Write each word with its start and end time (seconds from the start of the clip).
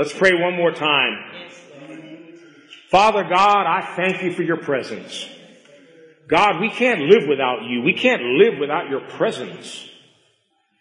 Let's 0.00 0.14
pray 0.14 0.32
one 0.32 0.56
more 0.56 0.72
time. 0.72 1.22
Father 2.90 3.22
God, 3.22 3.66
I 3.66 3.82
thank 3.96 4.22
you 4.22 4.32
for 4.32 4.42
your 4.42 4.56
presence. 4.56 5.28
God, 6.26 6.58
we 6.58 6.70
can't 6.70 7.02
live 7.02 7.28
without 7.28 7.64
you. 7.64 7.82
We 7.82 7.92
can't 7.92 8.22
live 8.22 8.58
without 8.58 8.88
your 8.88 9.00
presence. 9.00 9.86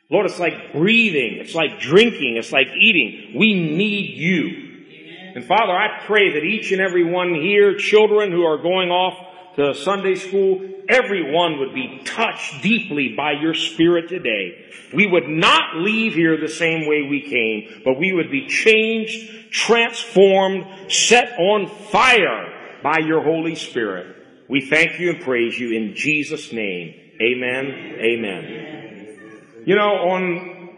Lord, 0.10 0.26
it's 0.26 0.40
like 0.40 0.72
breathing. 0.72 1.40
It's 1.42 1.54
like 1.54 1.82
drinking. 1.82 2.38
It's 2.38 2.54
like 2.54 2.68
eating. 2.68 3.38
We 3.38 3.56
need 3.56 4.16
you. 4.16 5.34
And 5.36 5.44
Father, 5.44 5.74
I 5.74 6.00
pray 6.06 6.36
that 6.36 6.46
each 6.46 6.72
and 6.72 6.80
every 6.80 7.04
one 7.04 7.36
here, 7.36 7.76
children 7.76 8.32
who 8.32 8.46
are 8.46 8.62
going 8.62 8.90
off 8.90 9.56
to 9.58 9.76
Sunday 9.76 10.16
school, 10.16 10.62
everyone 10.90 11.60
would 11.60 11.74
be 11.74 12.02
touched 12.04 12.62
deeply 12.64 13.14
by 13.16 13.34
your 13.34 13.54
Spirit 13.54 14.10
today. 14.10 14.66
We 14.94 15.06
would 15.06 15.28
not 15.28 15.78
leave 15.78 16.16
here 16.16 16.36
the 16.38 16.50
same 16.50 16.88
way 16.88 17.04
we 17.04 17.22
came, 17.22 17.84
but 17.86 18.00
we 18.00 18.12
would 18.12 18.32
be 18.32 18.48
changed, 18.48 19.52
transformed, 19.52 20.92
set 20.92 21.38
on 21.38 21.68
fire 21.68 22.80
by 22.82 22.98
your 22.98 23.22
Holy 23.22 23.56
Spirit. 23.56 24.16
We 24.50 24.62
thank 24.62 25.00
you 25.00 25.12
and 25.12 25.22
praise 25.22 25.60
you 25.60 25.74
in 25.74 25.96
Jesus' 25.96 26.52
name. 26.52 26.96
Amen. 27.22 27.66
Amen. 28.00 29.64
You 29.66 29.76
know, 29.76 30.10
on 30.10 30.70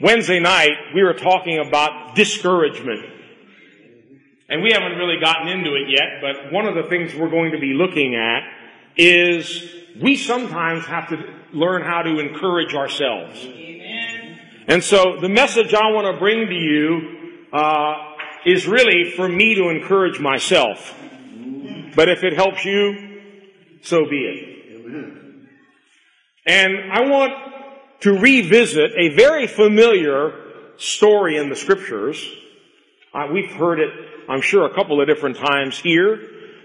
Wednesday 0.00 0.40
night, 0.40 0.72
we 0.94 1.02
were 1.02 1.12
talking 1.12 1.58
about 1.58 2.14
discouragement. 2.14 3.10
And 4.48 4.62
we 4.62 4.72
haven't 4.72 4.98
really 4.98 5.20
gotten 5.20 5.48
into 5.48 5.74
it 5.74 5.88
yet, 5.88 6.20
but 6.20 6.52
one 6.52 6.66
of 6.66 6.74
the 6.74 6.88
things 6.88 7.14
we're 7.14 7.30
going 7.30 7.52
to 7.52 7.58
be 7.58 7.74
looking 7.74 8.14
at 8.14 8.63
is 8.96 9.70
we 10.00 10.16
sometimes 10.16 10.86
have 10.86 11.08
to 11.08 11.16
learn 11.52 11.82
how 11.82 12.02
to 12.02 12.18
encourage 12.18 12.74
ourselves. 12.74 13.44
Amen. 13.44 14.38
And 14.66 14.82
so 14.82 15.18
the 15.20 15.28
message 15.28 15.74
I 15.74 15.90
want 15.92 16.12
to 16.12 16.18
bring 16.18 16.46
to 16.46 16.54
you 16.54 17.46
uh, 17.52 17.94
is 18.46 18.66
really 18.66 19.10
for 19.12 19.28
me 19.28 19.54
to 19.56 19.68
encourage 19.68 20.20
myself. 20.20 20.94
But 21.94 22.08
if 22.08 22.24
it 22.24 22.34
helps 22.34 22.64
you, 22.64 23.20
so 23.82 24.04
be 24.08 24.16
it. 24.16 24.50
And 26.46 26.92
I 26.92 27.08
want 27.08 27.32
to 28.00 28.18
revisit 28.18 28.92
a 28.98 29.14
very 29.14 29.46
familiar 29.46 30.32
story 30.76 31.36
in 31.38 31.48
the 31.48 31.56
scriptures. 31.56 32.22
Uh, 33.14 33.28
we've 33.32 33.50
heard 33.52 33.80
it 33.80 33.90
I'm 34.28 34.40
sure 34.40 34.64
a 34.64 34.74
couple 34.74 35.00
of 35.00 35.06
different 35.06 35.36
times 35.36 35.78
here. 35.78 36.20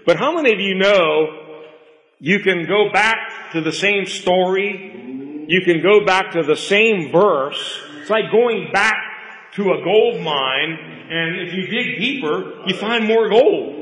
But 0.06 0.16
how 0.16 0.34
many 0.34 0.52
of 0.52 0.60
you 0.60 0.74
know 0.74 1.39
you 2.20 2.40
can 2.40 2.66
go 2.66 2.92
back 2.92 3.52
to 3.52 3.60
the 3.60 3.72
same 3.72 4.06
story? 4.06 5.46
You 5.48 5.62
can 5.62 5.82
go 5.82 6.04
back 6.04 6.32
to 6.32 6.42
the 6.42 6.56
same 6.56 7.10
verse. 7.10 7.80
It's 8.00 8.10
like 8.10 8.30
going 8.30 8.70
back 8.72 8.96
to 9.54 9.72
a 9.72 9.82
gold 9.82 10.20
mine 10.22 10.90
and 11.10 11.40
if 11.40 11.52
you 11.52 11.66
dig 11.66 11.98
deeper, 11.98 12.62
you 12.66 12.76
find 12.76 13.04
more 13.04 13.28
gold. 13.28 13.76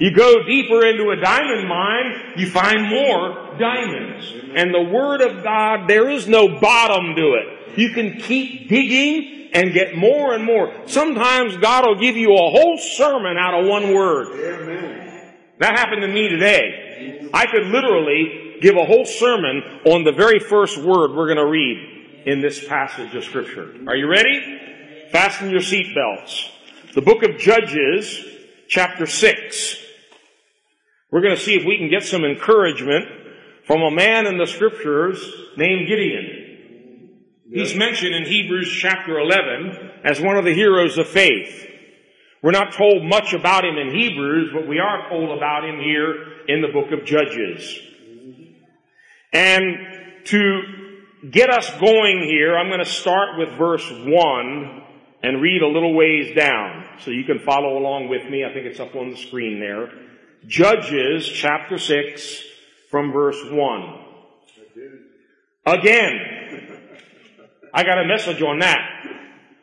You 0.00 0.14
go 0.14 0.44
deeper 0.44 0.86
into 0.86 1.10
a 1.10 1.16
diamond 1.16 1.68
mine, 1.68 2.34
you 2.36 2.48
find 2.48 2.88
more 2.88 3.58
diamonds. 3.58 4.32
And 4.54 4.72
the 4.72 4.88
Word 4.90 5.20
of 5.20 5.42
God, 5.42 5.88
there 5.88 6.08
is 6.08 6.26
no 6.26 6.58
bottom 6.60 7.16
to 7.16 7.34
it. 7.34 7.78
You 7.78 7.90
can 7.90 8.18
keep 8.18 8.68
digging 8.68 9.50
and 9.52 9.74
get 9.74 9.94
more 9.94 10.34
and 10.34 10.44
more. 10.44 10.72
Sometimes 10.86 11.56
God 11.58 11.84
will 11.86 11.98
give 11.98 12.16
you 12.16 12.32
a 12.32 12.50
whole 12.50 12.78
sermon 12.78 13.36
out 13.36 13.60
of 13.60 13.66
one 13.66 13.92
word. 13.92 14.28
Amen. 14.28 15.34
That 15.58 15.76
happened 15.78 16.02
to 16.02 16.08
me 16.08 16.28
today. 16.28 16.87
I 17.32 17.46
could 17.46 17.66
literally 17.66 18.56
give 18.60 18.76
a 18.76 18.84
whole 18.84 19.04
sermon 19.04 19.62
on 19.84 20.04
the 20.04 20.12
very 20.12 20.38
first 20.38 20.78
word 20.78 21.14
we're 21.14 21.26
going 21.26 21.36
to 21.36 21.46
read 21.46 22.22
in 22.26 22.40
this 22.40 22.66
passage 22.66 23.14
of 23.14 23.24
scripture. 23.24 23.74
Are 23.86 23.96
you 23.96 24.08
ready? 24.08 25.08
Fasten 25.12 25.50
your 25.50 25.60
seatbelts. 25.60 26.50
The 26.94 27.02
book 27.02 27.22
of 27.22 27.38
Judges, 27.38 28.24
chapter 28.68 29.06
6. 29.06 29.76
We're 31.10 31.22
going 31.22 31.36
to 31.36 31.40
see 31.40 31.54
if 31.54 31.64
we 31.64 31.78
can 31.78 31.88
get 31.88 32.02
some 32.02 32.24
encouragement 32.24 33.06
from 33.66 33.82
a 33.82 33.90
man 33.90 34.26
in 34.26 34.38
the 34.38 34.46
scriptures 34.46 35.24
named 35.56 35.88
Gideon. 35.88 36.48
He's 37.50 37.74
mentioned 37.74 38.14
in 38.14 38.24
Hebrews 38.24 38.70
chapter 38.70 39.18
11 39.18 39.92
as 40.04 40.20
one 40.20 40.36
of 40.36 40.44
the 40.44 40.54
heroes 40.54 40.98
of 40.98 41.08
faith. 41.08 41.66
We're 42.42 42.52
not 42.52 42.72
told 42.72 43.02
much 43.04 43.32
about 43.32 43.64
him 43.64 43.76
in 43.76 43.94
Hebrews, 43.94 44.50
but 44.54 44.68
we 44.68 44.78
are 44.78 45.08
told 45.08 45.36
about 45.36 45.64
him 45.64 45.80
here 45.80 46.14
in 46.46 46.62
the 46.62 46.68
book 46.68 46.92
of 46.92 47.04
Judges. 47.04 47.78
And 49.32 49.76
to 50.26 50.62
get 51.30 51.50
us 51.50 51.68
going 51.80 52.22
here, 52.22 52.56
I'm 52.56 52.68
going 52.68 52.78
to 52.78 52.84
start 52.84 53.38
with 53.38 53.58
verse 53.58 53.84
1 53.90 54.82
and 55.22 55.42
read 55.42 55.62
a 55.62 55.66
little 55.66 55.94
ways 55.94 56.34
down 56.36 56.84
so 57.00 57.10
you 57.10 57.24
can 57.24 57.40
follow 57.40 57.76
along 57.76 58.08
with 58.08 58.24
me. 58.30 58.44
I 58.44 58.52
think 58.52 58.66
it's 58.66 58.78
up 58.78 58.94
on 58.94 59.10
the 59.10 59.16
screen 59.16 59.58
there. 59.58 59.90
Judges 60.46 61.28
chapter 61.28 61.76
6 61.76 62.42
from 62.90 63.12
verse 63.12 63.40
1. 63.50 64.04
Again, 65.66 66.78
I 67.74 67.82
got 67.82 67.98
a 67.98 68.06
message 68.06 68.40
on 68.42 68.60
that. 68.60 68.78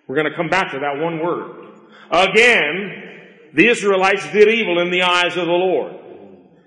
We're 0.07 0.15
going 0.15 0.29
to 0.29 0.35
come 0.35 0.49
back 0.49 0.71
to 0.73 0.79
that 0.79 1.01
one 1.01 1.19
word. 1.23 1.64
Again, 2.11 3.03
the 3.53 3.67
Israelites 3.67 4.31
did 4.31 4.47
evil 4.47 4.79
in 4.79 4.91
the 4.91 5.03
eyes 5.03 5.37
of 5.37 5.45
the 5.45 5.51
Lord. 5.51 5.93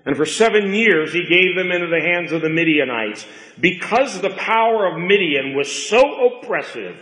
And 0.05 0.17
for 0.17 0.25
seven 0.25 0.73
years 0.73 1.13
he 1.13 1.27
gave 1.27 1.55
them 1.55 1.71
into 1.71 1.87
the 1.87 2.01
hands 2.01 2.31
of 2.31 2.41
the 2.41 2.49
Midianites. 2.49 3.25
Because 3.59 4.19
the 4.19 4.31
power 4.31 4.87
of 4.87 4.97
Midian 4.97 5.55
was 5.55 5.71
so 5.71 6.27
oppressive, 6.27 6.97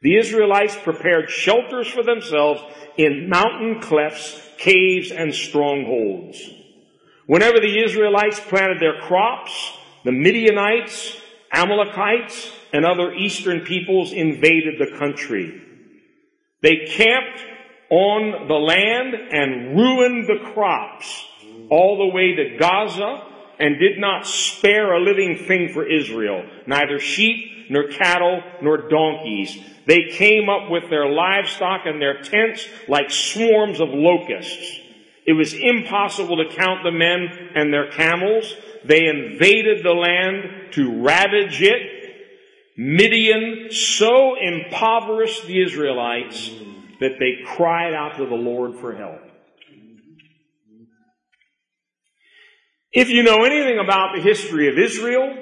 the 0.00 0.16
Israelites 0.16 0.76
prepared 0.82 1.30
shelters 1.30 1.88
for 1.88 2.02
themselves 2.02 2.62
in 2.96 3.28
mountain 3.28 3.80
clefts, 3.80 4.40
caves, 4.58 5.10
and 5.10 5.34
strongholds. 5.34 6.40
Whenever 7.26 7.60
the 7.60 7.84
Israelites 7.84 8.40
planted 8.40 8.80
their 8.80 9.00
crops, 9.00 9.52
the 10.04 10.12
Midianites, 10.12 11.16
Amalekites, 11.52 12.50
and 12.72 12.84
other 12.84 13.12
eastern 13.14 13.60
peoples 13.60 14.12
invaded 14.12 14.78
the 14.78 14.98
country. 14.98 15.62
They 16.62 16.86
camped 16.88 17.44
on 17.92 18.48
the 18.48 18.54
land 18.54 19.14
and 19.14 19.76
ruined 19.76 20.26
the 20.26 20.50
crops 20.54 21.26
all 21.68 21.98
the 21.98 22.14
way 22.14 22.34
to 22.34 22.56
Gaza 22.56 23.22
and 23.58 23.78
did 23.78 23.98
not 23.98 24.26
spare 24.26 24.94
a 24.94 25.00
living 25.00 25.44
thing 25.46 25.68
for 25.74 25.86
Israel, 25.86 26.42
neither 26.66 26.98
sheep, 26.98 27.68
nor 27.68 27.88
cattle, 27.88 28.42
nor 28.62 28.88
donkeys. 28.88 29.58
They 29.86 30.08
came 30.10 30.48
up 30.48 30.70
with 30.70 30.88
their 30.88 31.06
livestock 31.06 31.82
and 31.84 32.00
their 32.00 32.22
tents 32.22 32.66
like 32.88 33.10
swarms 33.10 33.78
of 33.78 33.90
locusts. 33.90 34.80
It 35.26 35.34
was 35.34 35.52
impossible 35.52 36.38
to 36.38 36.56
count 36.56 36.84
the 36.84 36.92
men 36.92 37.50
and 37.54 37.70
their 37.70 37.90
camels. 37.90 38.56
They 38.86 39.06
invaded 39.06 39.84
the 39.84 39.92
land 39.92 40.72
to 40.72 41.02
ravage 41.02 41.60
it 41.60 42.02
Midian 42.74 43.68
so 43.70 44.34
impoverished 44.40 45.46
the 45.46 45.62
Israelites 45.62 46.50
that 47.02 47.18
they 47.18 47.44
cried 47.44 47.94
out 47.94 48.16
to 48.16 48.26
the 48.26 48.34
Lord 48.34 48.76
for 48.76 48.94
help. 48.94 49.20
If 52.92 53.08
you 53.08 53.22
know 53.22 53.44
anything 53.44 53.78
about 53.78 54.14
the 54.14 54.20
history 54.20 54.68
of 54.68 54.78
Israel, 54.78 55.34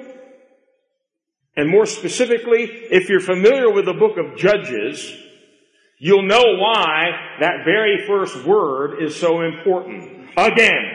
and 1.55 1.69
more 1.69 1.85
specifically, 1.85 2.63
if 2.63 3.09
you're 3.09 3.19
familiar 3.19 3.69
with 3.69 3.85
the 3.85 3.93
book 3.93 4.17
of 4.17 4.37
Judges, 4.37 5.13
you'll 5.99 6.23
know 6.23 6.43
why 6.57 7.09
that 7.41 7.65
very 7.65 8.07
first 8.07 8.45
word 8.45 9.03
is 9.03 9.15
so 9.15 9.41
important. 9.41 10.29
Again. 10.37 10.93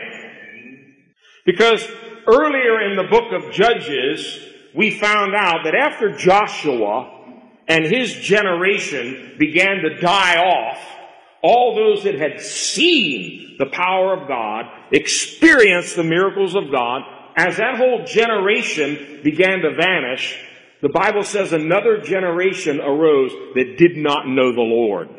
Because 1.45 1.87
earlier 2.27 2.81
in 2.89 2.97
the 2.97 3.07
book 3.09 3.31
of 3.31 3.51
Judges, 3.51 4.39
we 4.75 4.99
found 4.99 5.35
out 5.35 5.59
that 5.63 5.75
after 5.75 6.17
Joshua 6.17 7.16
and 7.67 7.85
his 7.85 8.13
generation 8.13 9.35
began 9.37 9.77
to 9.77 9.99
die 9.99 10.37
off, 10.37 10.79
all 11.43 11.75
those 11.75 12.03
that 12.03 12.19
had 12.19 12.41
seen 12.41 13.55
the 13.59 13.67
power 13.67 14.13
of 14.13 14.27
God, 14.27 14.65
experienced 14.91 15.95
the 15.95 16.03
miracles 16.03 16.55
of 16.55 16.71
God, 16.71 17.01
as 17.35 17.57
that 17.57 17.77
whole 17.77 18.03
generation 18.05 19.21
began 19.23 19.59
to 19.59 19.75
vanish, 19.75 20.43
the 20.81 20.89
Bible 20.89 21.23
says 21.23 21.53
another 21.53 22.01
generation 22.01 22.79
arose 22.79 23.31
that 23.55 23.75
did 23.77 23.97
not 23.97 24.27
know 24.27 24.51
the 24.51 24.61
Lord. 24.61 25.09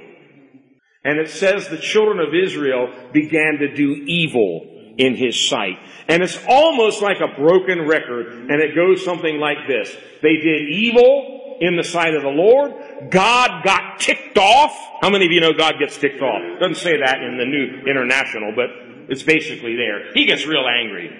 And 1.04 1.18
it 1.18 1.30
says 1.30 1.68
the 1.68 1.78
children 1.78 2.18
of 2.18 2.34
Israel 2.34 2.88
began 3.12 3.58
to 3.60 3.74
do 3.74 3.92
evil 4.06 4.94
in 4.98 5.14
his 5.14 5.48
sight. 5.48 5.78
And 6.08 6.22
it's 6.22 6.38
almost 6.48 7.02
like 7.02 7.18
a 7.20 7.40
broken 7.40 7.86
record, 7.86 8.50
and 8.50 8.60
it 8.60 8.74
goes 8.74 9.04
something 9.04 9.38
like 9.38 9.68
this. 9.68 9.94
They 10.22 10.36
did 10.36 10.68
evil 10.70 11.37
in 11.60 11.76
the 11.76 11.84
sight 11.84 12.14
of 12.14 12.22
the 12.22 12.28
Lord. 12.28 12.72
God 13.10 13.64
got 13.64 14.00
ticked 14.00 14.38
off. 14.38 14.76
How 15.00 15.10
many 15.10 15.26
of 15.26 15.32
you 15.32 15.40
know 15.40 15.52
God 15.52 15.74
gets 15.78 15.96
ticked 15.96 16.22
off? 16.22 16.40
Doesn't 16.60 16.76
say 16.76 16.98
that 16.98 17.22
in 17.22 17.36
the 17.38 17.44
New 17.44 17.90
International, 17.90 18.52
but 18.54 18.70
it's 19.08 19.22
basically 19.22 19.76
there. 19.76 20.12
He 20.12 20.26
gets 20.26 20.46
real 20.46 20.66
angry. 20.66 21.10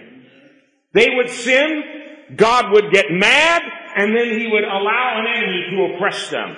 They 0.93 1.11
would 1.11 1.29
sin, 1.31 1.83
God 2.37 2.73
would 2.73 2.93
get 2.93 3.07
mad, 3.11 3.63
and 3.97 4.17
then 4.17 4.39
he 4.39 4.47
would 4.47 4.65
allow 4.65 5.21
an 5.21 5.27
enemy 5.27 5.67
to 5.71 5.95
oppress 5.95 6.31
them. 6.31 6.57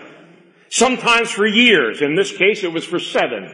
Sometimes 0.69 1.31
for 1.31 1.47
years. 1.47 2.01
In 2.01 2.15
this 2.15 2.37
case, 2.37 2.63
it 2.63 2.73
was 2.73 2.85
for 2.85 2.99
seven. 2.99 3.53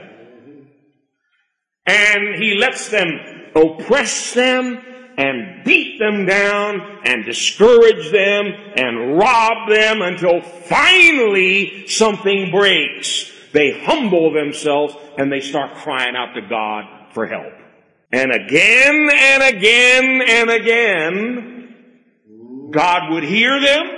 And 1.87 2.43
he 2.43 2.57
lets 2.59 2.89
them 2.89 3.09
oppress 3.55 4.35
them 4.35 4.83
and 5.17 5.65
beat 5.65 5.99
them 5.99 6.27
down 6.27 7.01
and 7.05 7.25
discourage 7.25 8.11
them 8.11 8.47
and 8.77 9.17
rob 9.17 9.69
them 9.69 10.03
until 10.03 10.41
finally 10.41 11.87
something 11.89 12.51
breaks. 12.51 13.33
They 13.53 13.81
humble 13.85 14.33
themselves 14.33 14.95
and 15.17 15.33
they 15.33 15.41
start 15.41 15.77
crying 15.77 16.17
out 16.17 16.35
to 16.35 16.43
God 16.43 16.85
for 17.13 17.27
help. 17.27 17.55
And 18.13 18.31
again 18.31 19.11
and 19.13 19.43
again 19.43 20.23
and 20.29 20.51
again, 20.51 21.75
God 22.71 23.13
would 23.13 23.25
hear 23.25 23.61
them 23.61 23.96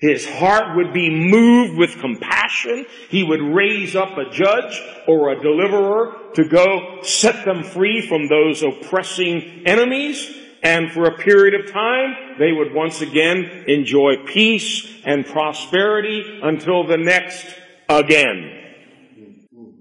his 0.00 0.26
heart 0.26 0.76
would 0.76 0.94
be 0.94 1.10
moved 1.10 1.76
with 1.76 2.00
compassion. 2.00 2.86
He 3.10 3.22
would 3.22 3.42
raise 3.42 3.94
up 3.94 4.16
a 4.16 4.30
judge 4.30 4.80
or 5.06 5.30
a 5.30 5.40
deliverer 5.40 6.16
to 6.34 6.44
go 6.44 7.02
set 7.02 7.44
them 7.44 7.62
free 7.62 8.00
from 8.06 8.26
those 8.26 8.62
oppressing 8.62 9.62
enemies. 9.66 10.38
And 10.62 10.90
for 10.90 11.04
a 11.04 11.18
period 11.18 11.54
of 11.60 11.70
time, 11.70 12.36
they 12.38 12.50
would 12.50 12.72
once 12.74 13.02
again 13.02 13.64
enjoy 13.66 14.24
peace 14.26 14.86
and 15.04 15.26
prosperity 15.26 16.40
until 16.42 16.86
the 16.86 16.96
next 16.96 17.46
again. 17.88 18.56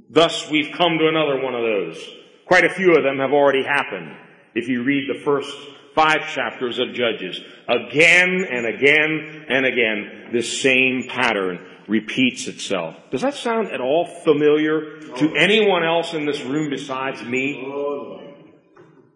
Thus, 0.10 0.50
we've 0.50 0.74
come 0.75 0.98
to 0.98 1.07
another 1.07 1.42
one 1.42 1.56
of 1.56 1.62
those. 1.62 2.10
Quite 2.45 2.66
a 2.66 2.69
few 2.69 2.95
of 2.95 3.04
them 3.04 3.19
have 3.19 3.31
already 3.31 3.63
happened. 3.63 4.16
If 4.56 4.68
you 4.68 4.83
read 4.83 5.07
the 5.07 5.21
first 5.21 5.56
five 5.96 6.30
chapters 6.34 6.80
of 6.80 6.94
Judges. 6.94 7.40
Again 7.68 8.46
and 8.50 8.66
again 8.66 9.46
and 9.50 9.66
again, 9.66 10.30
this 10.32 10.62
same 10.62 11.08
pattern 11.08 11.66
repeats 11.88 12.48
itself. 12.48 12.96
Does 13.12 13.22
that 13.22 13.34
sound 13.34 13.72
at 13.72 13.82
all 13.82 14.06
familiar 14.24 15.00
to 15.00 15.32
oh. 15.32 15.34
anyone 15.34 15.84
else 15.84 16.14
in 16.14 16.26
this 16.26 16.42
room 16.42 16.70
besides 16.70 17.24
me? 17.24 17.64
Oh, 17.66 18.22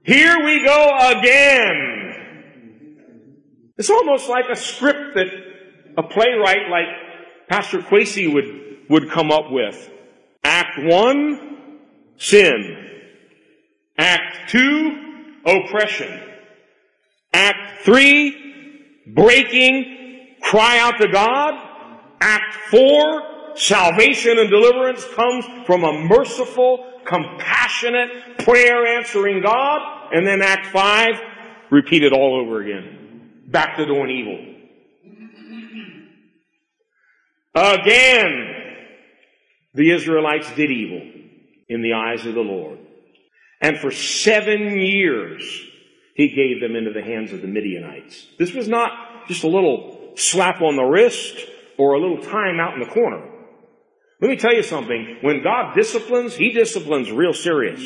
Here 0.03 0.35
we 0.43 0.65
go 0.65 0.89
again. 1.11 2.03
It's 3.77 3.89
almost 3.89 4.29
like 4.29 4.45
a 4.51 4.55
script 4.55 5.15
that 5.15 5.27
a 5.97 6.03
playwright 6.03 6.69
like 6.69 6.87
Pastor 7.47 7.79
Quasey 7.79 8.31
would, 8.33 8.89
would 8.89 9.09
come 9.09 9.31
up 9.31 9.51
with. 9.51 9.89
Act 10.43 10.79
one, 10.83 11.79
sin. 12.17 12.89
Act 13.97 14.49
two, 14.49 15.35
oppression. 15.45 16.32
Act 17.33 17.83
three, 17.83 19.03
breaking, 19.07 20.37
cry 20.41 20.79
out 20.79 20.99
to 20.99 21.07
God. 21.07 21.53
Act 22.21 22.53
four, 22.69 23.55
salvation 23.55 24.37
and 24.39 24.49
deliverance 24.49 25.05
comes 25.15 25.45
from 25.65 25.83
a 25.83 25.93
merciful, 25.93 27.01
compassionate, 27.05 28.39
prayer 28.39 28.85
answering 28.97 29.41
God. 29.41 29.81
And 30.13 30.25
then 30.25 30.41
Act 30.41 30.67
five, 30.67 31.15
repeat 31.69 32.03
it 32.03 32.13
all 32.13 32.39
over 32.41 32.61
again. 32.61 33.43
Back 33.47 33.77
to 33.77 33.85
doing 33.85 34.09
evil. 34.09 34.49
Again, 37.55 38.49
the 39.73 39.91
Israelites 39.91 40.53
did 40.55 40.71
evil 40.71 41.01
in 41.69 41.81
the 41.81 41.93
eyes 41.93 42.25
of 42.25 42.33
the 42.33 42.41
Lord. 42.41 42.79
And 43.61 43.77
for 43.77 43.91
seven 43.91 44.79
years, 44.79 45.43
he 46.13 46.29
gave 46.29 46.61
them 46.61 46.75
into 46.75 46.91
the 46.91 47.01
hands 47.01 47.33
of 47.33 47.41
the 47.41 47.47
Midianites. 47.47 48.27
This 48.37 48.53
was 48.53 48.67
not 48.67 49.27
just 49.27 49.43
a 49.43 49.47
little 49.47 50.13
slap 50.15 50.61
on 50.61 50.75
the 50.75 50.83
wrist 50.83 51.35
or 51.77 51.93
a 51.93 51.99
little 51.99 52.21
time 52.21 52.59
out 52.59 52.73
in 52.73 52.79
the 52.79 52.93
corner. 52.93 53.29
Let 54.21 54.29
me 54.29 54.37
tell 54.37 54.53
you 54.53 54.63
something. 54.63 55.17
When 55.21 55.43
God 55.43 55.73
disciplines, 55.75 56.35
He 56.35 56.51
disciplines 56.51 57.11
real 57.11 57.33
serious. 57.33 57.81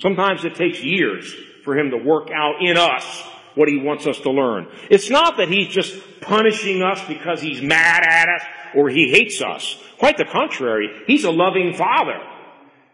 Sometimes 0.00 0.44
it 0.44 0.56
takes 0.56 0.82
years 0.82 1.32
for 1.64 1.78
Him 1.78 1.90
to 1.90 1.96
work 1.96 2.28
out 2.34 2.56
in 2.60 2.76
us 2.76 3.22
what 3.54 3.68
He 3.68 3.78
wants 3.78 4.06
us 4.06 4.18
to 4.20 4.30
learn. 4.30 4.66
It's 4.90 5.08
not 5.08 5.36
that 5.36 5.48
He's 5.48 5.68
just 5.68 6.20
punishing 6.20 6.82
us 6.82 7.00
because 7.06 7.40
He's 7.40 7.62
mad 7.62 8.02
at 8.04 8.28
us 8.28 8.42
or 8.74 8.90
He 8.90 9.10
hates 9.10 9.40
us. 9.40 9.78
Quite 9.98 10.18
the 10.18 10.24
contrary. 10.24 10.90
He's 11.06 11.24
a 11.24 11.30
loving 11.30 11.72
Father. 11.74 12.20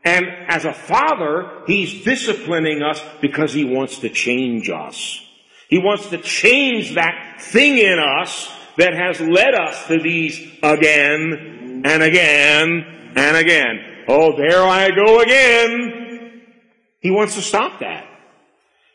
And 0.04 0.26
as 0.48 0.64
a 0.64 0.72
father, 0.72 1.62
he's 1.66 2.04
disciplining 2.04 2.82
us 2.82 3.02
because 3.20 3.52
he 3.52 3.64
wants 3.64 3.98
to 3.98 4.08
change 4.08 4.70
us. 4.70 5.20
He 5.68 5.78
wants 5.78 6.08
to 6.10 6.18
change 6.18 6.94
that 6.94 7.40
thing 7.40 7.78
in 7.78 7.98
us 7.98 8.50
that 8.76 8.94
has 8.94 9.20
led 9.20 9.54
us 9.54 9.86
to 9.88 9.98
these 9.98 10.40
again 10.62 11.82
and 11.84 12.02
again 12.02 13.12
and 13.14 13.36
again. 13.36 14.04
Oh, 14.08 14.36
there 14.36 14.62
I 14.62 14.90
go 14.90 15.20
again. 15.20 16.42
He 17.00 17.10
wants 17.10 17.34
to 17.34 17.42
stop 17.42 17.80
that. 17.80 18.06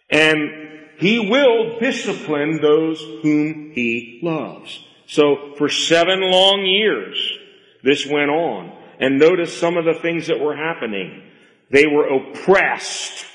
And 0.10 0.50
he 0.98 1.30
will 1.30 1.80
discipline 1.80 2.60
those 2.62 3.00
whom 3.22 3.72
he 3.74 4.20
loves. 4.24 4.80
So 5.08 5.54
for 5.58 5.70
seven 5.70 6.22
long 6.22 6.66
years, 6.66 7.38
this 7.84 8.06
went 8.06 8.30
on. 8.30 8.72
And 9.00 9.20
notice 9.20 9.58
some 9.58 9.78
of 9.78 9.86
the 9.86 10.00
things 10.02 10.28
that 10.28 10.40
were 10.40 10.56
happening. 10.56 11.24
They 11.72 11.88
were 11.88 12.08
oppressed. 12.08 13.26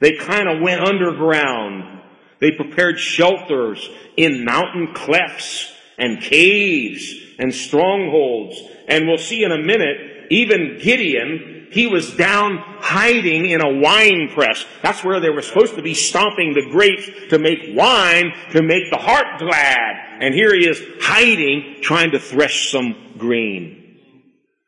They 0.00 0.16
kind 0.16 0.48
of 0.48 0.60
went 0.60 0.82
underground. 0.82 2.00
They 2.40 2.52
prepared 2.52 2.98
shelters 2.98 3.88
in 4.16 4.44
mountain 4.44 4.94
clefts 4.94 5.72
and 5.98 6.20
caves 6.20 7.14
and 7.38 7.54
strongholds. 7.54 8.60
And 8.88 9.06
we'll 9.06 9.18
see 9.18 9.44
in 9.44 9.52
a 9.52 9.58
minute, 9.58 10.26
even 10.30 10.78
Gideon, 10.80 11.68
he 11.70 11.86
was 11.86 12.14
down 12.16 12.58
hiding 12.80 13.46
in 13.46 13.60
a 13.60 13.80
wine 13.80 14.30
press. 14.34 14.64
That's 14.82 15.04
where 15.04 15.20
they 15.20 15.30
were 15.30 15.42
supposed 15.42 15.76
to 15.76 15.82
be 15.82 15.94
stomping 15.94 16.54
the 16.54 16.68
grapes 16.70 17.08
to 17.28 17.38
make 17.38 17.76
wine 17.76 18.32
to 18.52 18.62
make 18.62 18.90
the 18.90 18.96
heart 18.96 19.38
glad. 19.38 20.18
And 20.20 20.34
here 20.34 20.54
he 20.54 20.68
is 20.68 20.82
hiding, 21.00 21.76
trying 21.82 22.10
to 22.12 22.18
thresh 22.18 22.70
some 22.70 23.14
grain. 23.18 23.79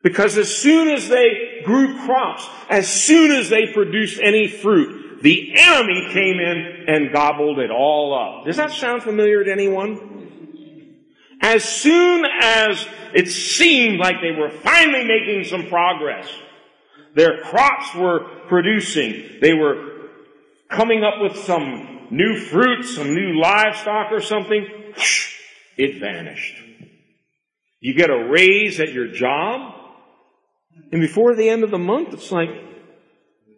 Because 0.03 0.37
as 0.37 0.53
soon 0.53 0.89
as 0.89 1.07
they 1.07 1.61
grew 1.63 1.97
crops, 2.05 2.47
as 2.69 2.87
soon 2.87 3.31
as 3.31 3.49
they 3.49 3.67
produced 3.67 4.19
any 4.21 4.47
fruit, 4.49 5.23
the 5.23 5.53
enemy 5.57 6.09
came 6.11 6.39
in 6.39 6.85
and 6.89 7.13
gobbled 7.13 7.57
it 7.59 7.71
all 7.71 8.13
up. 8.13 8.45
Does 8.45 8.57
that 8.57 8.71
sound 8.71 9.01
familiar 9.01 9.45
to 9.45 9.51
anyone? 9.51 10.09
As 11.41 11.63
soon 11.63 12.25
as 12.41 12.85
it 13.13 13.29
seemed 13.29 13.99
like 13.99 14.17
they 14.21 14.37
were 14.37 14.49
finally 14.49 15.05
making 15.05 15.45
some 15.45 15.67
progress, 15.67 16.27
their 17.15 17.41
crops 17.41 17.95
were 17.95 18.27
producing, 18.49 19.39
they 19.41 19.53
were 19.53 20.09
coming 20.69 21.03
up 21.03 21.21
with 21.21 21.37
some 21.45 22.07
new 22.11 22.37
fruit, 22.37 22.83
some 22.83 23.13
new 23.13 23.39
livestock 23.39 24.11
or 24.11 24.19
something, 24.19 24.67
it 25.77 25.99
vanished. 26.01 26.55
You 27.79 27.93
get 27.93 28.09
a 28.09 28.29
raise 28.29 28.79
at 28.79 28.91
your 28.91 29.07
job, 29.07 29.82
and 30.91 31.01
before 31.01 31.35
the 31.35 31.49
end 31.49 31.63
of 31.63 31.71
the 31.71 31.79
month, 31.79 32.13
it's 32.13 32.31
like, 32.31 32.49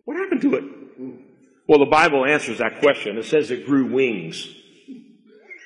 what 0.05 0.17
happened 0.17 0.41
to 0.41 0.55
it? 0.55 0.63
Well, 1.67 1.79
the 1.79 1.85
Bible 1.85 2.25
answers 2.25 2.59
that 2.59 2.79
question. 2.79 3.17
It 3.17 3.25
says 3.25 3.51
it 3.51 3.65
grew 3.65 3.91
wings. 3.91 4.47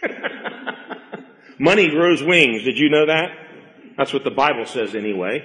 Money 1.59 1.89
grows 1.89 2.23
wings. 2.23 2.63
Did 2.63 2.79
you 2.79 2.89
know 2.89 3.05
that? 3.07 3.27
That's 3.97 4.13
what 4.13 4.23
the 4.23 4.31
Bible 4.31 4.65
says 4.65 4.95
anyway. 4.95 5.43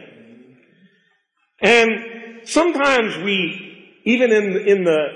And 1.60 2.46
sometimes 2.48 3.16
we, 3.18 4.00
even 4.04 4.32
in, 4.32 4.56
in 4.56 4.84
the 4.84 5.06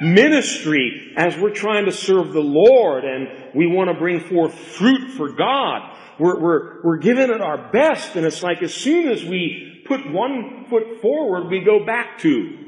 ministry, 0.00 1.12
as 1.16 1.36
we're 1.38 1.54
trying 1.54 1.84
to 1.84 1.92
serve 1.92 2.32
the 2.32 2.40
Lord 2.40 3.04
and 3.04 3.54
we 3.54 3.66
want 3.66 3.88
to 3.88 3.94
bring 3.94 4.20
forth 4.20 4.52
fruit 4.52 5.12
for 5.12 5.32
God, 5.32 5.96
we're, 6.18 6.40
we're, 6.40 6.82
we're 6.82 6.98
giving 6.98 7.30
it 7.30 7.40
our 7.40 7.70
best. 7.70 8.16
And 8.16 8.26
it's 8.26 8.42
like 8.42 8.62
as 8.62 8.74
soon 8.74 9.08
as 9.08 9.24
we 9.24 9.67
put 9.88 10.10
one 10.10 10.66
foot 10.68 11.00
forward, 11.00 11.50
we 11.50 11.60
go 11.60 11.84
back 11.84 12.18
to. 12.20 12.66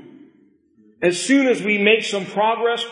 As 1.03 1.21
soon 1.21 1.47
as 1.47 1.63
we 1.63 1.79
make 1.79 2.03
some 2.03 2.27
progress, 2.27 2.85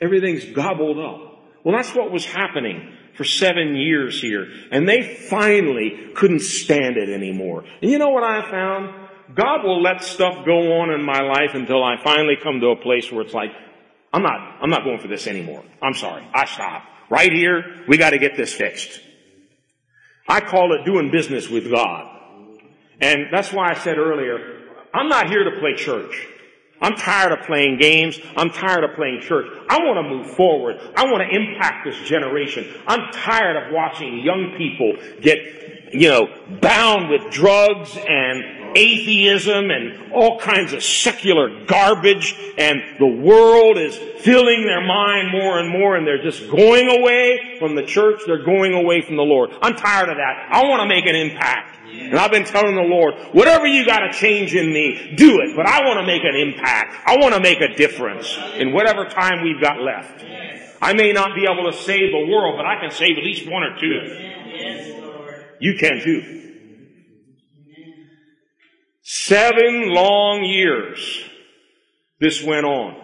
everything's 0.00 0.44
gobbled 0.44 0.98
up. 0.98 1.38
Well, 1.64 1.76
that's 1.76 1.94
what 1.94 2.10
was 2.10 2.26
happening 2.26 2.96
for 3.14 3.24
seven 3.24 3.76
years 3.76 4.20
here. 4.20 4.46
And 4.70 4.88
they 4.88 5.02
finally 5.02 6.12
couldn't 6.14 6.40
stand 6.40 6.96
it 6.96 7.08
anymore. 7.08 7.64
And 7.80 7.90
you 7.90 7.98
know 7.98 8.10
what 8.10 8.24
I 8.24 8.50
found? 8.50 9.02
God 9.34 9.64
will 9.64 9.80
let 9.80 10.02
stuff 10.02 10.44
go 10.44 10.80
on 10.80 10.90
in 10.90 11.02
my 11.02 11.20
life 11.20 11.54
until 11.54 11.82
I 11.82 11.96
finally 12.02 12.36
come 12.42 12.60
to 12.60 12.68
a 12.68 12.76
place 12.76 13.10
where 13.10 13.22
it's 13.22 13.32
like, 13.32 13.50
I'm 14.12 14.22
not, 14.22 14.58
I'm 14.60 14.68
not 14.68 14.84
going 14.84 14.98
for 14.98 15.08
this 15.08 15.26
anymore. 15.26 15.64
I'm 15.80 15.94
sorry. 15.94 16.26
I 16.34 16.44
stop. 16.44 16.84
Right 17.08 17.32
here, 17.32 17.84
we 17.88 17.96
gotta 17.96 18.18
get 18.18 18.36
this 18.36 18.52
fixed. 18.52 19.00
I 20.28 20.40
call 20.40 20.74
it 20.74 20.84
doing 20.84 21.10
business 21.10 21.48
with 21.48 21.70
God. 21.70 22.11
And 23.02 23.26
that's 23.32 23.52
why 23.52 23.70
I 23.70 23.74
said 23.74 23.98
earlier, 23.98 24.60
I'm 24.94 25.08
not 25.08 25.28
here 25.28 25.44
to 25.44 25.60
play 25.60 25.74
church. 25.74 26.28
I'm 26.80 26.94
tired 26.94 27.32
of 27.32 27.46
playing 27.46 27.78
games. 27.78 28.18
I'm 28.36 28.50
tired 28.50 28.84
of 28.84 28.94
playing 28.96 29.20
church. 29.20 29.46
I 29.68 29.78
want 29.78 30.04
to 30.04 30.14
move 30.16 30.36
forward. 30.36 30.76
I 30.96 31.04
want 31.04 31.22
to 31.22 31.36
impact 31.36 31.84
this 31.84 31.96
generation. 32.08 32.66
I'm 32.86 33.12
tired 33.12 33.56
of 33.56 33.72
watching 33.72 34.20
young 34.20 34.54
people 34.56 34.94
get 35.20 35.38
you 35.92 36.08
know, 36.08 36.28
bound 36.60 37.10
with 37.10 37.30
drugs 37.30 37.96
and 37.96 38.76
atheism 38.76 39.70
and 39.70 40.12
all 40.12 40.38
kinds 40.38 40.72
of 40.72 40.82
secular 40.82 41.66
garbage 41.66 42.34
and 42.56 42.80
the 42.98 43.06
world 43.06 43.76
is 43.76 43.94
filling 44.22 44.64
their 44.64 44.80
mind 44.80 45.30
more 45.30 45.58
and 45.58 45.68
more 45.68 45.96
and 45.96 46.06
they're 46.06 46.22
just 46.22 46.50
going 46.50 46.88
away 46.88 47.56
from 47.58 47.74
the 47.74 47.82
church. 47.82 48.22
They're 48.26 48.44
going 48.44 48.72
away 48.72 49.02
from 49.02 49.16
the 49.16 49.22
Lord. 49.22 49.50
I'm 49.60 49.74
tired 49.74 50.08
of 50.08 50.16
that. 50.16 50.48
I 50.50 50.66
want 50.68 50.80
to 50.80 50.88
make 50.88 51.04
an 51.06 51.14
impact. 51.14 51.81
And 51.92 52.18
I've 52.18 52.30
been 52.30 52.44
telling 52.44 52.74
the 52.74 52.82
Lord, 52.82 53.14
whatever 53.32 53.66
you 53.66 53.86
got 53.86 54.00
to 54.00 54.12
change 54.12 54.54
in 54.54 54.72
me, 54.72 55.14
do 55.16 55.40
it. 55.40 55.56
But 55.56 55.66
I 55.66 55.86
want 55.86 56.00
to 56.00 56.06
make 56.06 56.22
an 56.24 56.36
impact. 56.36 56.94
I 57.06 57.16
want 57.16 57.34
to 57.34 57.40
make 57.40 57.60
a 57.60 57.74
difference 57.74 58.38
in 58.56 58.72
whatever 58.72 59.06
time 59.06 59.42
we've 59.42 59.60
got 59.60 59.80
left. 59.80 60.24
I 60.80 60.94
may 60.94 61.12
not 61.12 61.34
be 61.34 61.46
able 61.50 61.70
to 61.70 61.76
save 61.76 62.10
the 62.10 62.26
world, 62.28 62.56
but 62.56 62.66
I 62.66 62.80
can 62.80 62.90
save 62.90 63.16
at 63.16 63.24
least 63.24 63.48
one 63.48 63.62
or 63.62 63.78
two. 63.78 64.22
You 65.60 65.76
can 65.78 66.00
too. 66.00 66.40
Seven 69.02 69.88
long 69.88 70.44
years 70.44 71.24
this 72.18 72.42
went 72.42 72.64
on. 72.64 72.96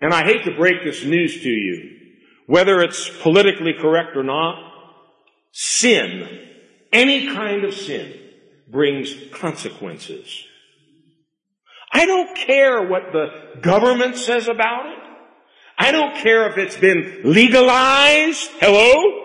And 0.00 0.12
I 0.12 0.24
hate 0.24 0.44
to 0.44 0.56
break 0.56 0.84
this 0.84 1.04
news 1.04 1.42
to 1.42 1.48
you, 1.48 1.90
whether 2.46 2.80
it's 2.80 3.08
politically 3.22 3.72
correct 3.72 4.16
or 4.16 4.22
not, 4.22 4.72
sin 5.52 6.45
any 6.92 7.32
kind 7.32 7.64
of 7.64 7.74
sin 7.74 8.14
brings 8.68 9.14
consequences. 9.32 10.44
I 11.92 12.06
don't 12.06 12.36
care 12.36 12.82
what 12.86 13.12
the 13.12 13.60
government 13.60 14.16
says 14.16 14.48
about 14.48 14.86
it. 14.86 14.98
I 15.78 15.92
don't 15.92 16.16
care 16.16 16.48
if 16.50 16.58
it's 16.58 16.76
been 16.76 17.20
legalized. 17.24 18.50
Hello? 18.60 19.22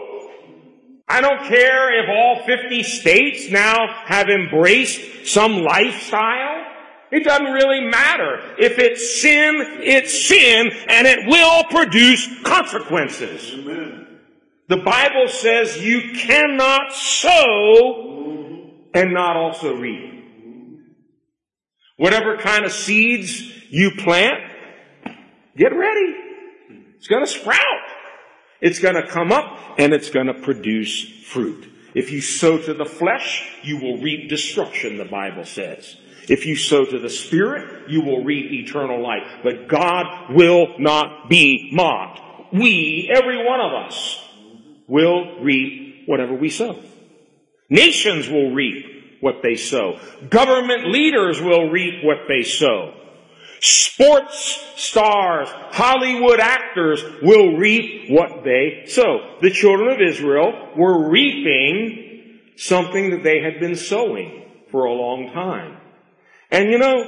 I 1.08 1.20
don't 1.22 1.46
care 1.48 2.03
if 2.03 2.10
all 2.10 2.46
50 2.46 2.84
states 2.84 3.50
now 3.50 3.88
have 4.06 4.30
embraced 4.30 5.27
some 5.27 5.58
lifestyle. 5.63 6.65
It 7.12 7.25
doesn't 7.25 7.51
really 7.51 7.82
matter. 7.82 8.56
If 8.58 8.80
it's 8.80 9.22
sin, 9.22 9.80
it's 9.82 10.27
sin, 10.27 10.72
and 10.88 11.08
it 11.08 11.27
will 11.27 11.65
produce 11.65 12.30
consequences. 12.44 13.53
Amen. 13.53 14.00
The 14.72 14.78
Bible 14.78 15.28
says 15.28 15.84
you 15.84 16.13
cannot 16.13 16.94
sow 16.94 18.72
and 18.94 19.13
not 19.13 19.36
also 19.36 19.75
reap. 19.75 20.24
Whatever 21.98 22.38
kind 22.38 22.63
of 22.63 22.72
seeds 22.72 23.42
you 23.70 23.92
plant, 23.98 24.40
get 25.58 25.75
ready. 25.75 26.16
It's 26.96 27.10
going 27.10 27.25
to 27.25 27.30
sprout. 27.30 27.60
It's 28.62 28.80
going 28.80 28.96
to 28.96 29.06
come 29.06 29.34
up 29.34 29.60
and 29.78 29.92
it's 29.92 30.10
going 30.10 30.28
to 30.28 30.36
produce 30.36 31.04
fruit. 31.25 31.70
If 31.94 32.13
you 32.13 32.22
sow 32.22 32.58
to 32.58 32.74
the 32.74 32.86
flesh, 32.86 33.46
you 33.63 33.78
will 33.78 33.98
reap 33.98 34.30
destruction, 34.30 34.98
the 34.98 35.04
Bible 35.04 35.44
says. 35.44 35.98
If 36.30 36.46
you 36.46 36.56
sow 36.56 36.86
to 36.86 36.98
the 36.98 37.10
Spirit, 37.10 37.90
you 37.90 38.04
will 38.04 38.24
reap 38.24 38.54
eternal 38.54 39.04
life. 39.04 39.28
But 39.44 39.68
God 39.68 40.34
will 40.34 40.80
not 40.80 41.28
be 41.28 41.72
mocked. 41.74 42.54
We, 42.54 43.12
every 43.13 43.46
one 43.46 43.60
of 43.60 43.74
us, 43.74 44.21
will 44.92 45.40
reap 45.40 46.04
whatever 46.06 46.36
we 46.36 46.50
sow. 46.50 46.78
Nations 47.70 48.28
will 48.28 48.52
reap 48.52 49.20
what 49.22 49.42
they 49.42 49.56
sow. 49.56 49.98
Government 50.30 50.90
leaders 50.90 51.40
will 51.40 51.70
reap 51.70 52.04
what 52.04 52.28
they 52.28 52.44
sow. 52.44 52.94
Sports 53.62 54.62
stars, 54.76 55.48
Hollywood 55.72 56.42
actors 56.42 57.02
will 57.22 57.56
reap 57.56 58.12
what 58.12 58.44
they 58.44 58.84
sow. 58.88 59.38
The 59.42 59.52
children 59.52 59.94
of 59.94 60.02
Israel 60.02 60.74
were 60.76 61.10
reaping 61.10 62.40
something 62.58 63.12
that 63.12 63.24
they 63.24 63.40
had 63.40 63.62
been 63.62 63.78
sowing 63.78 64.44
for 64.72 64.84
a 64.84 64.94
long 64.94 65.32
time. 65.32 65.78
And 66.50 66.70
you 66.70 66.80
know, 66.80 67.06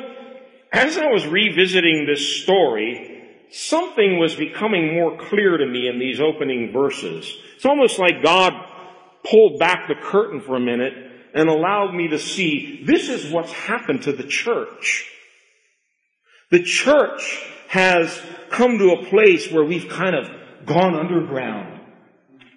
as 0.71 0.97
I 0.97 1.07
was 1.07 1.27
revisiting 1.27 2.05
this 2.05 2.43
story, 2.43 3.12
something 3.53 4.17
was 4.17 4.35
becoming 4.35 4.95
more 4.95 5.15
clear 5.15 5.57
to 5.57 5.65
me 5.65 5.87
in 5.87 5.99
these 5.99 6.19
opening 6.19 6.71
verses. 6.73 7.37
It's 7.55 7.65
almost 7.65 7.99
like 7.99 8.23
God 8.23 8.51
pulled 9.23 9.59
back 9.59 9.87
the 9.87 9.95
curtain 9.95 10.41
for 10.41 10.55
a 10.55 10.59
minute 10.59 10.93
and 11.35 11.47
allowed 11.47 11.93
me 11.93 12.09
to 12.09 12.19
see 12.19 12.83
this 12.83 13.09
is 13.09 13.31
what's 13.31 13.51
happened 13.51 14.03
to 14.03 14.11
the 14.11 14.23
church. 14.23 15.07
The 16.49 16.63
church 16.63 17.45
has 17.69 18.19
come 18.49 18.79
to 18.79 18.93
a 18.93 19.05
place 19.05 19.51
where 19.51 19.63
we've 19.63 19.87
kind 19.87 20.15
of 20.15 20.29
gone 20.65 20.95
underground. 20.95 21.79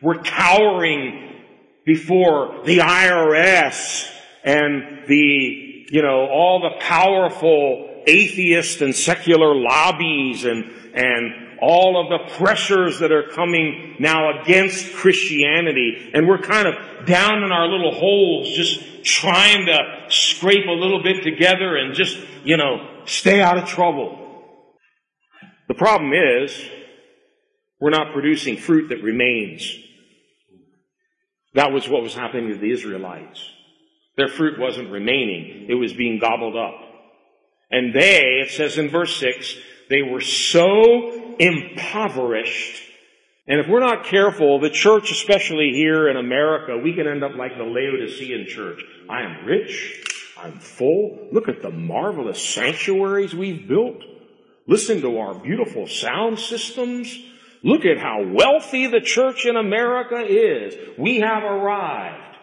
We're 0.03 0.23
cowering 0.23 1.43
before 1.85 2.63
the 2.65 2.79
IRS 2.79 4.11
and 4.45 5.07
the, 5.07 5.87
you 5.91 6.03
know, 6.03 6.27
all 6.27 6.61
the 6.61 6.81
powerful 6.81 8.03
atheist 8.07 8.83
and 8.83 8.95
secular 8.95 9.55
lobbies 9.55 10.45
and 10.45 10.86
and 10.97 11.59
all 11.61 12.01
of 12.01 12.09
the 12.09 12.35
pressures 12.35 13.01
that 13.01 13.13
are 13.13 13.29
coming 13.29 13.97
now 13.99 14.41
against 14.41 14.95
Christianity. 14.95 16.11
And 16.13 16.27
we're 16.27 16.41
kind 16.41 16.67
of 16.67 17.07
down 17.07 17.43
in 17.43 17.53
our 17.53 17.69
little 17.69 17.93
holes, 17.93 18.49
just 18.57 19.05
trying 19.05 19.67
to 19.67 19.79
scrape 20.09 20.67
a 20.67 20.73
little 20.73 21.03
bit 21.03 21.23
together 21.23 21.77
and 21.77 21.95
just, 21.95 22.19
you 22.45 22.57
know, 22.57 23.03
stay 23.05 23.41
out 23.41 23.59
of 23.59 23.69
trouble. 23.69 24.23
The 25.69 25.75
problem 25.75 26.13
is, 26.13 26.69
we're 27.81 27.91
not 27.91 28.13
producing 28.13 28.57
fruit 28.57 28.89
that 28.89 29.03
remains. 29.03 29.77
That 31.55 31.73
was 31.73 31.89
what 31.89 32.03
was 32.03 32.15
happening 32.15 32.51
to 32.51 32.59
the 32.59 32.71
Israelites. 32.71 33.43
Their 34.17 34.29
fruit 34.29 34.59
wasn't 34.59 34.91
remaining. 34.91 35.67
It 35.69 35.75
was 35.75 35.93
being 35.93 36.19
gobbled 36.19 36.57
up. 36.57 36.75
And 37.71 37.95
they, 37.95 38.41
it 38.43 38.51
says 38.51 38.79
in 38.79 38.89
verse 38.89 39.19
6, 39.19 39.57
they 39.89 40.03
were 40.03 40.21
so 40.21 41.37
impoverished. 41.39 42.83
And 43.49 43.61
if 43.61 43.69
we're 43.69 43.81
not 43.81 44.07
careful, 44.07 44.59
the 44.59 44.71
church, 44.71 45.13
especially 45.13 45.71
here 45.73 46.09
in 46.09 46.17
America, 46.17 46.77
we 46.83 46.95
can 46.95 47.07
end 47.07 47.23
up 47.23 47.37
like 47.37 47.57
the 47.57 47.65
Laodicean 47.65 48.47
church. 48.49 48.83
I 49.09 49.23
am 49.23 49.47
rich. 49.47 50.05
I'm 50.37 50.59
full. 50.59 51.29
Look 51.33 51.49
at 51.49 51.63
the 51.63 51.71
marvelous 51.71 52.43
sanctuaries 52.43 53.35
we've 53.35 53.69
built. 53.69 54.03
Listen 54.67 55.01
to 55.03 55.19
our 55.19 55.35
beautiful 55.39 55.87
sound 55.87 56.39
systems. 56.41 57.17
Look 57.63 57.85
at 57.85 57.99
how 57.99 58.25
wealthy 58.25 58.89
the 58.89 59.01
church 59.01 59.47
in 59.47 59.57
America 59.57 60.25
is. 60.29 60.75
We 60.99 61.21
have 61.21 61.45
arrived. 61.45 62.37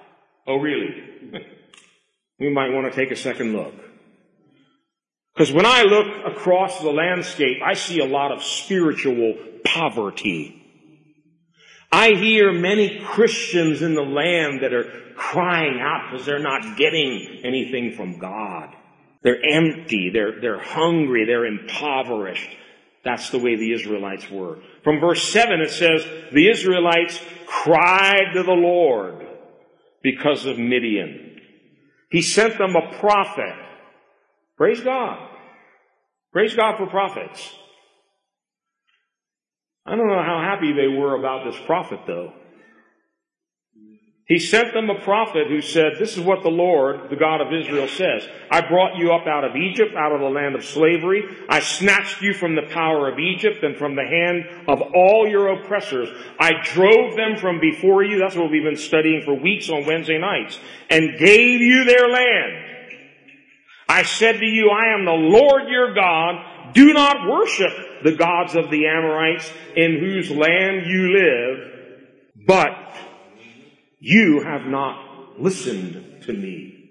Oh, 0.48 0.56
really? 0.56 1.04
we 2.40 2.50
might 2.50 2.72
want 2.72 2.92
to 2.92 2.98
take 2.98 3.12
a 3.12 3.16
second 3.16 3.54
look. 3.54 3.74
Because 5.34 5.52
when 5.52 5.66
I 5.66 5.84
look 5.84 6.36
across 6.36 6.80
the 6.82 6.92
landscape, 6.92 7.58
I 7.64 7.74
see 7.74 8.00
a 8.00 8.06
lot 8.06 8.32
of 8.32 8.44
spiritual 8.44 9.36
poverty. 9.66 10.60
I 11.92 12.12
hear 12.12 12.52
many 12.52 13.00
Christians 13.04 13.82
in 13.82 13.96
the 13.96 14.04
land 14.04 14.62
that 14.62 14.74
are 14.74 15.14
crying 15.16 15.80
out 15.80 16.12
because 16.12 16.26
they're 16.26 16.40
not 16.40 16.78
getting 16.78 17.42
anything 17.44 17.94
from 17.96 18.20
God. 18.20 18.70
They're 19.24 19.44
empty, 19.44 20.10
they're, 20.12 20.40
they're 20.42 20.60
hungry, 20.60 21.26
they're 21.26 21.46
impoverished. 21.46 22.50
That's 23.04 23.30
the 23.30 23.40
way 23.40 23.56
the 23.56 23.74
Israelites 23.74 24.30
were. 24.30 24.60
From 24.84 25.00
verse 25.00 25.28
7 25.28 25.62
it 25.62 25.72
says, 25.72 26.06
the 26.32 26.50
Israelites 26.50 27.20
cried 27.46 28.34
to 28.34 28.44
the 28.44 28.52
Lord 28.52 29.26
because 30.02 30.46
of 30.46 30.58
Midian. 30.60 31.40
He 32.10 32.22
sent 32.22 32.58
them 32.58 32.76
a 32.76 32.98
prophet 33.00 33.56
Praise 34.64 34.80
God. 34.80 35.20
Praise 36.32 36.56
God 36.56 36.78
for 36.78 36.88
prophets. 36.88 37.54
I 39.86 39.98
don't 39.98 40.08
know 40.08 40.24
how 40.24 40.40
happy 40.42 40.72
they 40.72 40.88
were 40.88 41.20
about 41.20 41.44
this 41.44 41.60
prophet 41.66 42.00
though. 42.08 42.32
He 44.26 44.40
sent 44.40 44.74
them 44.74 44.90
a 44.90 45.02
prophet 45.02 45.48
who 45.50 45.60
said, 45.60 45.96
this 46.00 46.16
is 46.16 46.24
what 46.24 46.44
the 46.44 46.50
Lord, 46.50 47.10
the 47.10 47.18
God 47.18 47.42
of 47.42 47.52
Israel 47.52 47.90
says. 47.90 48.26
I 48.50 48.62
brought 48.62 48.96
you 48.96 49.12
up 49.12 49.28
out 49.28 49.44
of 49.44 49.58
Egypt, 49.58 49.96
out 49.98 50.14
of 50.14 50.22
the 50.22 50.30
land 50.30 50.56
of 50.56 50.64
slavery. 50.64 51.24
I 51.50 51.60
snatched 51.60 52.22
you 52.22 52.34
from 52.34 52.56
the 52.56 52.70
power 52.72 53.12
of 53.12 53.20
Egypt 53.20 53.66
and 53.66 53.76
from 53.76 53.98
the 53.98 54.06
hand 54.06 54.46
of 54.70 54.82
all 54.96 55.28
your 55.28 55.60
oppressors. 55.60 56.08
I 56.40 56.54
drove 56.64 57.18
them 57.18 57.36
from 57.36 57.60
before 57.60 58.06
you. 58.06 58.18
That's 58.18 58.38
what 58.38 58.50
we've 58.50 58.64
been 58.64 58.78
studying 58.78 59.24
for 59.26 59.34
weeks 59.34 59.70
on 59.70 59.86
Wednesday 59.86 60.20
nights 60.20 60.58
and 60.90 61.20
gave 61.20 61.60
you 61.60 61.84
their 61.84 62.08
land. 62.08 62.73
I 63.94 64.02
said 64.02 64.40
to 64.40 64.46
you, 64.46 64.72
I 64.72 64.96
am 64.96 65.06
the 65.06 65.12
Lord 65.12 65.70
your 65.70 65.94
God. 65.94 66.74
Do 66.74 66.94
not 66.94 67.30
worship 67.30 67.72
the 68.04 68.14
gods 68.16 68.56
of 68.56 68.72
the 68.72 68.88
Amorites 68.88 69.54
in 69.76 70.00
whose 70.00 70.32
land 70.32 70.88
you 70.88 71.14
live, 71.16 71.58
but 72.48 72.72
you 74.00 74.42
have 74.44 74.66
not 74.66 75.40
listened 75.40 76.24
to 76.24 76.34
me. 76.34 76.90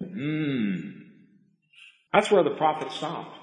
Mm. 0.00 0.92
That's 2.12 2.30
where 2.30 2.44
the 2.44 2.54
prophet 2.54 2.92
stopped. 2.92 3.36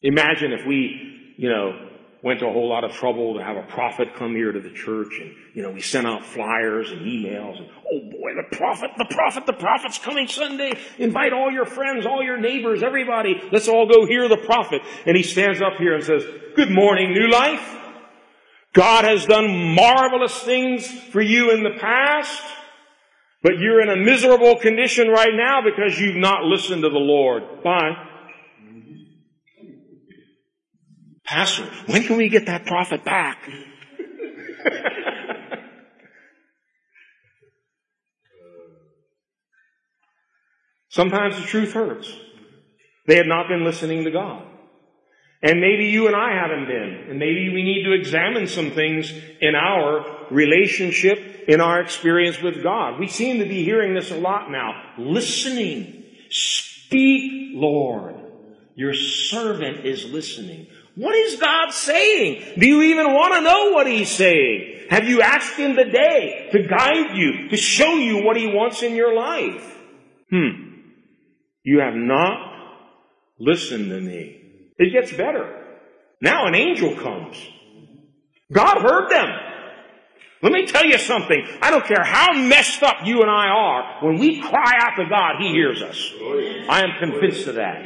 Imagine 0.00 0.52
if 0.52 0.66
we, 0.66 1.34
you 1.36 1.50
know, 1.50 1.90
went 2.24 2.40
to 2.40 2.46
a 2.46 2.52
whole 2.52 2.70
lot 2.70 2.84
of 2.84 2.92
trouble 2.92 3.34
to 3.34 3.44
have 3.44 3.58
a 3.58 3.62
prophet 3.64 4.08
come 4.16 4.34
here 4.34 4.50
to 4.50 4.58
the 4.58 4.70
church 4.70 5.20
and, 5.20 5.34
you 5.52 5.62
know, 5.62 5.70
we 5.70 5.82
sent 5.82 6.06
out 6.06 6.24
flyers 6.24 6.90
and 6.90 7.02
emails 7.02 7.58
and, 7.58 7.68
oh 7.92 8.00
boy, 8.10 8.30
the 8.34 8.56
prophet, 8.56 8.90
the 8.96 9.04
prophet, 9.04 9.44
the 9.44 9.52
prophet's 9.52 9.98
coming 9.98 10.26
Sunday. 10.26 10.72
Invite 10.98 11.34
all 11.34 11.52
your 11.52 11.66
friends, 11.66 12.06
all 12.06 12.22
your 12.22 12.40
neighbors, 12.40 12.82
everybody. 12.82 13.38
Let's 13.52 13.68
all 13.68 13.86
go 13.86 14.06
hear 14.06 14.26
the 14.26 14.38
prophet. 14.38 14.80
And 15.04 15.14
he 15.18 15.22
stands 15.22 15.60
up 15.60 15.74
here 15.78 15.94
and 15.94 16.02
says, 16.02 16.24
good 16.56 16.70
morning, 16.70 17.12
new 17.12 17.28
life. 17.28 17.76
God 18.72 19.04
has 19.04 19.26
done 19.26 19.74
marvelous 19.74 20.36
things 20.40 20.86
for 20.86 21.20
you 21.20 21.50
in 21.52 21.62
the 21.62 21.78
past, 21.78 22.42
but 23.42 23.58
you're 23.58 23.82
in 23.82 23.90
a 23.90 23.96
miserable 23.96 24.56
condition 24.56 25.08
right 25.08 25.34
now 25.34 25.60
because 25.62 26.00
you've 26.00 26.16
not 26.16 26.44
listened 26.44 26.82
to 26.84 26.88
the 26.88 26.96
Lord. 26.96 27.62
Bye. 27.62 28.13
Pastor, 31.24 31.64
when 31.86 32.02
can 32.04 32.16
we 32.16 32.28
get 32.28 32.46
that 32.46 32.66
prophet 32.66 33.04
back? 33.04 33.48
Sometimes 40.88 41.36
the 41.36 41.42
truth 41.42 41.72
hurts. 41.72 42.14
They 43.06 43.16
have 43.16 43.26
not 43.26 43.48
been 43.48 43.64
listening 43.64 44.04
to 44.04 44.10
God. 44.10 44.46
And 45.42 45.60
maybe 45.60 45.86
you 45.86 46.06
and 46.06 46.16
I 46.16 46.34
haven't 46.34 46.66
been. 46.66 47.06
And 47.10 47.18
maybe 47.18 47.50
we 47.52 47.62
need 47.62 47.84
to 47.84 47.92
examine 47.92 48.46
some 48.46 48.70
things 48.70 49.12
in 49.40 49.54
our 49.54 50.26
relationship, 50.30 51.18
in 51.48 51.60
our 51.60 51.80
experience 51.80 52.40
with 52.40 52.62
God. 52.62 52.98
We 52.98 53.08
seem 53.08 53.40
to 53.40 53.44
be 53.44 53.64
hearing 53.64 53.94
this 53.94 54.10
a 54.10 54.16
lot 54.16 54.50
now. 54.50 54.94
Listening. 54.96 56.04
Speak, 56.30 57.52
Lord. 57.54 58.14
Your 58.74 58.94
servant 58.94 59.84
is 59.84 60.04
listening. 60.06 60.68
What 60.96 61.14
is 61.16 61.40
God 61.40 61.72
saying? 61.72 62.58
Do 62.58 62.66
you 62.66 62.82
even 62.82 63.12
want 63.12 63.34
to 63.34 63.40
know 63.40 63.72
what 63.72 63.86
He's 63.86 64.10
saying? 64.10 64.86
Have 64.90 65.08
you 65.08 65.22
asked 65.22 65.56
Him 65.56 65.74
today 65.74 66.48
to 66.52 66.62
guide 66.62 67.16
you, 67.16 67.48
to 67.48 67.56
show 67.56 67.94
you 67.94 68.24
what 68.24 68.36
He 68.36 68.46
wants 68.46 68.82
in 68.82 68.94
your 68.94 69.14
life? 69.14 69.76
Hmm. 70.30 70.78
You 71.64 71.80
have 71.80 71.94
not 71.94 72.52
listened 73.38 73.88
to 73.88 74.00
me. 74.00 74.72
It 74.78 74.92
gets 74.92 75.12
better. 75.12 75.62
Now 76.20 76.46
an 76.46 76.54
angel 76.54 76.94
comes. 76.96 77.36
God 78.52 78.82
heard 78.82 79.10
them. 79.10 79.28
Let 80.42 80.52
me 80.52 80.66
tell 80.66 80.84
you 80.84 80.98
something. 80.98 81.42
I 81.62 81.70
don't 81.70 81.86
care 81.86 82.04
how 82.04 82.34
messed 82.34 82.82
up 82.82 82.98
you 83.04 83.22
and 83.22 83.30
I 83.30 83.48
are. 83.48 84.04
When 84.04 84.18
we 84.18 84.42
cry 84.42 84.74
out 84.78 84.96
to 84.96 85.08
God, 85.08 85.36
He 85.40 85.48
hears 85.48 85.82
us. 85.82 86.12
I 86.68 86.82
am 86.82 86.98
convinced 87.00 87.48
of 87.48 87.54
that. 87.54 87.82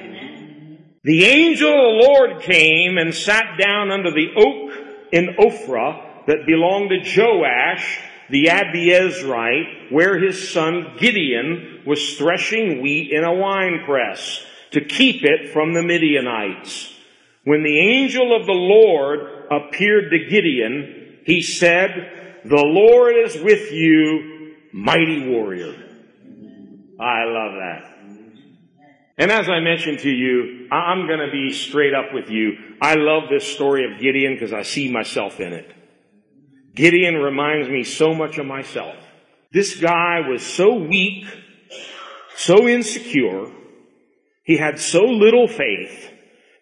The 1.04 1.24
angel 1.24 1.70
of 1.70 1.76
the 1.76 2.06
Lord 2.08 2.42
came 2.42 2.98
and 2.98 3.14
sat 3.14 3.56
down 3.58 3.90
under 3.90 4.10
the 4.10 4.32
oak 4.36 4.72
in 5.12 5.36
Ophrah 5.38 6.26
that 6.26 6.46
belonged 6.46 6.90
to 6.90 7.20
Joash, 7.20 8.00
the 8.30 8.46
Abiezrite, 8.46 9.92
where 9.92 10.18
his 10.18 10.50
son 10.50 10.96
Gideon 10.98 11.82
was 11.86 12.16
threshing 12.16 12.82
wheat 12.82 13.12
in 13.12 13.24
a 13.24 13.32
winepress 13.32 14.44
to 14.72 14.84
keep 14.84 15.22
it 15.24 15.52
from 15.52 15.72
the 15.72 15.82
Midianites. 15.82 16.92
When 17.44 17.62
the 17.62 17.78
angel 17.78 18.36
of 18.38 18.46
the 18.46 18.52
Lord 18.52 19.46
appeared 19.50 20.10
to 20.10 20.28
Gideon, 20.28 21.20
he 21.24 21.40
said, 21.40 22.42
the 22.44 22.56
Lord 22.56 23.14
is 23.16 23.40
with 23.40 23.72
you, 23.72 24.54
mighty 24.72 25.28
warrior. 25.28 25.74
I 27.00 27.24
love 27.24 27.54
that. 27.54 27.97
And 29.18 29.32
as 29.32 29.48
I 29.48 29.58
mentioned 29.58 29.98
to 30.00 30.10
you, 30.10 30.68
I'm 30.70 31.08
going 31.08 31.18
to 31.18 31.32
be 31.32 31.52
straight 31.52 31.92
up 31.92 32.14
with 32.14 32.30
you. 32.30 32.52
I 32.80 32.94
love 32.94 33.24
this 33.28 33.44
story 33.44 33.84
of 33.84 34.00
Gideon 34.00 34.34
because 34.34 34.52
I 34.52 34.62
see 34.62 34.90
myself 34.90 35.40
in 35.40 35.52
it. 35.52 35.74
Gideon 36.74 37.16
reminds 37.16 37.68
me 37.68 37.82
so 37.82 38.14
much 38.14 38.38
of 38.38 38.46
myself. 38.46 38.94
This 39.50 39.80
guy 39.80 40.20
was 40.28 40.46
so 40.46 40.74
weak, 40.74 41.26
so 42.36 42.68
insecure, 42.68 43.46
he 44.44 44.56
had 44.56 44.78
so 44.78 45.04
little 45.04 45.48
faith 45.48 46.12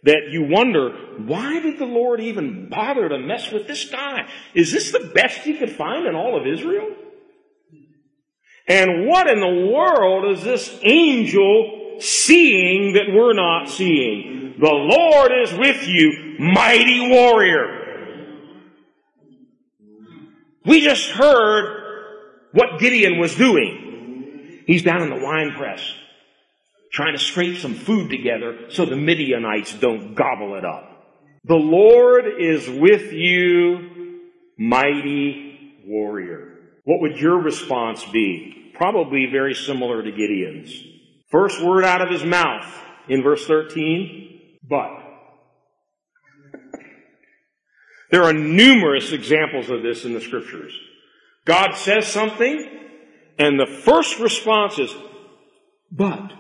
that 0.05 0.31
you 0.31 0.47
wonder, 0.49 0.91
why 1.19 1.61
did 1.61 1.79
the 1.79 1.85
Lord 1.85 2.21
even 2.21 2.71
bother 2.71 3.09
to 3.09 3.19
mess 3.19 3.53
with 3.53 3.67
this 3.67 3.85
guy? 3.91 4.29
Is 4.55 4.73
this 4.73 4.93
the 4.93 5.11
best 5.15 5.41
he 5.41 5.59
could 5.59 5.73
find 5.73 6.07
in 6.07 6.15
all 6.15 6.41
of 6.41 6.47
Israel? 6.47 6.89
And 8.67 9.07
what 9.07 9.29
in 9.29 9.41
the 9.41 9.71
world 9.73 10.37
is 10.37 10.43
this 10.43 10.79
angel 10.83 11.76
seeing 12.01 12.95
that 12.95 13.13
we're 13.13 13.35
not 13.35 13.69
seeing? 13.69 14.55
The 14.59 14.67
Lord 14.67 15.33
is 15.43 15.53
with 15.53 15.87
you, 15.87 16.37
mighty 16.39 17.11
warrior. 17.11 17.85
We 20.65 20.81
just 20.81 21.11
heard 21.11 21.83
what 22.53 22.81
Gideon 22.81 23.19
was 23.19 23.35
doing. 23.35 24.63
He's 24.67 24.83
down 24.83 25.03
in 25.03 25.11
the 25.11 25.25
wine 25.25 25.53
press 25.57 25.81
trying 26.97 27.13
to 27.13 27.23
scrape 27.23 27.59
some 27.59 27.75
food 27.75 28.09
together 28.09 28.71
so 28.71 28.87
the 28.87 28.97
Midianites 28.97 29.75
don't 29.75 30.15
gobble 30.15 30.55
it 30.55 30.65
up. 30.65 31.05
The 31.45 31.55
Lord 31.55 32.25
is 32.41 32.69
with 32.69 33.13
you, 33.13 34.23
mighty 34.59 35.75
warrior. 35.85 36.55
What 36.85 37.03
would 37.03 37.21
your 37.21 37.39
response 37.39 38.03
be? 38.07 38.73
Probably 38.75 39.27
very 39.31 39.55
similar 39.55 40.03
to 40.03 40.11
Gideon's. 40.11 40.73
First 41.29 41.63
word 41.63 41.85
out 41.85 42.03
of 42.03 42.11
his 42.11 42.25
mouth 42.25 42.67
in 43.09 43.23
verse 43.23 43.47
13, 43.47 44.59
but. 44.69 44.91
There 48.11 48.23
are 48.23 48.33
numerous 48.33 49.13
examples 49.13 49.69
of 49.69 49.83
this 49.83 50.05
in 50.05 50.15
the 50.15 50.21
scriptures. 50.21 50.73
God 51.45 51.75
says 51.75 52.07
something, 52.07 52.69
and 53.39 53.59
the 53.59 53.67
first 53.67 54.21
response 54.21 54.79
is, 54.79 54.95
but. 55.91 56.33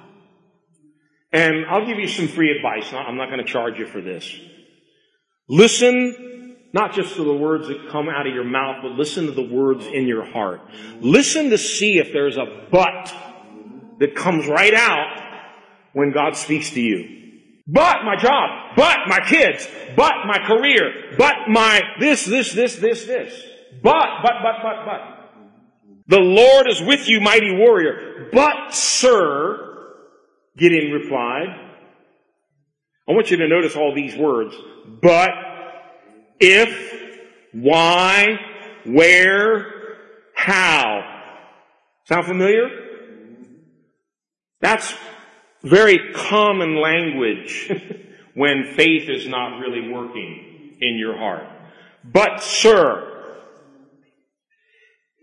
And 1.33 1.67
I'll 1.67 1.87
give 1.87 1.99
you 1.99 2.09
some 2.09 2.29
free 2.29 2.51
advice. 2.51 2.93
I'm 2.93 3.17
not 3.17 3.27
going 3.27 3.45
to 3.45 3.53
charge 3.53 3.79
you 3.79 3.87
for 3.87 4.01
this. 4.01 4.33
Listen 5.49 6.37
not 6.77 6.93
just 6.93 7.17
to 7.17 7.25
the 7.25 7.33
words 7.33 7.69
that 7.69 7.89
come 7.89 8.07
out 8.09 8.27
of 8.27 8.35
your 8.35 8.45
mouth, 8.45 8.77
but 8.83 8.93
listen 8.93 9.25
to 9.25 9.33
the 9.33 9.43
words 9.43 9.87
in 9.87 10.07
your 10.07 10.25
heart. 10.25 10.61
Listen 11.01 11.49
to 11.49 11.57
see 11.57 11.99
if 11.99 12.13
there's 12.13 12.37
a 12.37 12.67
but 12.71 13.15
that 13.99 14.15
comes 14.15 14.47
right 14.47 14.75
out 14.75 15.23
when 15.93 16.13
God 16.13 16.37
speaks 16.37 16.71
to 16.71 16.81
you. 16.81 17.17
But 17.67 18.05
my 18.05 18.17
job, 18.17 18.77
but 18.77 18.99
my 19.09 19.21
kids, 19.21 19.67
but 19.97 20.13
my 20.27 20.39
career, 20.47 21.15
but 21.19 21.49
my 21.49 21.83
this, 21.99 22.25
this, 22.25 22.53
this, 22.53 22.77
this, 22.77 23.05
this. 23.07 23.43
But, 23.83 24.23
but, 24.23 24.35
but, 24.43 24.55
but, 24.63 24.85
but. 24.85 25.17
The 26.09 26.21
Lord 26.21 26.69
is 26.69 26.81
with 26.81 27.09
you, 27.09 27.21
mighty 27.21 27.57
warrior. 27.57 28.29
But, 28.33 28.73
sir, 28.73 29.95
Gideon 30.57 30.93
replied, 30.93 31.49
I 33.09 33.13
want 33.13 33.31
you 33.31 33.39
to 33.39 33.49
notice 33.49 33.75
all 33.75 33.95
these 33.95 34.15
words. 34.15 34.55
But, 35.03 35.31
if, 36.39 36.95
why, 37.53 38.39
where, 38.85 39.67
how. 40.35 41.03
Sound 42.05 42.27
familiar? 42.27 42.86
That's 44.61 44.95
very 45.63 46.13
common 46.15 46.81
language 46.81 47.71
when 48.35 48.75
faith 48.75 49.09
is 49.09 49.27
not 49.27 49.59
really 49.59 49.91
working 49.91 50.77
in 50.81 50.99
your 50.99 51.17
heart. 51.17 51.47
But 52.05 52.43
sir, 52.43 53.35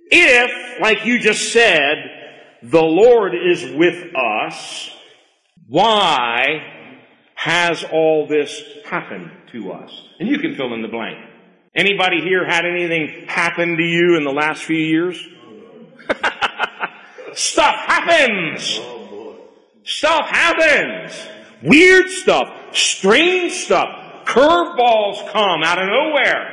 if, 0.09 0.81
like 0.81 1.05
you 1.05 1.19
just 1.19 1.53
said, 1.53 1.97
the 2.61 2.81
Lord 2.81 3.33
is 3.33 3.63
with 3.75 4.15
us, 4.15 4.89
why 5.67 6.91
has 7.35 7.83
all 7.83 8.27
this 8.27 8.61
happened 8.85 9.31
to 9.51 9.71
us? 9.71 9.91
And 10.19 10.29
you 10.29 10.39
can 10.39 10.55
fill 10.55 10.73
in 10.73 10.81
the 10.81 10.87
blank. 10.87 11.17
Anybody 11.75 12.21
here 12.21 12.45
had 12.45 12.65
anything 12.65 13.25
happen 13.27 13.77
to 13.77 13.83
you 13.83 14.15
in 14.15 14.23
the 14.23 14.31
last 14.31 14.63
few 14.63 14.77
years? 14.77 15.19
stuff 17.33 17.75
happens. 17.75 18.79
Stuff 19.83 20.27
happens. 20.29 21.27
Weird 21.61 22.09
stuff. 22.09 22.75
Strange 22.75 23.51
stuff. 23.53 24.25
Curveballs 24.25 25.31
come 25.31 25.63
out 25.63 25.81
of 25.81 25.87
nowhere. 25.87 26.49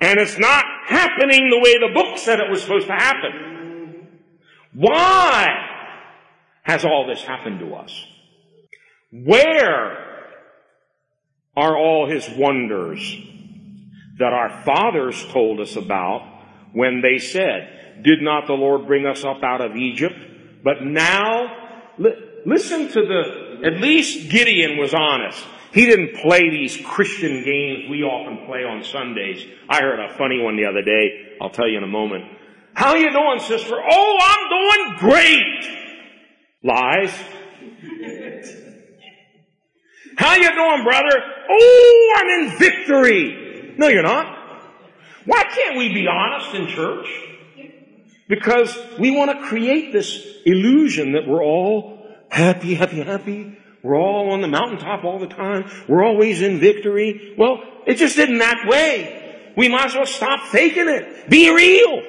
And 0.00 0.18
it's 0.20 0.38
not 0.38 0.64
happening 0.86 1.48
the 1.50 1.60
way 1.60 1.78
the 1.78 1.94
book 1.94 2.18
said 2.18 2.40
it 2.40 2.50
was 2.50 2.62
supposed 2.62 2.88
to 2.88 2.92
happen. 2.92 4.08
Why? 4.72 5.64
has 6.64 6.84
all 6.84 7.06
this 7.06 7.22
happened 7.22 7.60
to 7.60 7.74
us? 7.74 8.06
Where 9.12 10.32
are 11.56 11.76
all 11.76 12.08
his 12.08 12.28
wonders 12.36 13.16
that 14.18 14.32
our 14.32 14.62
fathers 14.64 15.24
told 15.26 15.60
us 15.60 15.76
about 15.76 16.22
when 16.72 17.00
they 17.00 17.18
said, 17.18 18.02
did 18.02 18.22
not 18.22 18.46
the 18.46 18.54
Lord 18.54 18.86
bring 18.86 19.06
us 19.06 19.24
up 19.24 19.42
out 19.44 19.60
of 19.60 19.76
Egypt? 19.76 20.16
But 20.64 20.82
now, 20.82 21.63
listen 21.98 22.88
to 22.88 23.00
the, 23.00 23.60
at 23.64 23.80
least 23.80 24.30
Gideon 24.30 24.78
was 24.78 24.94
honest. 24.94 25.44
He 25.72 25.86
didn't 25.86 26.22
play 26.22 26.50
these 26.50 26.76
Christian 26.84 27.42
games 27.44 27.90
we 27.90 28.02
often 28.02 28.46
play 28.46 28.64
on 28.64 28.84
Sundays. 28.84 29.44
I 29.68 29.80
heard 29.80 29.98
a 29.98 30.16
funny 30.16 30.40
one 30.40 30.56
the 30.56 30.66
other 30.66 30.82
day. 30.82 31.36
I'll 31.40 31.50
tell 31.50 31.68
you 31.68 31.78
in 31.78 31.84
a 31.84 31.88
moment. 31.88 32.24
How 32.74 32.94
you 32.94 33.10
doing, 33.10 33.40
sister? 33.40 33.74
Oh, 33.74 34.18
I'm 34.22 34.48
doing 34.48 35.10
great. 35.10 35.64
Lies. 36.62 37.12
How 40.16 40.36
you 40.36 40.50
doing, 40.54 40.84
brother? 40.84 41.22
Oh, 41.50 42.14
I'm 42.16 42.28
in 42.40 42.58
victory. 42.58 43.74
No, 43.76 43.88
you're 43.88 44.02
not. 44.02 44.26
Why 45.26 45.42
can't 45.44 45.76
we 45.76 45.92
be 45.92 46.06
honest 46.06 46.54
in 46.54 46.68
church? 46.68 47.06
Because 48.28 48.76
we 48.98 49.10
want 49.10 49.30
to 49.30 49.46
create 49.46 49.92
this 49.92 50.24
illusion 50.46 51.12
that 51.12 51.26
we're 51.26 51.42
all 51.42 52.06
happy, 52.28 52.74
happy, 52.74 53.02
happy. 53.02 53.58
We're 53.82 54.00
all 54.00 54.32
on 54.32 54.40
the 54.40 54.48
mountaintop 54.48 55.04
all 55.04 55.18
the 55.18 55.26
time. 55.26 55.70
We're 55.86 56.02
always 56.02 56.40
in 56.40 56.58
victory. 56.58 57.34
Well, 57.36 57.62
it 57.86 57.94
just 57.94 58.16
isn't 58.16 58.38
that 58.38 58.66
way. 58.66 59.52
We 59.56 59.68
might 59.68 59.86
as 59.86 59.94
well 59.94 60.06
stop 60.06 60.48
faking 60.48 60.88
it. 60.88 61.28
Be 61.28 61.54
real. 61.54 62.02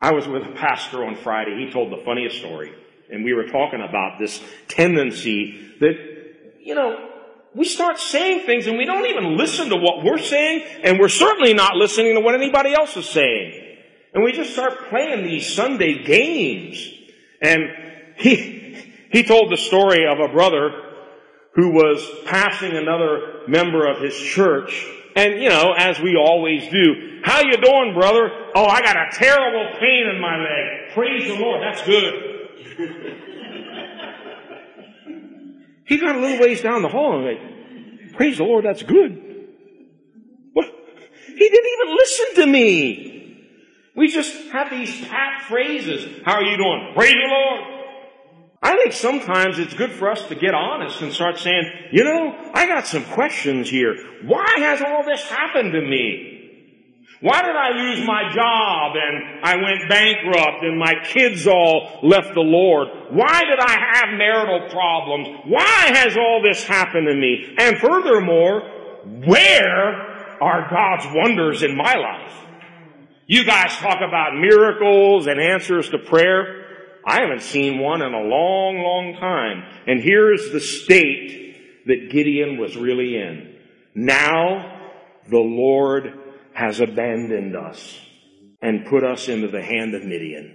I 0.00 0.12
was 0.12 0.26
with 0.26 0.42
a 0.42 0.52
pastor 0.56 1.04
on 1.04 1.14
Friday. 1.14 1.64
He 1.64 1.72
told 1.72 1.92
the 1.92 2.02
funniest 2.04 2.38
story. 2.38 2.72
And 3.10 3.24
we 3.24 3.32
were 3.32 3.46
talking 3.46 3.80
about 3.80 4.18
this 4.18 4.42
tendency 4.66 5.70
that, 5.78 5.94
you 6.60 6.74
know, 6.74 7.10
we 7.54 7.64
start 7.64 7.98
saying 7.98 8.46
things 8.46 8.66
and 8.66 8.76
we 8.76 8.84
don't 8.84 9.06
even 9.06 9.36
listen 9.36 9.68
to 9.68 9.76
what 9.76 10.02
we're 10.02 10.18
saying, 10.18 10.64
and 10.82 10.98
we're 10.98 11.08
certainly 11.08 11.54
not 11.54 11.76
listening 11.76 12.14
to 12.14 12.20
what 12.20 12.34
anybody 12.34 12.74
else 12.74 12.96
is 12.96 13.08
saying. 13.08 13.61
And 14.14 14.22
we 14.22 14.32
just 14.32 14.52
start 14.52 14.88
playing 14.90 15.24
these 15.24 15.54
Sunday 15.54 16.02
games. 16.04 16.86
And 17.40 17.62
he, 18.16 18.92
he 19.10 19.22
told 19.22 19.50
the 19.50 19.56
story 19.56 20.06
of 20.06 20.18
a 20.20 20.28
brother 20.28 20.70
who 21.54 21.70
was 21.70 22.06
passing 22.26 22.72
another 22.72 23.42
member 23.48 23.86
of 23.86 24.00
his 24.02 24.14
church. 24.14 24.86
And, 25.16 25.42
you 25.42 25.48
know, 25.48 25.72
as 25.76 26.00
we 26.00 26.16
always 26.16 26.68
do, 26.68 27.20
how 27.22 27.40
you 27.40 27.56
doing, 27.56 27.94
brother? 27.94 28.30
Oh, 28.54 28.66
I 28.66 28.80
got 28.82 28.96
a 28.96 29.08
terrible 29.12 29.78
pain 29.78 30.06
in 30.14 30.20
my 30.20 30.36
leg. 30.38 30.92
Praise 30.94 31.26
the 31.26 31.34
Lord. 31.34 31.62
That's 31.62 31.82
good. 31.82 32.14
he 35.86 35.98
got 35.98 36.16
a 36.16 36.18
little 36.18 36.38
ways 36.40 36.62
down 36.62 36.82
the 36.82 36.88
hall 36.88 37.16
and 37.16 37.24
like, 37.24 38.14
praise 38.14 38.38
the 38.38 38.44
Lord, 38.44 38.64
that's 38.64 38.82
good. 38.82 39.48
What? 40.52 40.66
He 41.26 41.48
didn't 41.48 41.70
even 41.80 41.96
listen 41.96 42.34
to 42.36 42.46
me. 42.46 43.11
We 43.94 44.08
just 44.08 44.50
have 44.52 44.70
these 44.70 45.06
pat 45.06 45.42
phrases. 45.48 46.22
How 46.24 46.36
are 46.36 46.42
you 46.42 46.56
doing? 46.56 46.92
Praise 46.94 47.12
the 47.12 47.28
Lord. 47.28 47.82
I 48.62 48.76
think 48.76 48.92
sometimes 48.92 49.58
it's 49.58 49.74
good 49.74 49.92
for 49.92 50.10
us 50.10 50.26
to 50.28 50.34
get 50.34 50.54
honest 50.54 51.02
and 51.02 51.12
start 51.12 51.38
saying, 51.38 51.70
you 51.90 52.04
know, 52.04 52.50
I 52.54 52.66
got 52.66 52.86
some 52.86 53.04
questions 53.04 53.68
here. 53.68 53.96
Why 54.24 54.46
has 54.58 54.80
all 54.80 55.04
this 55.04 55.22
happened 55.24 55.72
to 55.72 55.80
me? 55.80 56.28
Why 57.20 57.42
did 57.42 57.54
I 57.54 57.70
lose 57.70 58.06
my 58.06 58.32
job 58.32 58.96
and 58.96 59.44
I 59.44 59.56
went 59.56 59.88
bankrupt 59.88 60.64
and 60.64 60.78
my 60.78 60.94
kids 61.04 61.46
all 61.46 62.00
left 62.02 62.34
the 62.34 62.40
Lord? 62.40 62.88
Why 63.10 63.44
did 63.44 63.60
I 63.60 63.78
have 63.92 64.18
marital 64.18 64.68
problems? 64.70 65.28
Why 65.46 65.92
has 65.94 66.16
all 66.16 66.40
this 66.42 66.64
happened 66.64 67.06
to 67.08 67.14
me? 67.14 67.54
And 67.58 67.78
furthermore, 67.78 68.62
where 69.24 70.40
are 70.40 70.68
God's 70.68 71.06
wonders 71.14 71.62
in 71.62 71.76
my 71.76 71.94
life? 71.94 72.41
You 73.32 73.46
guys 73.46 73.74
talk 73.78 74.02
about 74.06 74.36
miracles 74.36 75.26
and 75.26 75.40
answers 75.40 75.88
to 75.88 75.96
prayer. 75.96 76.66
I 77.06 77.22
haven't 77.22 77.40
seen 77.40 77.78
one 77.78 78.02
in 78.02 78.12
a 78.12 78.20
long, 78.20 78.76
long 78.76 79.16
time. 79.18 79.64
And 79.86 80.02
here's 80.02 80.52
the 80.52 80.60
state 80.60 81.86
that 81.86 82.10
Gideon 82.10 82.58
was 82.58 82.76
really 82.76 83.16
in. 83.16 83.56
Now 83.94 84.78
the 85.30 85.38
Lord 85.38 86.12
has 86.52 86.80
abandoned 86.80 87.56
us 87.56 87.98
and 88.60 88.84
put 88.84 89.02
us 89.02 89.30
into 89.30 89.48
the 89.48 89.62
hand 89.62 89.94
of 89.94 90.04
Midian. 90.04 90.54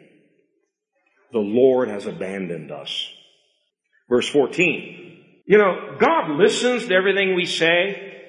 The 1.31 1.39
Lord 1.39 1.89
has 1.89 2.05
abandoned 2.05 2.71
us. 2.71 3.09
Verse 4.07 4.29
14. 4.29 5.23
You 5.47 5.57
know, 5.57 5.95
God 5.99 6.29
listens 6.29 6.85
to 6.85 6.93
everything 6.93 7.33
we 7.33 7.47
say, 7.47 8.21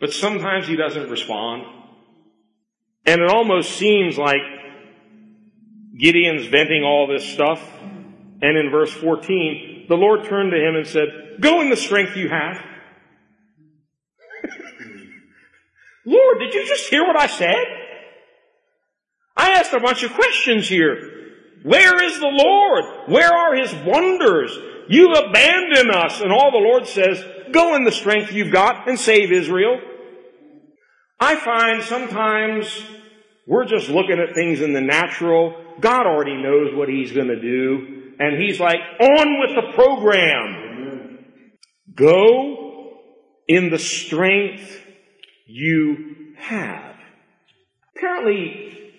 but 0.00 0.12
sometimes 0.12 0.68
He 0.68 0.76
doesn't 0.76 1.10
respond. 1.10 1.77
And 3.08 3.22
it 3.22 3.30
almost 3.30 3.70
seems 3.78 4.18
like 4.18 4.42
Gideon's 5.98 6.46
venting 6.46 6.82
all 6.84 7.06
this 7.06 7.24
stuff. 7.24 7.58
And 8.42 8.58
in 8.58 8.70
verse 8.70 8.92
14, 8.92 9.86
the 9.88 9.94
Lord 9.94 10.24
turned 10.24 10.50
to 10.50 10.58
him 10.58 10.76
and 10.76 10.86
said, 10.86 11.08
Go 11.40 11.62
in 11.62 11.70
the 11.70 11.76
strength 11.76 12.18
you 12.18 12.28
have. 12.28 12.62
Lord, 16.04 16.38
did 16.38 16.52
you 16.52 16.66
just 16.66 16.90
hear 16.90 17.06
what 17.06 17.18
I 17.18 17.28
said? 17.28 17.64
I 19.34 19.52
asked 19.52 19.72
a 19.72 19.80
bunch 19.80 20.02
of 20.02 20.12
questions 20.12 20.68
here. 20.68 21.00
Where 21.62 22.04
is 22.04 22.20
the 22.20 22.28
Lord? 22.30 23.08
Where 23.08 23.32
are 23.32 23.54
His 23.54 23.72
wonders? 23.86 24.54
You've 24.90 25.16
abandoned 25.16 25.92
us. 25.92 26.20
And 26.20 26.30
all 26.30 26.50
the 26.50 26.58
Lord 26.58 26.86
says, 26.86 27.24
go 27.52 27.74
in 27.74 27.84
the 27.84 27.92
strength 27.92 28.32
you've 28.32 28.52
got 28.52 28.86
and 28.86 29.00
save 29.00 29.32
Israel. 29.32 29.80
I 31.20 31.36
find 31.36 31.82
sometimes 31.82 32.84
we're 33.46 33.64
just 33.64 33.88
looking 33.88 34.18
at 34.18 34.34
things 34.34 34.60
in 34.60 34.72
the 34.72 34.80
natural. 34.80 35.54
God 35.80 36.06
already 36.06 36.36
knows 36.40 36.74
what 36.74 36.88
He's 36.88 37.12
going 37.12 37.28
to 37.28 37.40
do. 37.40 38.12
And 38.18 38.40
He's 38.40 38.60
like, 38.60 38.80
on 39.00 39.40
with 39.40 39.54
the 39.54 39.72
program. 39.74 41.24
Go 41.94 42.92
in 43.48 43.70
the 43.70 43.78
strength 43.78 44.80
you 45.46 46.34
have. 46.36 46.94
Apparently, 47.96 48.92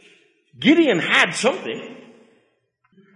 Gideon 0.60 1.00
had 1.00 1.32
something. 1.32 1.96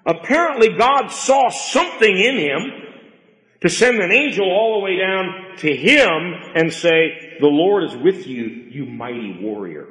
Apparently, 0.05 0.77
God 0.77 1.07
saw 1.07 1.49
something 1.49 2.17
in 2.17 2.37
him 2.37 2.82
to 3.63 3.69
send 3.69 3.99
an 3.99 4.11
angel 4.11 4.45
all 4.45 4.79
the 4.79 4.83
way 4.83 4.97
down 4.97 5.57
to 5.57 5.75
him 5.75 6.33
and 6.53 6.71
say, 6.71 7.37
the 7.39 7.47
Lord 7.47 7.85
is 7.85 7.95
with 7.95 8.27
you, 8.27 8.45
you 8.45 8.85
mighty 8.85 9.39
warrior. 9.41 9.87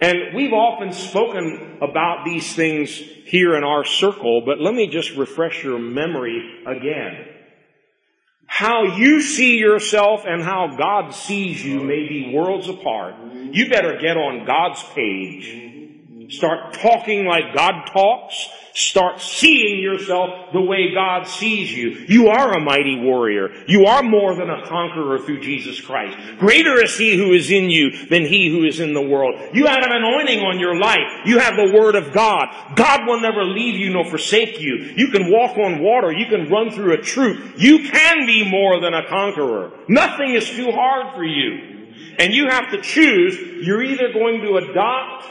And 0.00 0.34
we've 0.34 0.52
often 0.52 0.92
spoken 0.92 1.78
about 1.82 2.24
these 2.24 2.54
things 2.54 2.96
here 3.24 3.56
in 3.56 3.64
our 3.64 3.84
circle, 3.84 4.42
but 4.46 4.60
let 4.60 4.74
me 4.74 4.86
just 4.86 5.16
refresh 5.16 5.64
your 5.64 5.80
memory 5.80 6.62
again. 6.66 7.26
How 8.46 8.96
you 8.96 9.20
see 9.20 9.58
yourself 9.58 10.22
and 10.24 10.42
how 10.42 10.76
God 10.78 11.12
sees 11.12 11.64
you 11.64 11.82
may 11.82 12.06
be 12.08 12.32
worlds 12.32 12.68
apart. 12.68 13.14
You 13.32 13.68
better 13.68 13.98
get 13.98 14.16
on 14.16 14.46
God's 14.46 14.82
page. 14.94 15.85
Start 16.28 16.74
talking 16.74 17.24
like 17.26 17.54
God 17.54 17.86
talks 17.92 18.48
Start 18.76 19.22
seeing 19.22 19.82
yourself 19.82 20.52
the 20.52 20.60
way 20.60 20.92
God 20.92 21.26
sees 21.26 21.72
you. 21.74 21.92
You 22.08 22.28
are 22.28 22.52
a 22.52 22.60
mighty 22.60 23.00
warrior. 23.00 23.48
You 23.66 23.86
are 23.86 24.02
more 24.02 24.36
than 24.36 24.50
a 24.50 24.66
conqueror 24.66 25.18
through 25.18 25.40
Jesus 25.40 25.80
Christ. 25.80 26.18
Greater 26.38 26.84
is 26.84 26.94
He 26.94 27.16
who 27.16 27.32
is 27.32 27.50
in 27.50 27.70
you 27.70 28.06
than 28.08 28.26
He 28.26 28.50
who 28.50 28.66
is 28.66 28.78
in 28.78 28.92
the 28.92 29.00
world. 29.00 29.40
You 29.54 29.64
have 29.64 29.82
an 29.82 29.92
anointing 29.92 30.40
on 30.40 30.60
your 30.60 30.78
life. 30.78 31.24
You 31.24 31.38
have 31.38 31.56
the 31.56 31.72
Word 31.72 31.94
of 31.94 32.12
God. 32.12 32.48
God 32.76 33.06
will 33.06 33.18
never 33.18 33.44
leave 33.44 33.76
you 33.76 33.94
nor 33.94 34.04
forsake 34.10 34.60
you. 34.60 34.92
You 34.94 35.08
can 35.08 35.32
walk 35.32 35.56
on 35.56 35.82
water. 35.82 36.12
You 36.12 36.26
can 36.26 36.50
run 36.50 36.70
through 36.70 36.92
a 36.92 37.02
troop. 37.02 37.54
You 37.56 37.88
can 37.88 38.26
be 38.26 38.46
more 38.46 38.78
than 38.78 38.92
a 38.92 39.08
conqueror. 39.08 39.72
Nothing 39.88 40.34
is 40.34 40.50
too 40.50 40.70
hard 40.70 41.16
for 41.16 41.24
you. 41.24 41.94
And 42.18 42.34
you 42.34 42.48
have 42.50 42.70
to 42.72 42.82
choose. 42.82 43.38
You're 43.66 43.82
either 43.82 44.12
going 44.12 44.42
to 44.42 44.58
adopt 44.58 45.24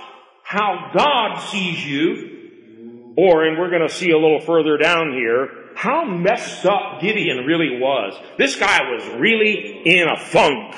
how 0.55 0.91
God 0.95 1.39
sees 1.49 1.85
you 1.85 3.13
or, 3.17 3.45
and 3.45 3.57
we're 3.57 3.69
going 3.69 3.87
to 3.87 3.93
see 3.93 4.11
a 4.11 4.17
little 4.17 4.39
further 4.39 4.77
down 4.77 5.11
here, 5.11 5.49
how 5.75 6.05
messed 6.05 6.65
up 6.65 7.01
Gideon 7.01 7.45
really 7.45 7.77
was. 7.79 8.13
This 8.37 8.55
guy 8.55 8.79
was 8.91 9.19
really 9.19 9.81
in 9.85 10.07
a 10.07 10.17
funk. 10.17 10.75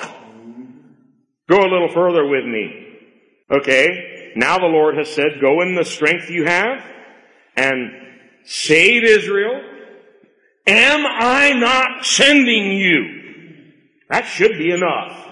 Go 1.47 1.59
a 1.59 1.69
little 1.69 1.89
further 1.89 2.25
with 2.25 2.45
me. 2.45 2.85
Okay, 3.51 4.33
now 4.35 4.57
the 4.57 4.65
Lord 4.65 4.97
has 4.97 5.09
said, 5.09 5.39
go 5.39 5.61
in 5.61 5.75
the 5.75 5.85
strength 5.85 6.29
you 6.29 6.45
have 6.45 6.83
and 7.55 7.91
save 8.45 9.03
Israel. 9.03 9.61
Am 10.65 11.05
I 11.05 11.53
not 11.53 12.05
sending 12.05 12.71
you? 12.71 13.23
That 14.09 14.25
should 14.25 14.57
be 14.57 14.71
enough. 14.71 15.25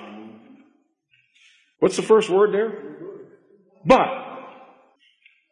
What's 1.80 1.98
the 1.98 2.04
first 2.04 2.30
word 2.30 2.54
there? 2.54 2.74
But. 3.86 4.25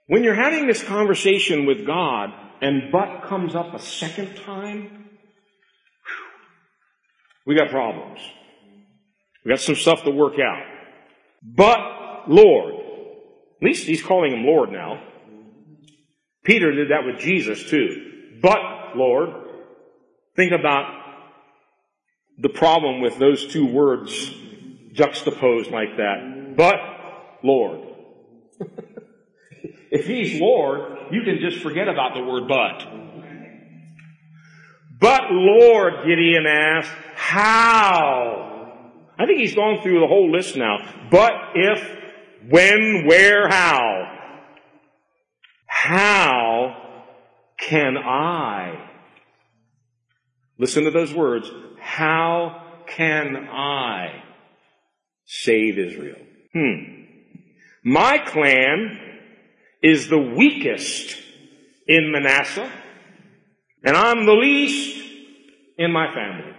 When 0.08 0.24
you're 0.24 0.34
having 0.34 0.68
this 0.68 0.84
conversation 0.84 1.66
with 1.66 1.86
God 1.86 2.30
and 2.62 2.92
but 2.92 3.24
comes 3.24 3.56
up 3.56 3.74
a 3.74 3.80
second 3.80 4.36
time, 4.36 5.10
we 7.46 7.56
got 7.56 7.70
problems. 7.70 8.20
We 9.46 9.50
got 9.50 9.60
some 9.60 9.76
stuff 9.76 10.04
to 10.04 10.12
work 10.12 10.36
out. 10.39 10.63
But 11.42 12.30
Lord, 12.30 12.76
at 12.76 13.66
least 13.66 13.88
he's 13.88 14.04
calling 14.04 14.34
him 14.34 14.46
Lord 14.46 14.72
now. 14.72 15.02
Peter 16.44 16.72
did 16.72 16.89
that 16.92 17.06
with 17.06 17.20
Jesus 17.20 17.70
too. 17.70 18.39
But 18.42 18.96
Lord, 18.96 19.30
think 20.36 20.52
about 20.52 21.02
the 22.38 22.50
problem 22.50 23.02
with 23.02 23.18
those 23.18 23.48
two 23.48 23.66
words 23.66 24.34
juxtaposed 24.92 25.72
like 25.72 25.96
that. 25.98 26.56
But 26.58 26.76
Lord. 27.42 27.88
if 29.93 30.08
He's 30.08 30.41
Lord, 30.41 31.12
you 31.12 31.21
can 31.21 31.38
just 31.39 31.62
forget 31.62 31.88
about 31.88 32.15
the 32.15 32.23
word 32.23 32.47
but. 32.47 32.88
But 34.99 35.23
Lord, 35.32 35.93
Gideon 36.08 36.45
asked, 36.47 36.91
how? 37.15 38.71
I 39.19 39.25
think 39.25 39.39
he's 39.39 39.53
gone 39.53 39.82
through 39.82 39.99
the 39.99 40.08
whole 40.08 40.32
list 40.32 40.56
now. 40.56 40.77
But 41.12 41.34
if, 41.56 41.99
when, 42.49 43.06
where, 43.06 43.49
how? 43.49 44.17
How 45.67 46.77
can 47.60 47.97
I? 47.97 48.89
Listen 50.58 50.86
to 50.86 50.91
those 50.91 51.13
words. 51.13 51.51
How 51.79 52.63
can 52.88 53.36
I 53.36 54.23
save 55.25 55.77
Israel? 55.77 56.21
Hmm. 56.53 57.03
My 57.84 58.19
clan 58.19 59.03
is 59.84 60.08
the 60.08 60.17
weakest 60.17 61.15
in 61.88 62.12
Manasseh, 62.12 62.72
and 63.84 63.96
I'm 63.96 64.26
the 64.26 64.34
least 64.34 65.04
in 65.78 65.91
my 65.91 66.13
family. 66.13 66.54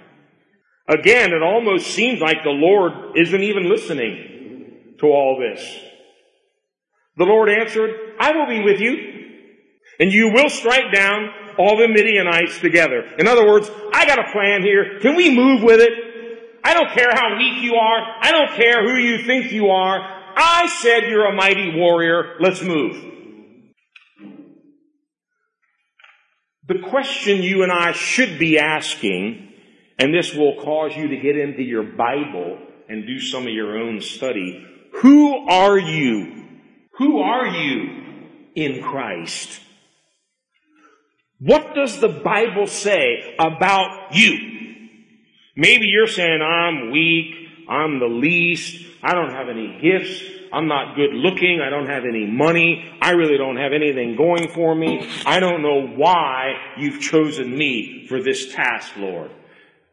Again, 0.86 1.32
it 1.32 1.42
almost 1.42 1.86
seems 1.86 2.20
like 2.20 2.44
the 2.44 2.50
Lord 2.50 3.16
isn't 3.16 3.42
even 3.42 3.70
listening 3.70 4.96
to 5.00 5.06
all 5.06 5.40
this. 5.40 5.66
The 7.16 7.24
Lord 7.24 7.48
answered, 7.48 7.90
I 8.20 8.32
will 8.32 8.46
be 8.46 8.62
with 8.62 8.80
you, 8.80 8.96
and 9.98 10.12
you 10.12 10.30
will 10.32 10.50
strike 10.50 10.92
down 10.92 11.30
all 11.56 11.78
the 11.78 11.88
Midianites 11.88 12.58
together. 12.58 13.04
In 13.18 13.26
other 13.26 13.46
words, 13.46 13.70
I 13.92 14.04
got 14.06 14.18
a 14.18 14.32
plan 14.32 14.62
here. 14.62 14.98
Can 15.00 15.16
we 15.16 15.34
move 15.34 15.62
with 15.62 15.80
it? 15.80 15.92
I 16.62 16.74
don't 16.74 16.90
care 16.90 17.10
how 17.12 17.36
weak 17.38 17.62
you 17.62 17.76
are. 17.76 18.16
I 18.20 18.30
don't 18.32 18.56
care 18.56 18.82
who 18.82 18.96
you 18.96 19.24
think 19.24 19.52
you 19.52 19.68
are. 19.68 20.13
I 20.36 20.68
said 20.80 21.08
you're 21.08 21.26
a 21.26 21.34
mighty 21.34 21.74
warrior. 21.76 22.36
Let's 22.40 22.62
move. 22.62 23.12
The 26.66 26.78
question 26.88 27.42
you 27.42 27.62
and 27.62 27.70
I 27.70 27.92
should 27.92 28.38
be 28.38 28.58
asking, 28.58 29.52
and 29.98 30.14
this 30.14 30.34
will 30.34 30.56
cause 30.62 30.96
you 30.96 31.08
to 31.08 31.16
get 31.18 31.36
into 31.36 31.62
your 31.62 31.82
Bible 31.82 32.58
and 32.88 33.06
do 33.06 33.20
some 33.20 33.42
of 33.42 33.52
your 33.52 33.78
own 33.78 34.00
study. 34.00 34.66
Who 35.02 35.46
are 35.48 35.78
you? 35.78 36.44
Who 36.98 37.18
are 37.20 37.46
you 37.46 38.02
in 38.54 38.82
Christ? 38.82 39.60
What 41.38 41.74
does 41.74 42.00
the 42.00 42.08
Bible 42.08 42.66
say 42.66 43.34
about 43.38 44.14
you? 44.14 44.38
Maybe 45.56 45.86
you're 45.86 46.06
saying, 46.06 46.40
I'm 46.40 46.90
weak, 46.90 47.34
I'm 47.68 47.98
the 47.98 48.06
least, 48.06 48.86
I 49.04 49.14
don't 49.14 49.30
have 49.30 49.48
any 49.48 49.78
gifts, 49.80 50.22
I'm 50.54 50.68
not 50.68 50.94
good 50.94 51.12
looking. 51.12 51.60
I 51.60 51.68
don't 51.68 51.88
have 51.88 52.04
any 52.04 52.26
money. 52.26 52.88
I 53.02 53.10
really 53.10 53.36
don't 53.36 53.56
have 53.56 53.72
anything 53.72 54.16
going 54.16 54.48
for 54.48 54.74
me. 54.74 55.08
I 55.26 55.40
don't 55.40 55.62
know 55.62 55.86
why 55.86 56.52
you've 56.78 57.00
chosen 57.00 57.56
me 57.56 58.06
for 58.08 58.22
this 58.22 58.54
task, 58.54 58.96
Lord. 58.96 59.32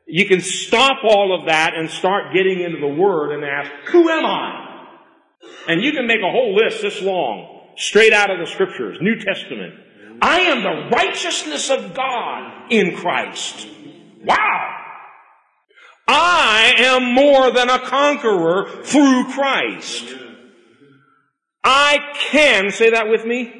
You 0.06 0.28
can 0.28 0.40
stop 0.40 1.04
all 1.04 1.38
of 1.38 1.48
that 1.48 1.74
and 1.74 1.90
start 1.90 2.34
getting 2.34 2.60
into 2.60 2.80
the 2.80 2.88
Word 2.88 3.34
and 3.34 3.44
ask, 3.44 3.72
who 3.88 4.08
am 4.10 4.26
I? 4.26 4.88
And 5.68 5.82
you 5.82 5.94
can 5.94 6.06
make 6.06 6.22
a 6.22 6.30
whole 6.30 6.56
list 6.56 6.82
this 6.82 7.02
long, 7.02 7.72
straight 7.78 8.14
out 8.14 8.30
of 8.30 8.38
the 8.38 8.46
Scriptures, 8.46 8.98
New 9.02 9.16
Testament. 9.16 9.74
I 10.22 10.42
am 10.42 10.62
the 10.62 10.96
righteousness 10.96 11.72
of 11.72 11.96
God 11.96 12.72
in 12.72 12.96
Christ. 12.98 13.68
Wow! 14.24 14.71
I 16.14 16.74
am 16.78 17.14
more 17.14 17.52
than 17.52 17.70
a 17.70 17.80
conqueror 17.80 18.84
through 18.84 19.32
Christ. 19.32 20.14
I 21.64 22.00
can, 22.32 22.72
say 22.72 22.90
that 22.90 23.08
with 23.08 23.26
me? 23.26 23.54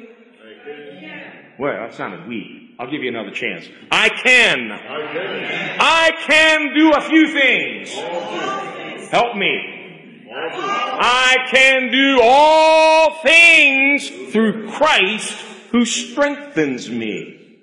Well, 1.58 1.72
that 1.72 1.94
sounded 1.94 2.28
weak. 2.28 2.74
I'll 2.78 2.90
give 2.90 3.02
you 3.02 3.08
another 3.08 3.30
chance. 3.30 3.66
I 3.90 4.10
can. 4.10 4.70
I 4.70 6.10
can 6.26 6.74
do 6.74 6.92
a 6.92 7.00
few 7.00 7.28
things. 7.32 7.90
Help 9.10 9.36
me. 9.36 10.28
I 10.34 11.36
can 11.50 11.90
do 11.90 12.20
all 12.22 13.22
things 13.22 14.32
through 14.32 14.70
Christ 14.72 15.32
who 15.70 15.86
strengthens 15.86 16.90
me. 16.90 17.60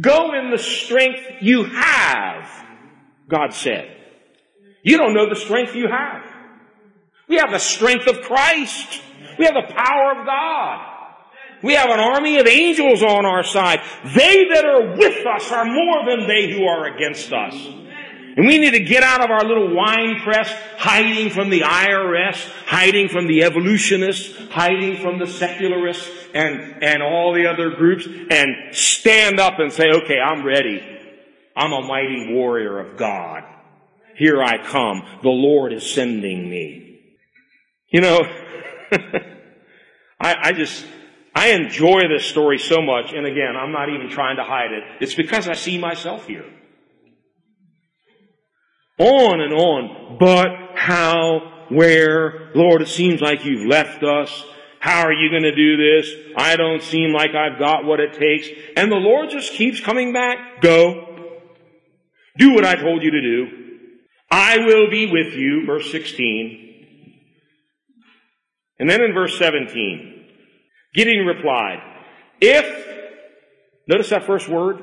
Go 0.00 0.32
in 0.32 0.50
the 0.50 0.58
strength 0.58 1.20
you 1.40 1.64
have, 1.64 2.48
God 3.28 3.52
said. 3.52 3.96
You 4.82 4.96
don't 4.96 5.14
know 5.14 5.28
the 5.28 5.36
strength 5.36 5.74
you 5.74 5.88
have. 5.88 6.22
We 7.28 7.36
have 7.36 7.50
the 7.50 7.58
strength 7.58 8.06
of 8.06 8.22
Christ. 8.22 9.00
We 9.38 9.44
have 9.44 9.54
the 9.54 9.72
power 9.72 10.20
of 10.20 10.26
God. 10.26 10.86
We 11.62 11.74
have 11.74 11.90
an 11.90 12.00
army 12.00 12.38
of 12.38 12.46
angels 12.46 13.02
on 13.02 13.26
our 13.26 13.42
side. 13.42 13.80
They 14.04 14.48
that 14.48 14.64
are 14.64 14.96
with 14.96 15.26
us 15.26 15.52
are 15.52 15.64
more 15.64 16.06
than 16.06 16.26
they 16.26 16.50
who 16.50 16.64
are 16.64 16.86
against 16.86 17.32
us. 17.32 17.54
And 18.36 18.46
we 18.46 18.58
need 18.58 18.72
to 18.72 18.80
get 18.80 19.02
out 19.02 19.22
of 19.22 19.30
our 19.30 19.44
little 19.44 19.74
wine 19.74 20.20
press, 20.20 20.50
hiding 20.78 21.30
from 21.30 21.50
the 21.50 21.60
IRS, 21.60 22.50
hiding 22.64 23.08
from 23.08 23.26
the 23.26 23.42
evolutionists, 23.42 24.38
hiding 24.50 25.02
from 25.02 25.18
the 25.18 25.26
secularists 25.26 26.08
and, 26.32 26.82
and 26.82 27.02
all 27.02 27.34
the 27.34 27.46
other 27.46 27.70
groups, 27.70 28.06
and 28.06 28.74
stand 28.74 29.40
up 29.40 29.58
and 29.58 29.72
say, 29.72 29.90
okay, 29.90 30.18
I'm 30.18 30.44
ready. 30.46 30.80
I'm 31.56 31.72
a 31.72 31.82
mighty 31.82 32.32
warrior 32.32 32.78
of 32.78 32.96
God. 32.96 33.44
Here 34.20 34.42
I 34.42 34.58
come. 34.58 35.02
The 35.22 35.30
Lord 35.30 35.72
is 35.72 35.94
sending 35.94 36.50
me. 36.50 37.00
You 37.88 38.02
know, 38.02 38.20
I, 40.20 40.36
I 40.42 40.52
just, 40.52 40.84
I 41.34 41.52
enjoy 41.52 42.02
this 42.06 42.26
story 42.26 42.58
so 42.58 42.82
much, 42.82 43.14
and 43.14 43.24
again, 43.24 43.56
I'm 43.58 43.72
not 43.72 43.88
even 43.88 44.10
trying 44.10 44.36
to 44.36 44.44
hide 44.44 44.72
it. 44.72 44.84
It's 45.00 45.14
because 45.14 45.48
I 45.48 45.54
see 45.54 45.78
myself 45.78 46.26
here. 46.26 46.44
On 48.98 49.40
and 49.40 49.54
on. 49.54 50.18
But 50.20 50.48
how, 50.74 51.64
where, 51.70 52.50
Lord, 52.54 52.82
it 52.82 52.88
seems 52.88 53.22
like 53.22 53.46
you've 53.46 53.66
left 53.66 54.02
us. 54.02 54.44
How 54.80 55.06
are 55.06 55.14
you 55.14 55.30
going 55.30 55.44
to 55.44 55.56
do 55.56 55.78
this? 55.78 56.14
I 56.36 56.56
don't 56.56 56.82
seem 56.82 57.14
like 57.14 57.30
I've 57.34 57.58
got 57.58 57.86
what 57.86 58.00
it 58.00 58.12
takes. 58.12 58.48
And 58.76 58.92
the 58.92 58.96
Lord 58.96 59.30
just 59.30 59.54
keeps 59.54 59.80
coming 59.80 60.12
back. 60.12 60.60
Go. 60.60 61.06
Do 62.36 62.52
what 62.52 62.66
I 62.66 62.74
told 62.74 63.02
you 63.02 63.12
to 63.12 63.20
do. 63.22 63.59
I 64.30 64.58
will 64.58 64.88
be 64.90 65.10
with 65.10 65.34
you. 65.34 65.66
Verse 65.66 65.90
16. 65.90 66.68
And 68.78 68.88
then 68.88 69.02
in 69.02 69.12
verse 69.12 69.36
17, 69.38 70.26
Gideon 70.94 71.26
replied, 71.26 71.82
if, 72.40 72.64
notice 73.86 74.08
that 74.10 74.24
first 74.24 74.48
word, 74.48 74.80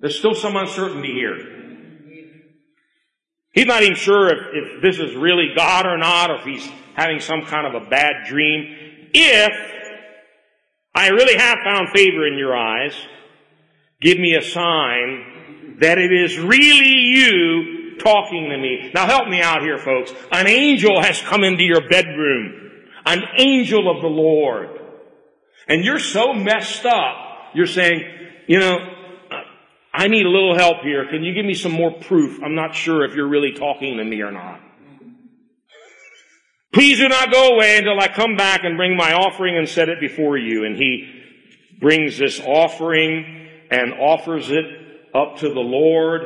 there's 0.00 0.18
still 0.18 0.34
some 0.34 0.56
uncertainty 0.56 1.12
here. 1.12 1.54
He's 3.52 3.66
not 3.66 3.84
even 3.84 3.94
sure 3.94 4.28
if, 4.28 4.38
if 4.52 4.82
this 4.82 4.98
is 4.98 5.14
really 5.14 5.52
God 5.56 5.86
or 5.86 5.96
not, 5.96 6.30
or 6.30 6.36
if 6.36 6.44
he's 6.44 6.68
having 6.94 7.20
some 7.20 7.42
kind 7.42 7.66
of 7.66 7.80
a 7.80 7.88
bad 7.88 8.26
dream. 8.26 8.74
If 9.14 9.52
I 10.92 11.08
really 11.10 11.36
have 11.36 11.58
found 11.64 11.90
favor 11.90 12.26
in 12.26 12.36
your 12.36 12.56
eyes, 12.56 12.94
give 14.00 14.18
me 14.18 14.34
a 14.34 14.42
sign 14.42 15.76
that 15.80 15.98
it 15.98 16.12
is 16.12 16.36
really 16.38 16.88
you 16.88 17.73
talking 17.98 18.50
to 18.50 18.56
me. 18.56 18.90
Now 18.94 19.06
help 19.06 19.28
me 19.28 19.40
out 19.40 19.62
here, 19.62 19.78
folks. 19.78 20.12
An 20.30 20.46
angel 20.46 21.00
has 21.02 21.20
come 21.20 21.44
into 21.44 21.62
your 21.62 21.88
bedroom 21.88 22.64
an 23.06 23.22
angel 23.36 23.90
of 23.90 24.02
the 24.02 24.08
Lord. 24.08 24.68
And 25.68 25.84
you're 25.84 25.98
so 25.98 26.32
messed 26.32 26.84
up, 26.84 27.16
you're 27.54 27.66
saying, 27.66 28.02
you 28.46 28.58
know, 28.58 28.78
I 29.92 30.08
need 30.08 30.26
a 30.26 30.30
little 30.30 30.56
help 30.56 30.80
here. 30.82 31.06
Can 31.08 31.22
you 31.22 31.34
give 31.34 31.46
me 31.46 31.54
some 31.54 31.72
more 31.72 31.92
proof? 31.92 32.40
I'm 32.42 32.54
not 32.54 32.74
sure 32.74 33.04
if 33.04 33.14
you're 33.14 33.28
really 33.28 33.52
talking 33.52 33.96
to 33.98 34.04
me 34.04 34.20
or 34.22 34.32
not. 34.32 34.60
Please 36.72 36.98
do 36.98 37.08
not 37.08 37.30
go 37.30 37.50
away 37.50 37.78
until 37.78 38.00
I 38.00 38.08
come 38.08 38.36
back 38.36 38.64
and 38.64 38.76
bring 38.76 38.96
my 38.96 39.12
offering 39.12 39.56
and 39.56 39.68
set 39.68 39.88
it 39.88 40.00
before 40.00 40.36
you. 40.36 40.64
And 40.64 40.76
he 40.76 41.22
brings 41.80 42.18
this 42.18 42.40
offering 42.40 43.48
and 43.70 43.92
offers 43.94 44.50
it 44.50 44.64
up 45.14 45.36
to 45.38 45.48
the 45.48 45.60
Lord 45.60 46.22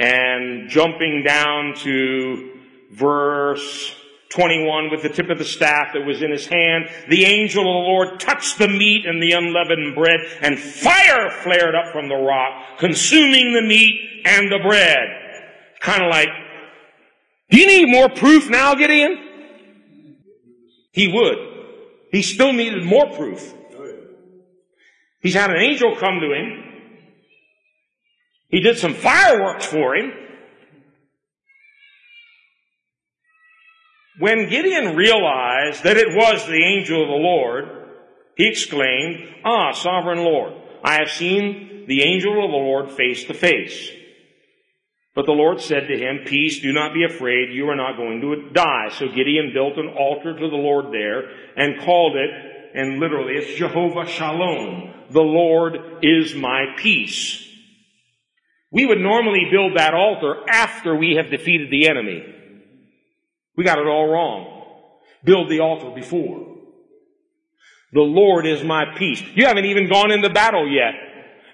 and 0.00 0.70
jumping 0.70 1.22
down 1.22 1.74
to 1.76 2.58
verse 2.90 3.94
21 4.30 4.90
with 4.90 5.02
the 5.02 5.08
tip 5.08 5.28
of 5.28 5.38
the 5.38 5.44
staff 5.44 5.88
that 5.92 6.06
was 6.06 6.22
in 6.22 6.30
his 6.30 6.46
hand. 6.46 6.88
The 7.08 7.24
angel 7.24 7.62
of 7.62 7.66
the 7.66 7.88
Lord 7.88 8.18
touched 8.18 8.58
the 8.58 8.68
meat 8.68 9.04
and 9.04 9.22
the 9.22 9.32
unleavened 9.32 9.94
bread 9.94 10.20
and 10.40 10.58
fire 10.58 11.30
flared 11.42 11.74
up 11.74 11.92
from 11.92 12.08
the 12.08 12.16
rock, 12.16 12.78
consuming 12.78 13.52
the 13.52 13.62
meat 13.62 14.22
and 14.24 14.50
the 14.50 14.60
bread. 14.62 15.08
Kind 15.80 16.02
of 16.02 16.10
like, 16.10 16.28
do 17.50 17.58
you 17.58 17.66
need 17.66 17.90
more 17.90 18.08
proof 18.08 18.48
now, 18.48 18.74
Gideon? 18.74 19.18
He 20.92 21.08
would. 21.12 21.38
He 22.10 22.22
still 22.22 22.52
needed 22.52 22.84
more 22.84 23.10
proof. 23.10 23.54
Oh, 23.76 23.92
He's 25.20 25.34
had 25.34 25.50
an 25.50 25.58
angel 25.58 25.96
come 25.96 26.20
to 26.20 26.32
him. 26.32 26.69
He 28.50 28.60
did 28.60 28.78
some 28.78 28.94
fireworks 28.94 29.66
for 29.66 29.94
him. 29.94 30.12
When 34.18 34.50
Gideon 34.50 34.96
realized 34.96 35.84
that 35.84 35.96
it 35.96 36.14
was 36.14 36.46
the 36.46 36.62
angel 36.62 37.02
of 37.02 37.08
the 37.08 37.14
Lord, 37.14 37.64
he 38.36 38.48
exclaimed, 38.48 39.34
Ah, 39.44 39.72
sovereign 39.72 40.18
Lord, 40.18 40.52
I 40.84 40.94
have 40.94 41.10
seen 41.10 41.84
the 41.86 42.02
angel 42.02 42.44
of 42.44 42.50
the 42.50 42.56
Lord 42.56 42.90
face 42.90 43.24
to 43.24 43.34
face. 43.34 43.90
But 45.14 45.26
the 45.26 45.32
Lord 45.32 45.60
said 45.60 45.88
to 45.88 45.96
him, 45.96 46.24
Peace, 46.26 46.60
do 46.60 46.72
not 46.72 46.94
be 46.94 47.04
afraid, 47.04 47.52
you 47.52 47.68
are 47.68 47.76
not 47.76 47.96
going 47.96 48.20
to 48.20 48.50
die. 48.52 48.88
So 48.90 49.08
Gideon 49.08 49.52
built 49.52 49.78
an 49.78 49.88
altar 49.88 50.34
to 50.34 50.50
the 50.50 50.56
Lord 50.56 50.92
there 50.92 51.30
and 51.56 51.80
called 51.80 52.16
it, 52.16 52.30
and 52.74 53.00
literally 53.00 53.34
it's 53.34 53.58
Jehovah 53.58 54.06
Shalom. 54.06 54.92
The 55.10 55.20
Lord 55.20 55.76
is 56.02 56.34
my 56.34 56.74
peace. 56.76 57.49
We 58.72 58.86
would 58.86 58.98
normally 58.98 59.48
build 59.50 59.76
that 59.76 59.94
altar 59.94 60.36
after 60.48 60.94
we 60.94 61.16
have 61.16 61.30
defeated 61.30 61.70
the 61.70 61.88
enemy. 61.88 62.22
We 63.56 63.64
got 63.64 63.78
it 63.78 63.86
all 63.86 64.08
wrong. 64.08 64.64
Build 65.24 65.50
the 65.50 65.60
altar 65.60 65.90
before. 65.90 66.46
The 67.92 68.00
Lord 68.00 68.46
is 68.46 68.62
my 68.62 68.94
peace. 68.96 69.22
You 69.34 69.46
haven't 69.46 69.64
even 69.64 69.88
gone 69.88 70.12
into 70.12 70.30
battle 70.30 70.70
yet. 70.70 70.94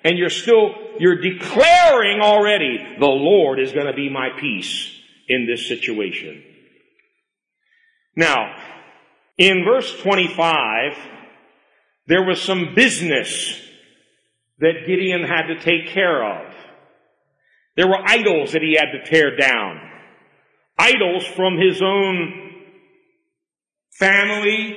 And 0.04 0.18
you're 0.18 0.30
still, 0.30 0.74
you're 0.98 1.20
declaring 1.20 2.20
already, 2.20 2.96
the 2.98 3.06
Lord 3.06 3.58
is 3.58 3.72
going 3.72 3.86
to 3.86 3.94
be 3.94 4.10
my 4.10 4.28
peace 4.38 4.94
in 5.28 5.46
this 5.46 5.66
situation. 5.66 6.42
Now, 8.14 8.54
in 9.38 9.64
verse 9.64 9.98
25, 10.00 10.96
there 12.06 12.24
was 12.24 12.40
some 12.40 12.74
business 12.74 13.60
that 14.58 14.86
Gideon 14.86 15.24
had 15.24 15.48
to 15.48 15.58
take 15.58 15.88
care 15.88 16.24
of. 16.24 16.54
There 17.76 17.86
were 17.86 18.02
idols 18.04 18.52
that 18.52 18.62
he 18.62 18.76
had 18.78 18.92
to 18.92 19.04
tear 19.04 19.36
down. 19.36 19.80
Idols 20.78 21.26
from 21.26 21.58
his 21.58 21.82
own 21.82 22.52
family, 23.98 24.76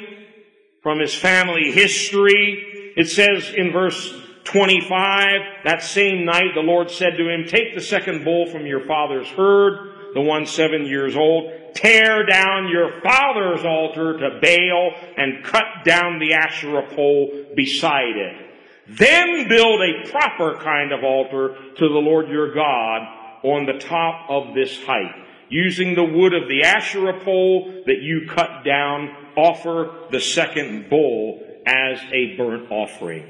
from 0.83 0.99
his 0.99 1.13
family 1.13 1.71
history. 1.71 2.93
It 2.97 3.07
says 3.09 3.53
in 3.55 3.71
verse 3.71 4.13
25, 4.45 5.63
that 5.65 5.83
same 5.83 6.25
night 6.25 6.55
the 6.55 6.61
Lord 6.61 6.89
said 6.89 7.17
to 7.17 7.29
him, 7.29 7.45
take 7.47 7.75
the 7.75 7.81
second 7.81 8.23
bull 8.23 8.47
from 8.47 8.65
your 8.65 8.85
father's 8.85 9.27
herd, 9.27 10.13
the 10.13 10.21
one 10.21 10.45
seven 10.45 10.85
years 10.85 11.15
old, 11.15 11.51
tear 11.75 12.25
down 12.25 12.67
your 12.69 12.99
father's 13.01 13.63
altar 13.63 14.17
to 14.17 14.39
Baal 14.41 14.91
and 15.17 15.43
cut 15.43 15.85
down 15.85 16.19
the 16.19 16.33
Asherah 16.33 16.87
pole 16.93 17.45
beside 17.55 18.15
it. 18.15 18.48
Then 18.89 19.47
build 19.47 19.81
a 19.81 20.09
proper 20.09 20.57
kind 20.63 20.91
of 20.91 21.03
altar 21.03 21.55
to 21.77 21.87
the 21.87 21.99
Lord 21.99 22.27
your 22.27 22.53
God 22.53 23.01
on 23.43 23.65
the 23.65 23.79
top 23.79 24.29
of 24.29 24.55
this 24.55 24.83
height. 24.83 25.13
Using 25.49 25.95
the 25.95 26.03
wood 26.03 26.33
of 26.33 26.47
the 26.47 26.63
Asherah 26.63 27.23
pole 27.23 27.83
that 27.85 28.01
you 28.01 28.27
cut 28.27 28.63
down, 28.65 29.15
offer 29.35 30.07
the 30.11 30.19
second 30.19 30.89
bull 30.89 31.41
as 31.65 31.99
a 32.11 32.35
burnt 32.35 32.71
offering. 32.71 33.29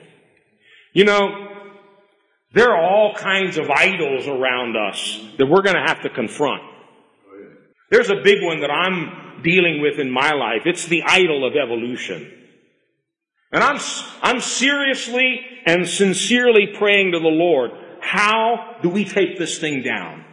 You 0.93 1.05
know, 1.05 1.47
there 2.53 2.71
are 2.71 2.81
all 2.81 3.13
kinds 3.15 3.57
of 3.57 3.69
idols 3.69 4.27
around 4.27 4.75
us 4.75 5.19
that 5.37 5.45
we're 5.45 5.61
going 5.61 5.75
to 5.75 5.85
have 5.85 6.01
to 6.03 6.09
confront. 6.09 6.63
There's 7.91 8.09
a 8.09 8.21
big 8.23 8.43
one 8.43 8.61
that 8.61 8.71
I'm 8.71 9.41
dealing 9.43 9.81
with 9.81 9.99
in 9.99 10.09
my 10.09 10.31
life. 10.31 10.61
It's 10.65 10.85
the 10.85 11.03
idol 11.03 11.45
of 11.45 11.55
evolution. 11.55 12.31
And 13.51 13.63
I'm, 13.63 13.79
I'm 14.21 14.41
seriously 14.41 15.41
and 15.65 15.87
sincerely 15.87 16.67
praying 16.77 17.13
to 17.13 17.19
the 17.19 17.27
Lord, 17.27 17.71
how 17.99 18.77
do 18.81 18.89
we 18.89 19.05
take 19.05 19.37
this 19.37 19.57
thing 19.57 19.81
down? 19.81 20.23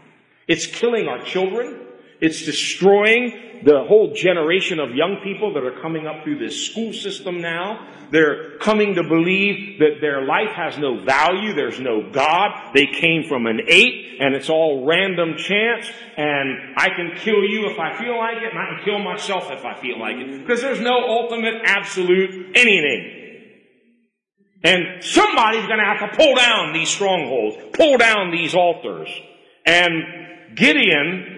It's 0.47 0.67
killing 0.67 1.09
our 1.09 1.23
children. 1.23 1.81
It's 2.21 2.45
destroying 2.45 3.33
the 3.65 3.85
whole 3.89 4.13
generation 4.15 4.79
of 4.81 4.91
young 4.95 5.21
people 5.23 5.55
that 5.55 5.65
are 5.65 5.81
coming 5.81 6.07
up 6.07 6.25
through 6.25 6.39
this 6.39 6.67
school 6.67 6.93
system 6.93 7.41
now. 7.41 7.89
They're 8.11 8.59
coming 8.59 8.95
to 8.95 9.03
believe 9.03 9.81
that 9.81 10.01
their 10.01 10.25
life 10.25 10.51
has 10.51 10.79
no 10.79 11.01
value. 11.05 11.55
There's 11.55 11.81
no 11.81 12.11
God. 12.11 12.73
They 12.75 12.87
came 12.87 13.25
from 13.25 13.47
an 13.47 13.63
ape 13.67 14.21
and 14.21 14.35
it's 14.35 14.49
all 14.49 14.87
random 14.87 15.37
chance 15.37 15.91
and 16.17 16.75
I 16.77 16.89
can 16.91 17.17
kill 17.17 17.43
you 17.45 17.69
if 17.71 17.79
I 17.79 17.99
feel 17.99 18.17
like 18.17 18.37
it 18.37 18.51
and 18.51 18.59
I 18.59 18.77
can 18.77 18.85
kill 18.85 18.99
myself 19.01 19.51
if 19.51 19.65
I 19.65 19.75
feel 19.81 19.99
like 19.99 20.17
it. 20.17 20.41
Because 20.41 20.63
there's 20.63 20.81
no 20.81 20.95
ultimate, 20.95 21.63
absolute 21.65 22.57
anything. 22.57 23.17
And 24.63 25.03
somebody's 25.05 25.67
going 25.67 25.79
to 25.79 25.85
have 25.85 26.11
to 26.11 26.17
pull 26.17 26.35
down 26.35 26.73
these 26.73 26.89
strongholds, 26.89 27.57
pull 27.75 27.99
down 27.99 28.31
these 28.31 28.55
altars. 28.55 29.09
And 29.65 30.57
Gideon, 30.57 31.36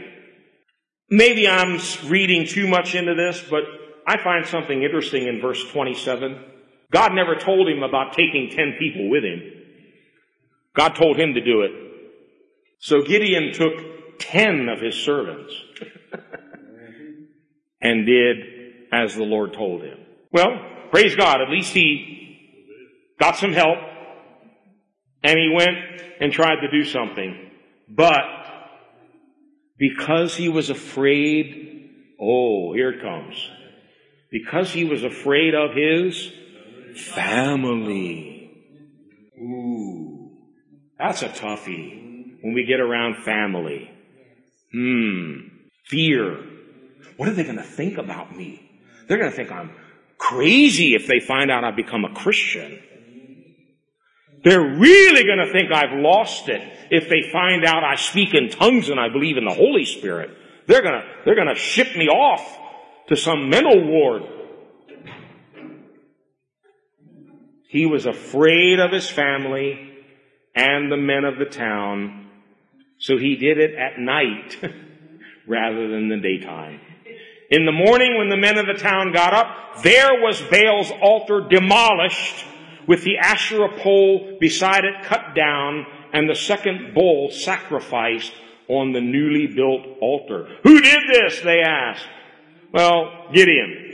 maybe 1.11 1.49
I'm 1.49 1.79
reading 2.07 2.47
too 2.47 2.68
much 2.68 2.94
into 2.94 3.14
this, 3.14 3.42
but 3.49 3.64
I 4.07 4.23
find 4.23 4.47
something 4.47 4.83
interesting 4.83 5.27
in 5.27 5.40
verse 5.40 5.62
27. 5.71 6.44
God 6.90 7.12
never 7.12 7.37
told 7.37 7.68
him 7.68 7.83
about 7.83 8.14
taking 8.14 8.51
10 8.51 8.77
people 8.79 9.11
with 9.11 9.25
him. 9.25 9.42
God 10.75 10.94
told 10.94 11.18
him 11.18 11.35
to 11.35 11.40
do 11.40 11.62
it. 11.62 11.73
So 12.79 13.03
Gideon 13.03 13.53
took 13.53 14.18
10 14.18 14.68
of 14.68 14.81
his 14.81 14.94
servants 14.94 15.53
and 17.81 18.07
did 18.07 18.37
as 18.92 19.14
the 19.14 19.25
Lord 19.25 19.53
told 19.53 19.83
him. 19.83 19.99
Well, 20.33 20.59
praise 20.90 21.14
God, 21.16 21.40
at 21.40 21.51
least 21.51 21.73
he 21.73 22.18
got 23.18 23.37
some 23.37 23.53
help, 23.53 23.79
and 25.23 25.38
he 25.38 25.53
went 25.55 25.77
and 26.21 26.33
tried 26.33 26.61
to 26.61 26.71
do 26.71 26.85
something. 26.85 27.51
But 27.88 28.23
because 29.78 30.34
he 30.34 30.48
was 30.48 30.70
afraid, 30.70 31.90
oh, 32.20 32.72
here 32.74 32.90
it 32.90 33.02
comes. 33.02 33.48
Because 34.30 34.72
he 34.72 34.84
was 34.84 35.04
afraid 35.04 35.54
of 35.54 35.74
his 35.74 36.30
family. 36.96 38.50
Ooh, 39.40 40.30
that's 40.98 41.22
a 41.22 41.28
toughie 41.28 42.38
when 42.42 42.54
we 42.54 42.64
get 42.64 42.80
around 42.80 43.22
family. 43.24 43.90
Hmm, 44.72 45.48
fear. 45.86 46.44
What 47.16 47.28
are 47.28 47.32
they 47.32 47.44
going 47.44 47.56
to 47.56 47.62
think 47.62 47.98
about 47.98 48.36
me? 48.36 48.64
They're 49.06 49.18
going 49.18 49.30
to 49.30 49.36
think 49.36 49.50
I'm 49.50 49.70
crazy 50.18 50.94
if 50.94 51.06
they 51.06 51.20
find 51.20 51.50
out 51.50 51.64
I've 51.64 51.76
become 51.76 52.04
a 52.04 52.14
Christian. 52.14 52.80
They're 54.44 54.61
really 54.61 55.24
going 55.24 55.38
to 55.38 55.53
think 55.53 55.72
I've 55.72 55.98
lost 55.98 56.48
it 56.48 56.62
if 56.90 57.09
they 57.09 57.31
find 57.31 57.64
out 57.64 57.85
I 57.85 57.96
speak 57.96 58.35
in 58.35 58.51
tongues 58.51 58.88
and 58.88 59.01
I 59.01 59.09
believe 59.09 59.37
in 59.37 59.44
the 59.44 59.55
Holy 59.55 59.85
Spirit. 59.85 60.31
They're 60.66 60.83
going 60.83 61.01
to, 61.01 61.07
they're 61.24 61.35
going 61.35 61.48
to 61.48 61.55
ship 61.55 61.96
me 61.96 62.09
off 62.09 62.59
to 63.09 63.16
some 63.16 63.48
mental 63.48 63.85
ward. 63.85 64.22
He 67.68 67.85
was 67.87 68.07
afraid 68.07 68.81
of 68.81 68.92
his 68.92 69.11
family 69.11 69.92
and 70.55 70.90
the 70.90 70.96
men 70.96 71.24
of 71.24 71.38
the 71.38 71.44
town, 71.44 72.29
so 72.98 73.18
he 73.18 73.37
did 73.37 73.59
it 73.59 73.74
at 73.74 73.98
night 73.98 74.57
rather 75.46 75.88
than 75.88 76.09
the 76.09 76.16
daytime. 76.16 76.81
In 77.51 77.64
the 77.64 77.72
morning 77.72 78.16
when 78.18 78.29
the 78.29 78.37
men 78.37 78.59
of 78.59 78.66
the 78.66 78.74
town 78.74 79.12
got 79.12 79.33
up, 79.33 79.83
there 79.83 80.20
was 80.20 80.40
Baal's 80.42 80.90
altar 81.01 81.46
demolished 81.48 82.44
with 82.88 83.05
the 83.05 83.18
Asherah 83.18 83.79
pole 83.79 84.38
beside 84.40 84.85
it 84.85 85.05
cut 85.05 85.35
down 85.37 85.87
and 86.12 86.29
the 86.29 86.35
second 86.35 86.94
bull 86.94 87.31
sacrificed 87.31 88.33
on 88.66 88.92
the 88.92 89.01
newly 89.01 89.46
built 89.46 89.87
altar. 90.01 90.48
Who 90.64 90.81
did 90.81 91.03
this? 91.12 91.40
They 91.42 91.61
asked. 91.61 92.07
Well, 92.72 93.29
Gideon. 93.33 93.85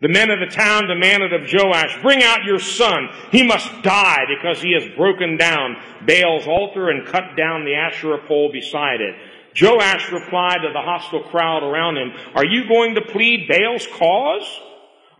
The 0.00 0.08
men 0.08 0.30
of 0.30 0.40
the 0.40 0.54
town 0.54 0.86
demanded 0.86 1.32
of 1.32 1.52
Joash, 1.52 2.00
bring 2.00 2.22
out 2.22 2.44
your 2.44 2.58
son. 2.58 3.08
He 3.30 3.42
must 3.42 3.82
die 3.82 4.24
because 4.28 4.62
he 4.62 4.72
has 4.72 4.96
broken 4.96 5.36
down 5.36 5.76
Baal's 6.06 6.46
altar 6.46 6.88
and 6.88 7.06
cut 7.06 7.36
down 7.36 7.64
the 7.64 7.74
Asherah 7.74 8.26
pole 8.26 8.50
beside 8.50 9.00
it. 9.00 9.14
Joash 9.60 10.10
replied 10.10 10.62
to 10.62 10.72
the 10.72 10.80
hostile 10.80 11.24
crowd 11.24 11.62
around 11.62 11.98
him, 11.98 12.12
are 12.34 12.46
you 12.46 12.66
going 12.66 12.94
to 12.94 13.02
plead 13.02 13.46
Baal's 13.48 13.86
cause? 13.88 14.60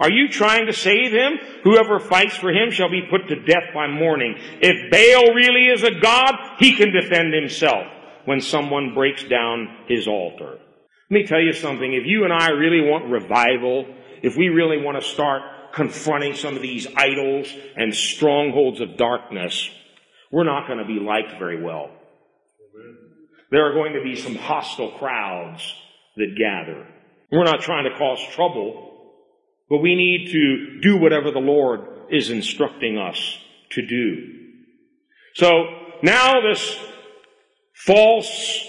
Are 0.01 0.11
you 0.11 0.29
trying 0.29 0.67
to 0.67 0.73
save 0.73 1.13
him? 1.13 1.39
Whoever 1.63 2.01
fights 2.01 2.35
for 2.35 2.51
him 2.51 2.71
shall 2.71 2.89
be 2.89 3.07
put 3.11 3.29
to 3.29 3.45
death 3.45 3.75
by 3.75 3.87
morning. 3.87 4.35
If 4.63 4.91
Baal 4.91 5.35
really 5.35 5.67
is 5.67 5.83
a 5.83 6.01
god, 6.01 6.35
he 6.59 6.75
can 6.75 6.91
defend 6.91 7.35
himself 7.35 7.87
when 8.25 8.41
someone 8.41 8.95
breaks 8.95 9.23
down 9.25 9.69
his 9.89 10.09
altar. 10.09 10.59
Let 11.11 11.11
me 11.11 11.27
tell 11.27 11.41
you 11.41 11.53
something. 11.53 11.93
If 11.93 12.07
you 12.07 12.25
and 12.25 12.33
I 12.33 12.51
really 12.51 12.81
want 12.81 13.11
revival, 13.11 13.85
if 14.23 14.37
we 14.37 14.49
really 14.49 14.83
want 14.83 15.01
to 15.01 15.07
start 15.07 15.43
confronting 15.75 16.35
some 16.35 16.57
of 16.57 16.63
these 16.63 16.87
idols 16.97 17.53
and 17.77 17.95
strongholds 17.95 18.81
of 18.81 18.97
darkness, 18.97 19.69
we're 20.33 20.45
not 20.45 20.67
going 20.67 20.79
to 20.79 20.87
be 20.87 20.99
liked 20.99 21.39
very 21.39 21.63
well. 21.63 21.91
There 23.51 23.69
are 23.69 23.75
going 23.75 23.95
to 23.95 24.03
be 24.03 24.17
some 24.17 24.37
hostile 24.37 24.93
crowds 24.93 25.75
that 26.17 26.37
gather. 26.39 26.87
We're 27.31 27.45
not 27.45 27.61
trying 27.61 27.85
to 27.85 27.99
cause 27.99 28.21
trouble. 28.33 28.90
But 29.71 29.79
we 29.79 29.95
need 29.95 30.33
to 30.33 30.81
do 30.81 30.97
whatever 30.99 31.31
the 31.31 31.39
Lord 31.39 31.81
is 32.11 32.29
instructing 32.29 32.99
us 32.99 33.39
to 33.71 33.87
do. 33.87 34.35
So 35.35 35.65
now 36.03 36.41
this 36.41 36.77
false 37.73 38.67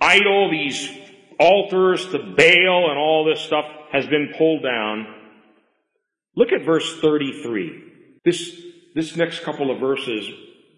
idol, 0.00 0.50
these 0.50 0.90
altars 1.38 2.04
to 2.06 2.18
Baal 2.18 2.90
and 2.90 2.98
all 2.98 3.24
this 3.24 3.40
stuff 3.40 3.64
has 3.92 4.06
been 4.08 4.34
pulled 4.36 4.64
down. 4.64 5.06
Look 6.34 6.50
at 6.50 6.64
verse 6.64 7.00
33. 7.00 8.20
This, 8.24 8.60
this 8.94 9.16
next 9.16 9.44
couple 9.44 9.70
of 9.70 9.78
verses 9.78 10.28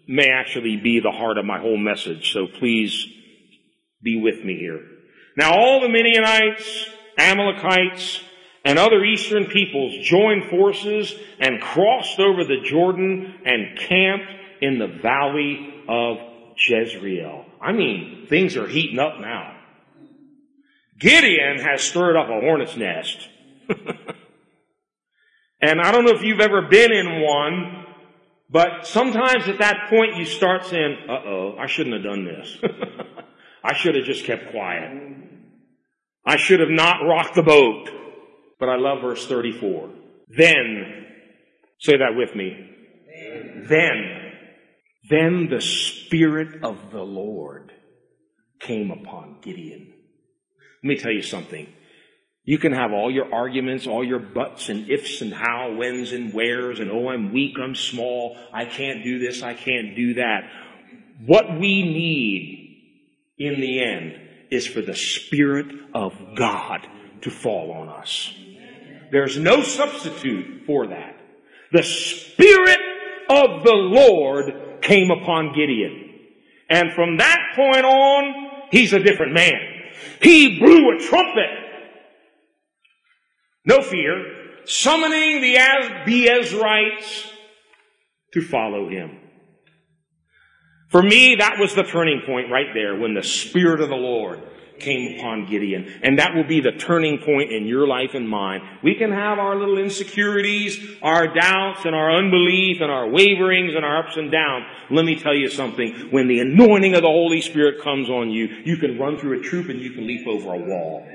may 0.07 0.29
actually 0.29 0.77
be 0.77 0.99
the 0.99 1.11
heart 1.11 1.39
of 1.39 1.45
my 1.45 1.59
whole 1.59 1.77
message, 1.77 2.31
so 2.31 2.45
please 2.45 3.07
be 4.03 4.21
with 4.21 4.45
me 4.45 4.57
here. 4.57 4.81
Now 5.35 5.53
all 5.53 5.81
the 5.81 5.89
Midianites, 5.89 6.87
Amalekites, 7.17 8.21
and 8.65 8.79
other 8.79 9.03
eastern 9.05 9.45
peoples 9.45 9.95
joined 10.05 10.49
forces 10.49 11.13
and 11.39 11.61
crossed 11.61 12.19
over 12.19 12.43
the 12.43 12.61
Jordan 12.63 13.35
and 13.45 13.77
camped 13.77 14.33
in 14.59 14.79
the 14.79 14.87
valley 14.87 15.83
of 15.87 16.17
Jezreel. 16.57 17.45
I 17.61 17.71
mean, 17.73 18.25
things 18.27 18.57
are 18.57 18.67
heating 18.67 18.97
up 18.97 19.19
now. 19.19 19.55
Gideon 20.97 21.59
has 21.59 21.83
stirred 21.83 22.15
up 22.15 22.29
a 22.29 22.39
hornet's 22.41 22.75
nest. 22.75 23.29
and 25.61 25.79
I 25.79 25.91
don't 25.91 26.05
know 26.05 26.13
if 26.13 26.23
you've 26.23 26.39
ever 26.39 26.63
been 26.63 26.91
in 26.91 27.21
one, 27.21 27.85
but 28.49 28.87
sometimes 28.87 29.47
at 29.47 29.59
that 29.59 29.89
point 29.89 30.15
you 30.15 30.25
start 30.25 30.65
saying, 30.65 30.97
uh 31.07 31.21
oh, 31.25 31.55
I 31.59 31.67
shouldn't 31.67 31.95
have 31.95 32.03
done 32.03 32.25
this. 32.25 32.57
I 33.63 33.75
should 33.75 33.95
have 33.95 34.05
just 34.05 34.25
kept 34.25 34.49
quiet. 34.51 34.91
I 36.25 36.37
should 36.37 36.61
have 36.61 36.69
not 36.69 37.05
rocked 37.05 37.35
the 37.35 37.43
boat. 37.43 37.91
But 38.59 38.69
I 38.69 38.77
love 38.77 39.01
verse 39.01 39.27
34. 39.27 39.89
Then, 40.29 41.05
say 41.79 41.97
that 41.97 42.15
with 42.15 42.35
me. 42.35 42.69
Then, 43.67 44.33
then 45.09 45.47
the 45.49 45.61
Spirit 45.61 46.63
of 46.63 46.91
the 46.91 47.03
Lord 47.03 47.71
came 48.59 48.91
upon 48.91 49.37
Gideon. 49.41 49.93
Let 50.83 50.87
me 50.87 50.97
tell 50.97 51.11
you 51.11 51.21
something. 51.21 51.67
You 52.43 52.59
can 52.59 52.73
have 52.73 52.91
all 52.91 53.09
your 53.09 53.33
arguments, 53.33 53.87
all 53.87 54.03
your 54.03 54.19
buts 54.19 54.69
and 54.69 54.87
ifs 54.89 55.21
and 55.21 55.33
how, 55.33 55.73
whens 55.75 56.11
and 56.11 56.31
wheres 56.31 56.79
and 56.79 56.91
oh, 56.91 57.09
I'm 57.09 57.33
weak, 57.33 57.55
I'm 57.61 57.73
small, 57.73 58.37
I 58.53 58.65
can't 58.65 59.03
do 59.03 59.17
this, 59.17 59.41
I 59.41 59.55
can't 59.55 59.95
do 59.95 60.13
that. 60.15 60.43
What 61.25 61.59
we 61.59 61.81
need 61.81 63.33
in 63.39 63.59
the 63.59 63.83
end 63.83 64.21
is 64.51 64.67
for 64.67 64.81
the 64.81 64.95
Spirit 64.95 65.67
of 65.95 66.13
God 66.35 66.87
to 67.21 67.31
fall 67.31 67.71
on 67.71 67.89
us. 67.89 68.31
There's 69.11 69.37
no 69.37 69.61
substitute 69.61 70.65
for 70.65 70.87
that. 70.87 71.15
The 71.71 71.83
Spirit 71.83 72.79
of 73.29 73.63
the 73.63 73.73
Lord 73.73 74.81
came 74.81 75.11
upon 75.11 75.53
Gideon. 75.53 76.13
And 76.69 76.93
from 76.93 77.17
that 77.17 77.53
point 77.55 77.85
on, 77.85 78.67
he's 78.71 78.93
a 78.93 78.99
different 78.99 79.33
man. 79.33 79.59
He 80.21 80.59
blew 80.59 80.95
a 80.95 80.99
trumpet. 80.99 81.49
No 83.65 83.81
fear. 83.81 84.61
Summoning 84.65 85.41
the 85.41 85.55
Abiezrites 85.55 87.31
to 88.33 88.41
follow 88.41 88.89
him. 88.89 89.19
For 90.89 91.01
me, 91.01 91.35
that 91.35 91.59
was 91.59 91.75
the 91.75 91.83
turning 91.83 92.21
point 92.25 92.51
right 92.51 92.73
there 92.73 92.95
when 92.95 93.13
the 93.13 93.23
Spirit 93.23 93.81
of 93.81 93.89
the 93.89 93.95
Lord 93.95 94.41
came 94.79 95.17
upon 95.19 95.47
Gideon. 95.49 95.99
And 96.03 96.19
that 96.19 96.35
will 96.35 96.43
be 96.43 96.61
the 96.61 96.71
turning 96.71 97.19
point 97.19 97.51
in 97.51 97.65
your 97.65 97.87
life 97.87 98.11
and 98.13 98.27
mine. 98.27 98.61
We 98.83 98.95
can 98.95 99.11
have 99.11 99.39
our 99.39 99.55
little 99.55 99.77
insecurities, 99.77 100.79
our 101.01 101.33
doubts, 101.33 101.85
and 101.85 101.95
our 101.95 102.17
unbelief, 102.17 102.81
and 102.81 102.91
our 102.91 103.09
waverings, 103.09 103.73
and 103.75 103.85
our 103.85 104.05
ups 104.05 104.17
and 104.17 104.31
downs. 104.31 104.65
Let 104.89 105.05
me 105.05 105.19
tell 105.19 105.35
you 105.35 105.49
something. 105.49 106.09
When 106.11 106.27
the 106.27 106.39
anointing 106.39 106.95
of 106.95 107.01
the 107.01 107.07
Holy 107.07 107.41
Spirit 107.41 107.81
comes 107.83 108.09
on 108.09 108.29
you, 108.29 108.47
you 108.65 108.77
can 108.77 108.99
run 108.99 109.17
through 109.17 109.39
a 109.39 109.43
troop 109.43 109.69
and 109.69 109.79
you 109.79 109.91
can 109.91 110.07
leap 110.07 110.27
over 110.27 110.53
a 110.53 110.59
wall. 110.59 111.07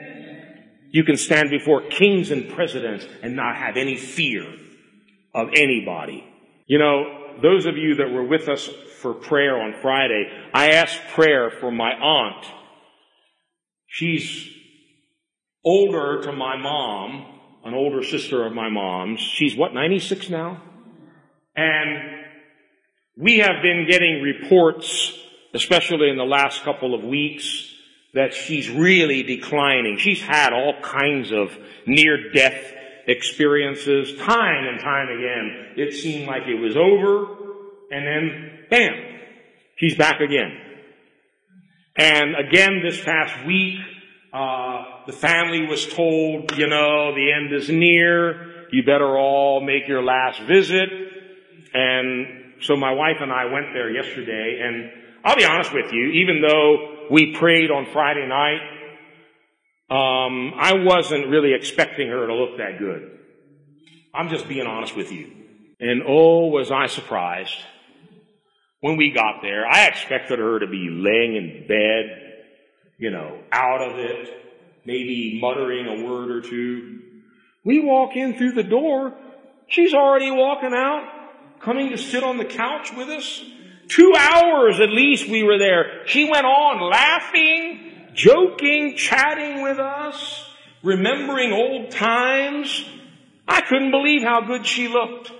You 0.93 1.05
can 1.05 1.17
stand 1.17 1.51
before 1.51 1.83
kings 1.83 2.31
and 2.31 2.49
presidents 2.49 3.07
and 3.23 3.37
not 3.37 3.57
have 3.57 3.77
any 3.77 3.97
fear 3.97 4.45
of 5.35 5.49
anybody. 5.55 6.25
You 6.67 6.79
know, 6.79 7.39
those 7.43 7.67
of 7.67 7.77
you 7.77 7.97
that 7.97 8.11
were 8.11 8.25
with 8.25 8.49
us 8.49 8.69
for 9.01 9.15
prayer 9.15 9.61
on 9.61 9.75
Friday, 9.81 10.29
I 10.53 10.73
asked 10.73 11.01
prayer 11.15 11.51
for 11.51 11.71
my 11.71 11.93
aunt. 11.93 12.47
She's 13.93 14.49
older 15.65 16.23
to 16.23 16.33
my 16.33 16.57
mom, 16.57 17.27
an 17.65 17.75
older 17.75 18.05
sister 18.05 18.47
of 18.47 18.53
my 18.53 18.69
mom's. 18.69 19.21
She's 19.21 19.57
what, 19.57 19.75
96 19.75 20.31
now? 20.31 20.63
And 21.57 21.99
we 23.17 23.39
have 23.39 23.63
been 23.63 23.87
getting 23.89 24.23
reports, 24.23 25.19
especially 25.55 26.09
in 26.09 26.17
the 26.17 26.25
last 26.25 26.63
couple 26.63 26.95
of 26.95 27.03
weeks, 27.03 27.75
that 28.15 28.33
she's 28.33 28.71
really 28.71 29.25
declining. 29.25 29.99
She's 29.99 30.23
had 30.23 30.53
all 30.53 30.75
kinds 30.81 31.33
of 31.33 31.57
near 31.85 32.31
death 32.31 32.73
experiences 33.09 34.15
time 34.21 34.67
and 34.67 34.81
time 34.81 35.09
again. 35.09 35.75
It 35.77 35.95
seemed 35.95 36.29
like 36.29 36.47
it 36.47 36.61
was 36.61 36.77
over 36.77 37.41
and 37.91 38.07
then 38.07 38.67
bam, 38.71 38.95
she's 39.77 39.97
back 39.97 40.21
again. 40.21 40.70
And 42.01 42.35
again 42.35 42.81
this 42.83 42.99
past 43.05 43.45
week, 43.45 43.79
uh, 44.33 44.85
the 45.07 45.13
family 45.13 45.67
was 45.67 45.87
told, 45.87 46.57
you 46.57 46.67
know, 46.67 47.15
the 47.15 47.31
end 47.31 47.53
is 47.53 47.69
near. 47.69 48.69
You 48.73 48.85
better 48.85 49.19
all 49.19 49.61
make 49.61 49.87
your 49.87 50.03
last 50.03 50.41
visit. 50.41 50.89
And 51.75 52.55
so 52.63 52.75
my 52.75 52.93
wife 52.93 53.19
and 53.21 53.31
I 53.31 53.53
went 53.53 53.75
there 53.75 53.91
yesterday 53.91 54.61
and 54.63 54.91
I'll 55.27 55.37
be 55.37 55.45
honest 55.45 55.75
with 55.75 55.93
you, 55.93 56.07
even 56.13 56.41
though 56.41 57.09
we 57.11 57.35
prayed 57.35 57.71
on 57.71 57.85
Friday 57.93 58.27
night. 58.27 58.63
Um, 59.91 60.55
I 60.57 60.83
wasn't 60.83 61.29
really 61.29 61.53
expecting 61.53 62.09
her 62.09 62.27
to 62.27 62.35
look 62.35 62.57
that 62.57 62.79
good. 62.79 63.11
I'm 64.15 64.31
just 64.31 64.49
being 64.49 64.67
honest 64.67 64.97
with 64.97 65.13
you. 65.13 65.33
And 65.81 66.01
oh, 66.09 66.47
was 66.47 66.71
I 66.71 66.87
surprised 66.87 67.59
when 68.81 68.97
we 68.97 69.11
got 69.11 69.43
there. 69.43 69.67
I 69.67 69.87
expected 69.87 70.39
her 70.39 70.59
to 70.59 70.67
be 70.67 70.89
laying 70.91 71.37
in 71.37 71.67
bed, 71.67 72.45
you 72.99 73.11
know, 73.11 73.39
out 73.53 73.83
of 73.83 73.99
it, 73.99 74.29
maybe 74.85 75.39
muttering 75.41 75.87
a 75.87 76.05
word 76.05 76.31
or 76.31 76.41
two. 76.41 77.01
We 77.65 77.81
walk 77.81 78.17
in 78.17 78.37
through 78.37 78.53
the 78.53 78.63
door. 78.63 79.15
She's 79.69 79.95
already 79.95 80.31
walking 80.31 80.73
out, 80.75 81.61
coming 81.61 81.91
to 81.91 81.99
sit 81.99 82.25
on 82.25 82.39
the 82.39 82.45
couch 82.45 82.91
with 82.97 83.09
us. 83.09 83.45
Two 83.89 84.15
hours 84.17 84.81
at 84.81 84.91
least 84.91 85.29
we 85.29 85.43
were 85.43 85.59
there. 85.59 86.07
She 86.07 86.31
went 86.31 86.47
on 86.47 86.81
laughing, 86.91 88.09
joking, 88.15 88.95
chatting 88.97 89.63
with 89.63 89.79
us, 89.79 90.49
remembering 90.83 91.53
old 91.53 91.91
times. 91.91 92.85
I 93.47 93.61
couldn't 93.61 93.91
believe 93.91 94.23
how 94.23 94.43
good 94.43 94.65
she 94.65 94.89
looked. 94.89 95.33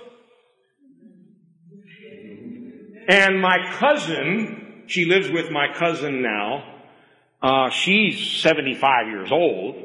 And 3.07 3.41
my 3.41 3.57
cousin, 3.73 4.83
she 4.87 5.05
lives 5.05 5.29
with 5.29 5.51
my 5.51 5.67
cousin 5.73 6.21
now. 6.21 6.63
Uh, 7.41 7.69
she's 7.69 8.41
75 8.41 9.07
years 9.07 9.31
old. 9.31 9.75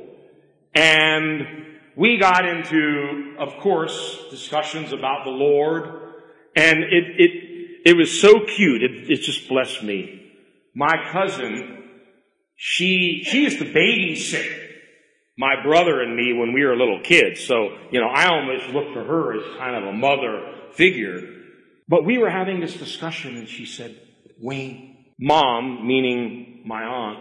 And 0.75 1.67
we 1.97 2.19
got 2.19 2.47
into, 2.47 3.37
of 3.39 3.57
course, 3.59 4.27
discussions 4.31 4.93
about 4.93 5.25
the 5.25 5.31
Lord. 5.31 5.85
And 6.55 6.81
it, 6.81 7.05
it, 7.19 7.81
it 7.87 7.97
was 7.97 8.21
so 8.21 8.45
cute. 8.45 8.83
It, 8.83 9.11
it 9.11 9.23
just 9.23 9.49
blessed 9.49 9.83
me. 9.83 10.33
My 10.75 10.95
cousin, 11.11 11.85
she, 12.57 13.23
she 13.25 13.45
used 13.45 13.59
to 13.59 13.65
babysit 13.65 14.65
my 15.39 15.63
brother 15.63 16.03
and 16.03 16.17
me 16.17 16.33
when 16.33 16.53
we 16.53 16.65
were 16.65 16.77
little 16.77 17.01
kids. 17.03 17.41
So, 17.45 17.77
you 17.91 18.01
know, 18.01 18.09
I 18.09 18.29
almost 18.29 18.69
looked 18.69 18.95
to 18.95 19.05
her 19.05 19.39
as 19.39 19.59
kind 19.59 19.77
of 19.77 19.85
a 19.85 19.93
mother 19.93 20.53
figure. 20.73 21.36
But 21.89 22.05
we 22.05 22.19
were 22.19 22.31
having 22.31 22.61
this 22.61 22.75
discussion 22.75 23.37
and 23.37 23.49
she 23.49 23.65
said, 23.65 24.01
Wayne, 24.41 25.07
mom, 25.19 25.87
meaning 25.87 26.63
my 26.67 26.83
aunt, 26.83 27.21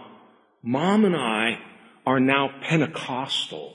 mom 0.62 1.04
and 1.04 1.16
I 1.16 1.58
are 2.04 2.20
now 2.20 2.50
Pentecostal. 2.62 3.74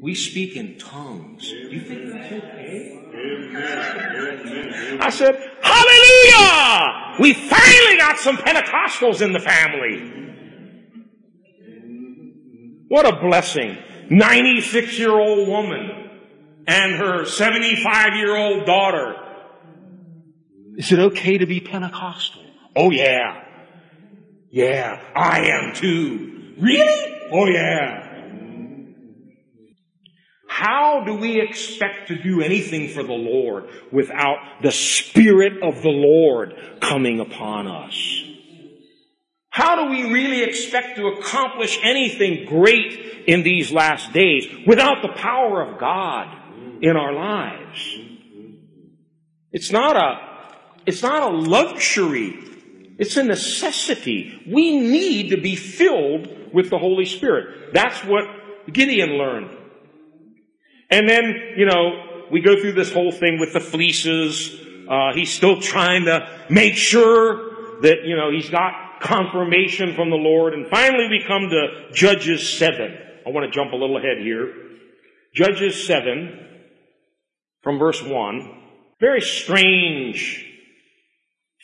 We 0.00 0.14
speak 0.14 0.56
in 0.56 0.78
tongues. 0.78 1.50
Do 1.50 1.56
you 1.56 1.80
think 1.80 2.12
that's 2.12 2.32
okay? 2.32 2.94
I 5.00 5.10
said, 5.10 5.34
Hallelujah! 5.60 7.16
We 7.20 7.32
finally 7.34 7.96
got 7.96 8.18
some 8.18 8.36
Pentecostals 8.36 9.20
in 9.22 9.32
the 9.32 9.40
family. 9.40 10.14
What 12.88 13.06
a 13.06 13.20
blessing. 13.20 13.76
96 14.10 14.98
year 14.98 15.18
old 15.18 15.48
woman 15.48 16.10
and 16.66 16.94
her 16.94 17.24
75 17.24 18.14
year 18.14 18.36
old 18.36 18.64
daughter. 18.66 19.27
Is 20.78 20.92
it 20.92 21.00
okay 21.00 21.38
to 21.38 21.46
be 21.46 21.58
Pentecostal? 21.58 22.44
Oh 22.76 22.90
yeah. 22.90 23.42
Yeah, 24.52 25.02
I 25.14 25.40
am 25.50 25.74
too. 25.74 26.54
Really? 26.56 27.28
Oh 27.32 27.46
yeah. 27.46 28.04
How 30.48 31.02
do 31.04 31.14
we 31.14 31.40
expect 31.40 32.08
to 32.08 32.22
do 32.22 32.40
anything 32.40 32.88
for 32.88 33.02
the 33.02 33.12
Lord 33.12 33.68
without 33.92 34.38
the 34.62 34.70
Spirit 34.70 35.62
of 35.64 35.82
the 35.82 35.90
Lord 35.90 36.54
coming 36.80 37.18
upon 37.18 37.66
us? 37.66 38.22
How 39.50 39.82
do 39.82 39.90
we 39.90 40.12
really 40.12 40.44
expect 40.44 40.96
to 40.96 41.08
accomplish 41.08 41.76
anything 41.82 42.46
great 42.46 43.24
in 43.26 43.42
these 43.42 43.72
last 43.72 44.12
days 44.12 44.46
without 44.64 45.02
the 45.02 45.12
power 45.12 45.60
of 45.60 45.80
God 45.80 46.28
in 46.80 46.96
our 46.96 47.12
lives? 47.12 47.98
It's 49.50 49.72
not 49.72 49.96
a, 49.96 50.27
it's 50.88 51.02
not 51.02 51.22
a 51.22 51.36
luxury. 51.36 52.38
It's 52.98 53.18
a 53.18 53.22
necessity. 53.22 54.42
We 54.50 54.80
need 54.80 55.28
to 55.32 55.36
be 55.36 55.54
filled 55.54 56.54
with 56.54 56.70
the 56.70 56.78
Holy 56.78 57.04
Spirit. 57.04 57.74
That's 57.74 58.02
what 58.04 58.24
Gideon 58.72 59.10
learned. 59.18 59.54
And 60.90 61.06
then, 61.06 61.34
you 61.58 61.66
know, 61.66 62.24
we 62.32 62.40
go 62.40 62.58
through 62.58 62.72
this 62.72 62.90
whole 62.90 63.12
thing 63.12 63.38
with 63.38 63.52
the 63.52 63.60
fleeces. 63.60 64.58
Uh, 64.88 65.12
he's 65.12 65.30
still 65.30 65.60
trying 65.60 66.06
to 66.06 66.26
make 66.48 66.76
sure 66.76 67.82
that, 67.82 68.04
you 68.04 68.16
know, 68.16 68.30
he's 68.32 68.48
got 68.48 69.02
confirmation 69.02 69.94
from 69.94 70.08
the 70.08 70.16
Lord. 70.16 70.54
And 70.54 70.68
finally 70.68 71.06
we 71.10 71.22
come 71.22 71.50
to 71.50 71.92
Judges 71.92 72.48
7. 72.58 72.96
I 73.26 73.28
want 73.28 73.44
to 73.44 73.50
jump 73.54 73.74
a 73.74 73.76
little 73.76 73.98
ahead 73.98 74.22
here. 74.22 74.54
Judges 75.34 75.86
7 75.86 76.46
from 77.62 77.78
verse 77.78 78.02
1. 78.02 78.54
Very 79.00 79.20
strange 79.20 80.46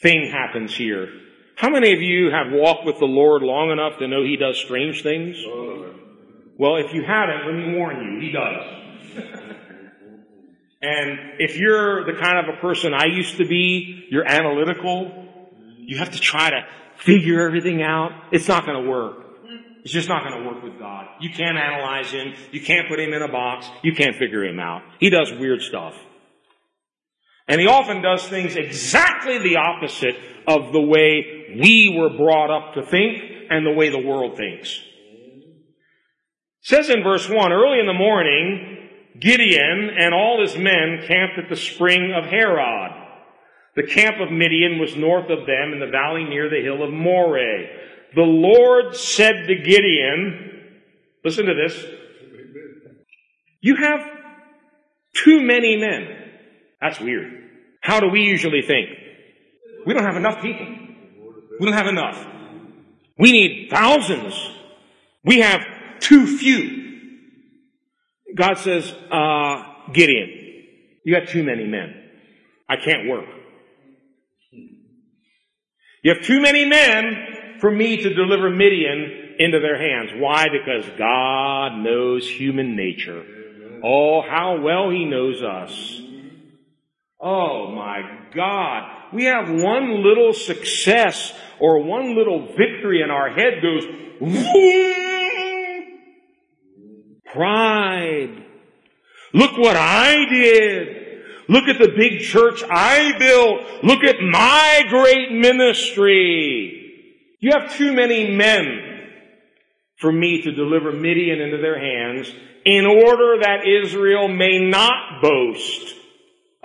thing 0.04 0.30
happens 0.30 0.76
here. 0.76 1.08
How 1.56 1.70
many 1.70 1.92
of 1.94 2.00
you 2.02 2.30
have 2.30 2.52
walked 2.52 2.84
with 2.84 2.98
the 2.98 3.06
Lord 3.06 3.42
long 3.42 3.70
enough 3.70 3.98
to 3.98 4.06
know 4.06 4.22
He 4.22 4.36
does 4.36 4.58
strange 4.58 5.02
things? 5.02 5.42
Well, 6.58 6.76
if 6.76 6.92
you 6.92 7.02
haven't, 7.02 7.46
let 7.46 7.54
me 7.54 7.74
warn 7.74 7.96
you, 8.04 8.20
He 8.20 8.30
does. 8.30 8.64
and 10.82 11.40
if 11.40 11.56
you're 11.56 12.04
the 12.04 12.20
kind 12.20 12.38
of 12.38 12.54
a 12.54 12.60
person 12.60 12.92
I 12.92 13.06
used 13.06 13.38
to 13.38 13.46
be, 13.46 14.06
you're 14.10 14.28
analytical, 14.28 15.26
you 15.78 15.96
have 15.98 16.10
to 16.12 16.20
try 16.20 16.50
to 16.50 16.66
figure 16.98 17.46
everything 17.46 17.82
out. 17.82 18.10
It's 18.30 18.46
not 18.46 18.66
going 18.66 18.84
to 18.84 18.90
work. 18.90 19.24
It's 19.84 19.92
just 19.92 20.08
not 20.08 20.24
going 20.24 20.42
to 20.42 20.48
work 20.48 20.62
with 20.62 20.78
God. 20.78 21.06
You 21.20 21.30
can't 21.30 21.56
analyze 21.56 22.10
Him. 22.10 22.34
You 22.52 22.60
can't 22.60 22.88
put 22.88 23.00
Him 23.00 23.12
in 23.14 23.22
a 23.22 23.28
box. 23.28 23.68
You 23.82 23.94
can't 23.94 24.16
figure 24.16 24.44
Him 24.44 24.60
out. 24.60 24.82
He 25.00 25.08
does 25.08 25.32
weird 25.32 25.62
stuff. 25.62 25.94
And 27.46 27.60
He 27.60 27.66
often 27.66 28.02
does 28.02 28.26
things 28.26 28.56
exactly 28.56 29.38
the 29.38 29.56
opposite 29.56 30.16
of 30.46 30.72
the 30.72 30.80
way 30.80 31.56
we 31.60 31.94
were 31.96 32.10
brought 32.10 32.50
up 32.50 32.74
to 32.74 32.82
think 32.82 33.22
and 33.50 33.66
the 33.66 33.72
way 33.72 33.90
the 33.90 33.98
world 33.98 34.36
thinks. 34.36 34.80
It 36.62 36.66
says 36.68 36.88
in 36.88 37.02
verse 37.02 37.28
1, 37.28 37.52
early 37.52 37.80
in 37.80 37.86
the 37.86 37.92
morning, 37.92 38.88
Gideon 39.18 39.90
and 39.96 40.14
all 40.14 40.40
his 40.40 40.56
men 40.56 41.04
camped 41.06 41.38
at 41.38 41.48
the 41.48 41.56
spring 41.56 42.12
of 42.12 42.24
Harod. 42.24 42.92
The 43.76 43.82
camp 43.82 44.20
of 44.20 44.30
Midian 44.30 44.78
was 44.78 44.96
north 44.96 45.30
of 45.30 45.46
them 45.46 45.72
in 45.72 45.80
the 45.80 45.86
valley 45.86 46.24
near 46.24 46.48
the 46.48 46.62
hill 46.62 46.82
of 46.82 46.92
Moreh. 46.92 47.66
The 48.14 48.22
Lord 48.22 48.94
said 48.94 49.46
to 49.46 49.54
Gideon, 49.56 50.72
listen 51.24 51.46
to 51.46 51.54
this, 51.54 51.84
you 53.60 53.76
have 53.76 54.00
too 55.14 55.40
many 55.42 55.76
men. 55.76 56.23
That's 56.84 57.00
weird. 57.00 57.32
How 57.80 57.98
do 58.00 58.10
we 58.10 58.20
usually 58.20 58.60
think? 58.60 58.90
We 59.86 59.94
don't 59.94 60.04
have 60.04 60.16
enough 60.16 60.42
people. 60.42 60.66
We 61.58 61.64
don't 61.64 61.72
have 61.72 61.86
enough. 61.86 62.26
We 63.18 63.32
need 63.32 63.70
thousands. 63.70 64.34
We 65.24 65.38
have 65.38 65.62
too 66.00 66.26
few. 66.36 67.08
God 68.34 68.58
says, 68.58 68.92
uh, 69.10 69.62
Gideon, 69.94 70.28
you 71.04 71.18
got 71.18 71.28
too 71.28 71.42
many 71.42 71.64
men. 71.64 71.94
I 72.68 72.76
can't 72.76 73.08
work. 73.08 73.30
You 76.02 76.12
have 76.12 76.22
too 76.22 76.42
many 76.42 76.66
men 76.66 77.60
for 77.60 77.70
me 77.70 77.96
to 78.02 78.12
deliver 78.12 78.50
Midian 78.50 79.36
into 79.38 79.58
their 79.58 79.78
hands. 79.78 80.10
Why? 80.20 80.48
Because 80.50 80.84
God 80.98 81.78
knows 81.78 82.28
human 82.28 82.76
nature. 82.76 83.24
Oh, 83.82 84.20
how 84.20 84.60
well 84.60 84.90
He 84.90 85.06
knows 85.06 85.42
us. 85.42 86.02
Oh 87.26 87.72
my 87.74 88.02
God. 88.34 88.82
We 89.14 89.24
have 89.24 89.48
one 89.48 90.02
little 90.04 90.34
success 90.34 91.32
or 91.58 91.82
one 91.82 92.14
little 92.14 92.48
victory 92.48 93.00
and 93.00 93.10
our 93.10 93.30
head 93.30 93.62
goes, 93.62 93.86
pride. 97.32 98.44
Look 99.32 99.56
what 99.56 99.74
I 99.74 100.26
did. 100.30 101.22
Look 101.48 101.64
at 101.64 101.78
the 101.78 101.94
big 101.96 102.20
church 102.20 102.62
I 102.70 103.16
built. 103.18 103.84
Look 103.84 104.04
at 104.04 104.16
my 104.20 104.82
great 104.90 105.32
ministry. 105.32 106.82
You 107.40 107.52
have 107.58 107.74
too 107.74 107.94
many 107.94 108.36
men 108.36 108.80
for 109.96 110.12
me 110.12 110.42
to 110.42 110.52
deliver 110.52 110.92
Midian 110.92 111.40
into 111.40 111.56
their 111.56 111.78
hands 111.78 112.30
in 112.66 112.84
order 112.84 113.38
that 113.40 113.66
Israel 113.66 114.28
may 114.28 114.58
not 114.58 115.22
boast 115.22 116.03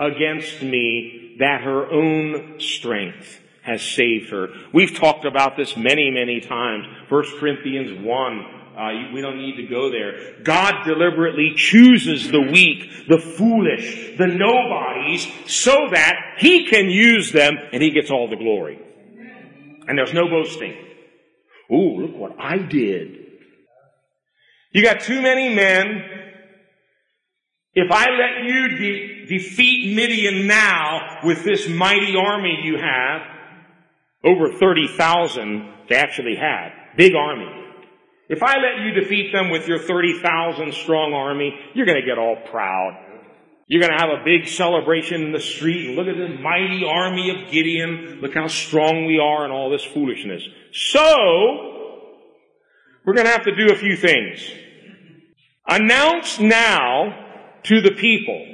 against 0.00 0.62
me 0.62 1.36
that 1.38 1.60
her 1.60 1.90
own 1.90 2.58
strength 2.58 3.38
has 3.62 3.82
saved 3.82 4.30
her. 4.30 4.48
We've 4.72 4.96
talked 4.96 5.26
about 5.26 5.56
this 5.56 5.76
many, 5.76 6.10
many 6.10 6.40
times. 6.40 6.86
1 7.08 7.24
Corinthians 7.38 8.04
1 8.04 8.60
uh, 8.80 9.12
we 9.12 9.20
don't 9.20 9.36
need 9.36 9.56
to 9.56 9.66
go 9.66 9.90
there. 9.90 10.40
God 10.42 10.84
deliberately 10.86 11.52
chooses 11.54 12.30
the 12.30 12.40
weak, 12.40 13.08
the 13.08 13.18
foolish, 13.18 14.16
the 14.16 14.26
nobodies, 14.26 15.28
so 15.46 15.88
that 15.90 16.36
He 16.38 16.66
can 16.66 16.88
use 16.88 17.30
them 17.30 17.56
and 17.72 17.82
He 17.82 17.90
gets 17.90 18.10
all 18.10 18.30
the 18.30 18.36
glory. 18.36 18.80
And 19.86 19.98
there's 19.98 20.14
no 20.14 20.28
boasting. 20.28 20.74
Ooh, 21.70 22.06
look 22.06 22.16
what 22.16 22.40
I 22.40 22.58
did. 22.58 23.18
You 24.72 24.82
got 24.82 25.00
too 25.00 25.20
many 25.20 25.54
men. 25.54 26.02
If 27.74 27.90
I 27.92 28.06
let 28.10 28.44
you 28.44 28.68
de- 28.68 29.26
defeat 29.26 29.94
Midian 29.94 30.46
now 30.46 31.20
with 31.22 31.44
this 31.44 31.68
mighty 31.68 32.16
army 32.16 32.60
you 32.64 32.76
have, 32.78 33.22
over 34.24 34.52
30,000 34.52 35.74
they 35.88 35.96
actually 35.96 36.36
had, 36.36 36.70
big 36.96 37.14
army. 37.14 37.46
If 38.28 38.42
I 38.42 38.54
let 38.56 38.84
you 38.84 38.92
defeat 38.92 39.32
them 39.32 39.50
with 39.50 39.66
your 39.66 39.78
30,000 39.78 40.72
strong 40.72 41.12
army, 41.12 41.52
you're 41.74 41.86
to 42.00 42.06
get 42.06 42.18
all 42.18 42.36
proud. 42.50 43.06
You're 43.66 43.82
to 43.96 44.04
have 44.04 44.10
a 44.10 44.24
big 44.24 44.48
celebration 44.48 45.22
in 45.22 45.32
the 45.32 45.40
street 45.40 45.96
look 45.96 46.08
at 46.08 46.16
the 46.16 46.40
mighty 46.40 46.84
army 46.84 47.30
of 47.30 47.50
Gideon. 47.52 48.18
Look 48.20 48.34
how 48.34 48.48
strong 48.48 49.06
we 49.06 49.20
are 49.20 49.44
and 49.44 49.52
all 49.52 49.70
this 49.70 49.84
foolishness. 49.84 50.42
So, 50.72 51.06
we're 53.04 53.14
to 53.26 53.32
have 53.32 53.44
to 53.44 53.54
do 53.54 53.72
a 53.72 53.76
few 53.76 53.96
things. 53.96 54.52
Announce 55.68 56.40
now 56.40 57.29
to 57.64 57.80
the 57.80 57.92
people, 57.92 58.44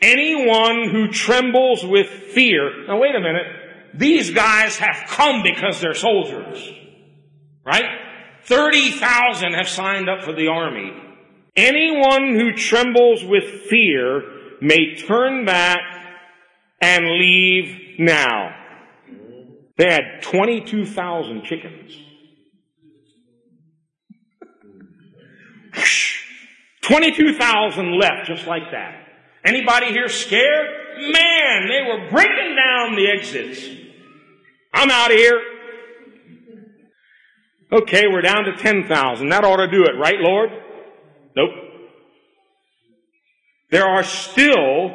anyone 0.00 0.88
who 0.90 1.08
trembles 1.08 1.84
with 1.84 2.08
fear. 2.08 2.86
Now 2.86 3.00
wait 3.00 3.14
a 3.14 3.20
minute. 3.20 3.46
These 3.94 4.30
guys 4.30 4.78
have 4.78 5.08
come 5.08 5.42
because 5.42 5.80
they're 5.80 5.94
soldiers. 5.94 6.70
Right? 7.64 7.84
30,000 8.44 9.52
have 9.54 9.68
signed 9.68 10.08
up 10.08 10.24
for 10.24 10.32
the 10.32 10.48
army. 10.48 10.92
Anyone 11.54 12.34
who 12.34 12.52
trembles 12.52 13.22
with 13.24 13.44
fear 13.68 14.22
may 14.60 14.96
turn 14.96 15.44
back 15.44 15.80
and 16.80 17.04
leave 17.04 17.98
now. 17.98 18.56
They 19.76 19.90
had 19.90 20.22
22,000 20.22 21.44
chickens. 21.44 21.98
22,000 26.82 27.98
left 27.98 28.26
just 28.26 28.46
like 28.46 28.70
that. 28.72 29.06
Anybody 29.44 29.86
here 29.86 30.08
scared? 30.08 30.68
Man, 30.98 31.68
they 31.68 31.82
were 31.88 32.10
breaking 32.10 32.56
down 32.56 32.94
the 32.94 33.10
exits. 33.10 33.66
I'm 34.72 34.90
out 34.90 35.10
of 35.10 35.16
here. 35.16 35.40
Okay, 37.72 38.06
we're 38.06 38.20
down 38.20 38.44
to 38.44 38.56
10,000. 38.56 39.28
That 39.30 39.44
ought 39.44 39.56
to 39.56 39.70
do 39.70 39.84
it, 39.84 39.98
right, 39.98 40.20
Lord? 40.20 40.50
Nope. 41.34 41.50
There 43.70 43.86
are 43.86 44.04
still 44.04 44.90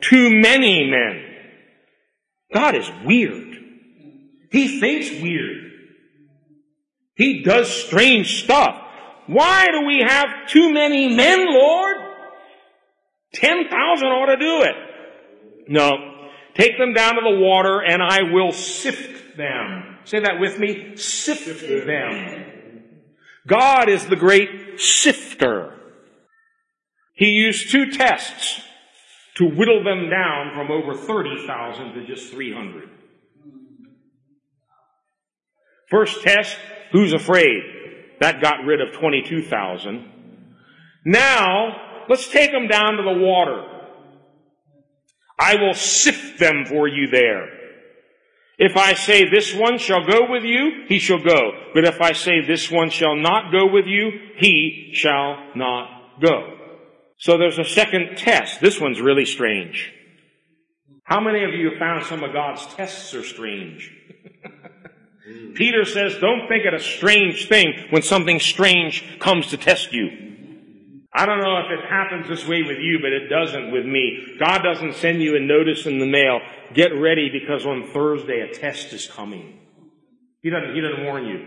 too 0.00 0.30
many 0.30 0.90
men. 0.90 1.24
God 2.52 2.74
is 2.74 2.90
weird. 3.04 3.56
He 4.50 4.80
thinks 4.80 5.10
weird. 5.22 5.72
He 7.14 7.42
does 7.42 7.70
strange 7.70 8.44
stuff. 8.44 8.87
Why 9.28 9.66
do 9.70 9.84
we 9.86 10.02
have 10.06 10.48
too 10.48 10.72
many 10.72 11.14
men, 11.14 11.46
Lord? 11.48 11.96
10,000 13.34 14.06
ought 14.06 14.26
to 14.26 14.36
do 14.36 14.62
it. 14.62 14.74
No. 15.68 15.90
Take 16.54 16.78
them 16.78 16.94
down 16.94 17.16
to 17.16 17.20
the 17.22 17.38
water 17.38 17.80
and 17.80 18.02
I 18.02 18.22
will 18.32 18.52
sift 18.52 19.36
them. 19.36 19.98
Say 20.04 20.20
that 20.20 20.40
with 20.40 20.58
me. 20.58 20.96
Sift 20.96 21.60
them. 21.60 22.44
God 23.46 23.90
is 23.90 24.06
the 24.06 24.16
great 24.16 24.80
sifter. 24.80 25.74
He 27.14 27.26
used 27.26 27.70
two 27.70 27.90
tests 27.90 28.62
to 29.34 29.44
whittle 29.44 29.84
them 29.84 30.08
down 30.08 30.52
from 30.54 30.70
over 30.70 30.94
30,000 30.94 31.92
to 31.94 32.06
just 32.06 32.32
300. 32.32 32.88
First 35.90 36.22
test, 36.22 36.56
who's 36.92 37.12
afraid? 37.12 37.77
That 38.20 38.40
got 38.40 38.64
rid 38.64 38.80
of 38.80 38.92
22,000. 38.94 40.12
Now, 41.04 42.04
let's 42.08 42.28
take 42.28 42.52
them 42.52 42.68
down 42.68 42.96
to 42.96 43.02
the 43.02 43.18
water. 43.18 43.64
I 45.38 45.54
will 45.56 45.74
sift 45.74 46.38
them 46.38 46.64
for 46.66 46.88
you 46.88 47.08
there. 47.08 47.48
If 48.58 48.76
I 48.76 48.94
say 48.94 49.30
this 49.30 49.54
one 49.54 49.78
shall 49.78 50.04
go 50.04 50.28
with 50.28 50.42
you, 50.42 50.84
he 50.88 50.98
shall 50.98 51.22
go. 51.22 51.52
But 51.74 51.84
if 51.84 52.00
I 52.00 52.12
say 52.12 52.44
this 52.44 52.70
one 52.70 52.90
shall 52.90 53.14
not 53.14 53.52
go 53.52 53.70
with 53.70 53.86
you, 53.86 54.10
he 54.36 54.90
shall 54.94 55.36
not 55.54 56.20
go. 56.20 56.54
So 57.18 57.38
there's 57.38 57.58
a 57.58 57.64
second 57.64 58.16
test. 58.16 58.60
This 58.60 58.80
one's 58.80 59.00
really 59.00 59.24
strange. 59.24 59.92
How 61.04 61.20
many 61.20 61.44
of 61.44 61.52
you 61.52 61.70
have 61.70 61.78
found 61.78 62.04
some 62.04 62.24
of 62.24 62.32
God's 62.32 62.66
tests 62.74 63.14
are 63.14 63.22
strange? 63.22 63.92
Peter 65.54 65.84
says, 65.84 66.16
don't 66.18 66.48
think 66.48 66.64
it 66.64 66.74
a 66.74 66.80
strange 66.80 67.48
thing 67.48 67.74
when 67.90 68.02
something 68.02 68.38
strange 68.38 69.18
comes 69.18 69.48
to 69.48 69.56
test 69.56 69.92
you. 69.92 70.28
I 71.12 71.26
don't 71.26 71.40
know 71.40 71.58
if 71.58 71.66
it 71.70 71.84
happens 71.88 72.28
this 72.28 72.46
way 72.46 72.62
with 72.62 72.78
you, 72.78 72.98
but 73.00 73.12
it 73.12 73.28
doesn't 73.28 73.72
with 73.72 73.84
me. 73.84 74.36
God 74.38 74.62
doesn't 74.62 74.94
send 74.94 75.20
you 75.20 75.36
a 75.36 75.40
notice 75.40 75.86
in 75.86 75.98
the 75.98 76.06
mail. 76.06 76.40
Get 76.74 76.94
ready 76.94 77.30
because 77.30 77.66
on 77.66 77.90
Thursday 77.92 78.40
a 78.40 78.52
test 78.54 78.92
is 78.92 79.06
coming. 79.06 79.58
He 80.42 80.50
doesn't, 80.50 80.74
he 80.74 80.80
doesn't 80.80 81.04
warn 81.04 81.24
you. 81.24 81.46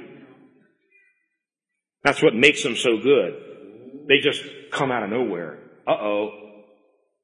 That's 2.04 2.22
what 2.22 2.36
makes 2.36 2.64
them 2.64 2.76
so 2.76 2.98
good. 2.98 3.34
They 4.08 4.18
just 4.18 4.44
come 4.72 4.92
out 4.92 5.04
of 5.04 5.10
nowhere. 5.10 5.60
Uh 5.88 5.92
oh. 5.92 6.32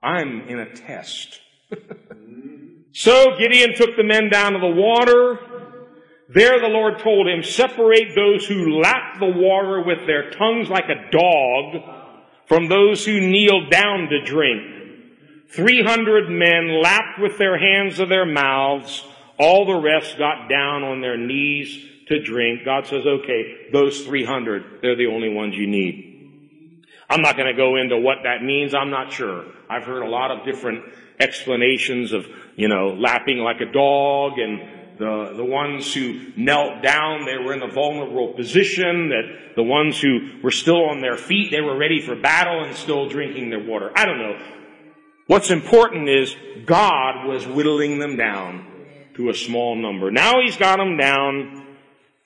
I'm 0.02 0.48
in 0.48 0.60
a 0.60 0.74
test. 0.74 1.42
so 2.94 3.36
Gideon 3.38 3.74
took 3.76 3.96
the 3.98 4.04
men 4.04 4.30
down 4.30 4.54
to 4.54 4.60
the 4.60 4.68
water. 4.68 5.40
There 6.30 6.60
the 6.60 6.68
Lord 6.68 7.00
told 7.00 7.28
him, 7.28 7.42
separate 7.42 8.14
those 8.14 8.46
who 8.46 8.82
lap 8.82 9.20
the 9.20 9.26
water 9.26 9.82
with 9.82 10.06
their 10.06 10.30
tongues 10.32 10.70
like 10.70 10.90
a 10.90 11.10
dog 11.10 11.84
from 12.48 12.68
those 12.68 13.06
who 13.06 13.22
kneel 13.22 13.70
down 13.70 14.10
to 14.10 14.22
drink. 14.24 14.74
Three 15.50 15.82
hundred 15.82 16.30
men 16.30 16.82
lapped 16.82 17.20
with 17.20 17.38
their 17.38 17.58
hands 17.58 17.98
to 17.98 18.06
their 18.06 18.26
mouths. 18.26 19.06
All 19.40 19.66
the 19.66 19.80
rest 19.80 20.18
got 20.18 20.50
down 20.50 20.84
on 20.84 21.00
their 21.00 21.18
knees 21.18 21.86
to 22.08 22.22
drink. 22.22 22.66
God 22.66 22.88
says, 22.88 23.06
okay, 23.06 23.68
those 23.72 24.06
300, 24.06 24.82
they're 24.82 24.96
the 24.96 25.08
only 25.08 25.30
ones 25.30 25.56
you 25.56 25.68
need. 25.68 26.84
I'm 27.10 27.22
not 27.22 27.38
going 27.38 27.48
to 27.48 27.56
go 27.56 27.78
into 27.78 27.98
what 27.98 28.18
that 28.24 28.44
means. 28.44 28.74
I'm 28.74 28.90
not 28.90 29.14
sure. 29.14 29.46
I've 29.70 29.84
heard 29.84 30.04
a 30.04 30.10
lot 30.10 30.32
of 30.32 30.46
different 30.46 30.84
explanations 31.20 32.12
of, 32.12 32.26
you 32.56 32.68
know, 32.68 32.96
lapping 32.98 33.38
like 33.40 33.62
a 33.62 33.72
dog 33.72 34.40
and 34.40 34.77
the, 34.98 35.34
the 35.36 35.46
ones 35.46 35.94
who 35.94 36.32
knelt 36.36 36.82
down, 36.82 37.26
they 37.26 37.38
were 37.38 37.54
in 37.54 37.62
a 37.62 37.72
vulnerable 37.72 38.34
position, 38.34 39.10
that 39.10 39.56
the 39.56 39.64
ones 39.64 40.00
who 40.00 40.40
were 40.44 40.52
still 40.52 40.90
on 40.90 41.02
their 41.02 41.18
feet, 41.18 41.52
they 41.52 41.62
were 41.62 41.78
ready 41.78 42.02
for 42.02 42.16
battle 42.16 42.64
and 42.64 42.76
still 42.76 43.08
drinking 43.08 43.50
their 43.50 43.64
water. 43.64 43.92
I 43.96 44.06
don't 44.06 44.20
know. 44.20 44.40
What's 45.28 45.52
important 45.52 46.10
is 46.10 46.36
God 46.66 47.28
was 47.28 47.46
whittling 47.46 48.00
them 48.00 48.16
down 48.16 48.66
to 49.16 49.30
a 49.30 49.34
small 49.34 49.76
number. 49.76 50.10
Now 50.10 50.42
he's 50.42 50.58
got 50.58 50.78
them 50.78 50.98
down 50.98 51.66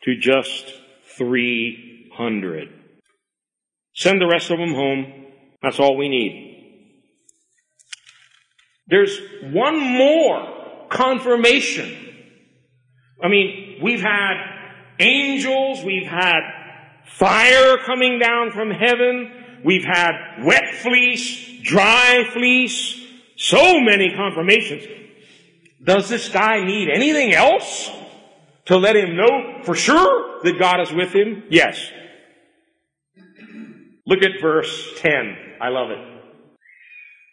to 0.03 0.15
just 0.15 0.73
300. 1.17 2.69
Send 3.93 4.21
the 4.21 4.27
rest 4.27 4.51
of 4.51 4.59
them 4.59 4.73
home. 4.73 5.25
That's 5.61 5.79
all 5.79 5.97
we 5.97 6.09
need. 6.09 6.47
There's 8.87 9.19
one 9.41 9.79
more 9.79 10.87
confirmation 10.89 12.10
I 13.23 13.27
mean, 13.27 13.79
we've 13.83 14.01
had 14.01 14.33
angels, 14.99 15.83
we've 15.83 16.07
had 16.07 16.39
fire 17.05 17.77
coming 17.85 18.19
down 18.19 18.51
from 18.51 18.71
heaven, 18.71 19.31
we've 19.63 19.83
had 19.83 20.43
wet 20.43 20.75
fleece, 20.75 21.61
dry 21.61 22.23
fleece, 22.33 22.99
so 23.37 23.79
many 23.79 24.15
confirmations. 24.15 24.83
Does 25.83 26.09
this 26.09 26.29
guy 26.29 26.63
need 26.63 26.89
anything 26.89 27.33
else 27.33 27.89
to 28.65 28.77
let 28.77 28.95
him 28.95 29.15
know 29.15 29.61
for 29.63 29.75
sure 29.75 30.41
that 30.43 30.59
God 30.59 30.81
is 30.81 30.91
with 30.91 31.13
him? 31.13 31.43
Yes. 31.49 31.91
Look 34.05 34.23
at 34.23 34.41
verse 34.41 34.93
10. 34.97 35.37
I 35.59 35.69
love 35.69 35.89
it. 35.91 35.99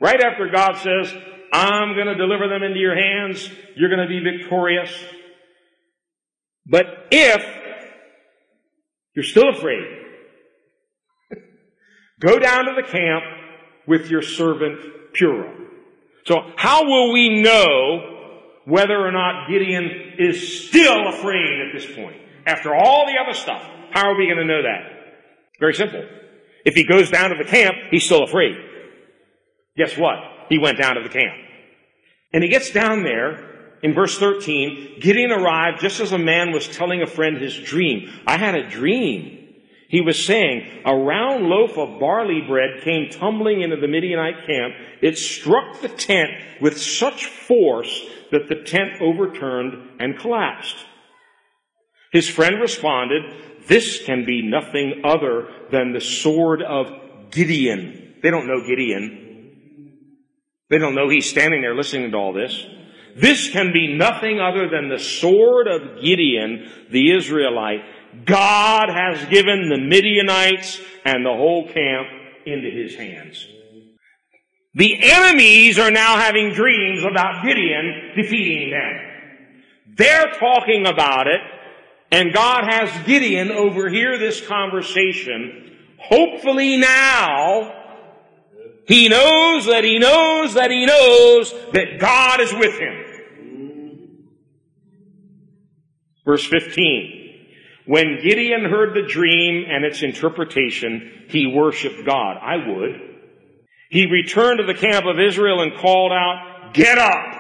Right 0.01 0.21
after 0.23 0.49
God 0.49 0.77
says, 0.77 1.15
I'm 1.53 1.95
going 1.95 2.07
to 2.07 2.15
deliver 2.15 2.49
them 2.49 2.63
into 2.63 2.79
your 2.79 2.95
hands, 2.95 3.51
you're 3.75 3.89
going 3.89 4.07
to 4.07 4.09
be 4.09 4.21
victorious. 4.21 4.93
But 6.69 6.87
if 7.11 7.45
you're 9.15 9.25
still 9.25 9.49
afraid, 9.49 9.85
go 12.21 12.39
down 12.39 12.67
to 12.67 12.73
the 12.77 12.87
camp 12.87 13.25
with 13.87 14.11
your 14.11 14.23
servant 14.23 14.81
Purah. 15.15 15.55
So 16.27 16.53
how 16.57 16.85
will 16.85 17.13
we 17.13 17.41
know 17.41 18.51
whether 18.67 18.95
or 18.95 19.11
not 19.11 19.49
Gideon 19.49 20.15
is 20.19 20.69
still 20.69 21.09
afraid 21.09 21.67
at 21.67 21.73
this 21.73 21.87
point? 21.97 22.21
After 22.47 22.75
all 22.75 23.07
the 23.07 23.19
other 23.19 23.35
stuff, 23.35 23.63
how 23.93 24.11
are 24.11 24.17
we 24.17 24.27
going 24.27 24.39
to 24.39 24.45
know 24.45 24.63
that? 24.63 24.99
Very 25.59 25.75
simple. 25.75 26.05
If 26.65 26.75
he 26.75 26.85
goes 26.85 27.11
down 27.11 27.31
to 27.31 27.37
the 27.43 27.49
camp, 27.49 27.77
he's 27.91 28.05
still 28.05 28.25
afraid. 28.25 28.57
Guess 29.77 29.97
what? 29.97 30.19
He 30.51 30.59
went 30.59 30.79
down 30.79 30.97
to 30.97 31.03
the 31.03 31.09
camp. 31.09 31.35
And 32.33 32.43
he 32.43 32.51
gets 32.51 32.71
down 32.71 33.05
there 33.05 33.58
in 33.83 33.95
verse 33.95 34.19
13, 34.19 34.99
Gideon 35.01 35.31
arrived 35.31 35.81
just 35.81 36.01
as 36.01 36.13
a 36.13 36.19
man 36.19 36.53
was 36.53 36.69
telling 36.69 37.03
a 37.03 37.07
friend 37.07 37.37
his 37.37 37.57
dream. 37.57 38.11
I 38.27 38.37
had 38.37 38.55
a 38.55 38.69
dream. 38.69 39.35
He 39.89 40.01
was 40.01 40.23
saying, 40.23 40.83
a 40.85 40.95
round 40.95 41.47
loaf 41.47 41.79
of 41.79 41.99
barley 41.99 42.43
bread 42.47 42.83
came 42.83 43.09
tumbling 43.11 43.63
into 43.63 43.77
the 43.77 43.89
Midianite 43.89 44.47
camp. 44.47 44.75
It 45.01 45.17
struck 45.17 45.81
the 45.81 45.89
tent 45.89 46.31
with 46.61 46.81
such 46.81 47.27
force 47.27 48.05
that 48.31 48.49
the 48.49 48.63
tent 48.63 49.01
overturned 49.01 50.01
and 50.01 50.19
collapsed. 50.19 50.77
His 52.13 52.29
friend 52.29 52.61
responded, 52.61 53.23
this 53.67 54.05
can 54.05 54.25
be 54.25 54.43
nothing 54.43 55.03
other 55.05 55.49
than 55.71 55.93
the 55.93 56.01
sword 56.01 56.63
of 56.63 56.91
Gideon. 57.31 58.17
They 58.23 58.31
don't 58.31 58.47
know 58.47 58.67
Gideon. 58.67 59.27
They 60.69 60.79
don't 60.79 60.95
know 60.95 61.09
he's 61.09 61.31
standing 61.31 61.63
there 61.63 61.75
listening 61.75 62.11
to 62.11 62.17
all 62.17 62.33
this. 62.33 62.67
This 63.21 63.51
can 63.51 63.73
be 63.73 63.95
nothing 63.95 64.39
other 64.41 64.69
than 64.69 64.89
the 64.89 64.99
sword 64.99 65.67
of 65.67 66.03
Gideon, 66.03 66.71
the 66.91 67.13
Israelite. 67.17 67.81
God 68.25 68.89
has 68.89 69.25
given 69.27 69.69
the 69.69 69.79
Midianites 69.79 70.81
and 71.05 71.25
the 71.25 71.33
whole 71.33 71.67
camp 71.67 72.09
into 72.47 72.71
his 72.71 72.95
hands. 72.95 73.47
The 74.75 75.03
enemies 75.03 75.79
are 75.79 75.91
now 75.91 76.17
having 76.17 76.53
dreams 76.53 77.03
about 77.03 77.45
Gideon 77.45 78.13
defeating 78.15 78.71
them. 78.71 79.95
They're 79.97 80.33
talking 80.39 80.87
about 80.87 81.27
it, 81.27 81.41
and 82.13 82.33
God 82.33 82.65
has 82.71 83.05
Gideon 83.05 83.51
overhear 83.51 84.17
this 84.19 84.47
conversation. 84.47 85.77
Hopefully 85.99 86.77
now, 86.77 87.75
he 88.87 89.09
knows 89.09 89.67
that 89.67 89.83
he 89.83 89.99
knows 89.99 90.55
that 90.55 90.71
he 90.71 90.87
knows 90.87 91.53
that 91.73 91.99
God 91.99 92.41
is 92.41 92.53
with 92.53 92.79
him. 92.79 93.08
Verse 96.29 96.47
15. 96.47 97.47
When 97.87 98.21
Gideon 98.23 98.67
heard 98.67 98.95
the 98.95 99.09
dream 99.11 99.65
and 99.67 99.83
its 99.83 100.03
interpretation, 100.03 101.25
he 101.31 101.47
worshiped 101.47 102.05
God. 102.05 102.37
I 102.37 102.69
would. 102.69 103.01
He 103.89 104.05
returned 104.05 104.59
to 104.59 104.67
the 104.67 104.79
camp 104.79 105.07
of 105.07 105.19
Israel 105.19 105.63
and 105.63 105.75
called 105.79 106.13
out, 106.13 106.75
Get 106.75 106.99
up! 106.99 107.35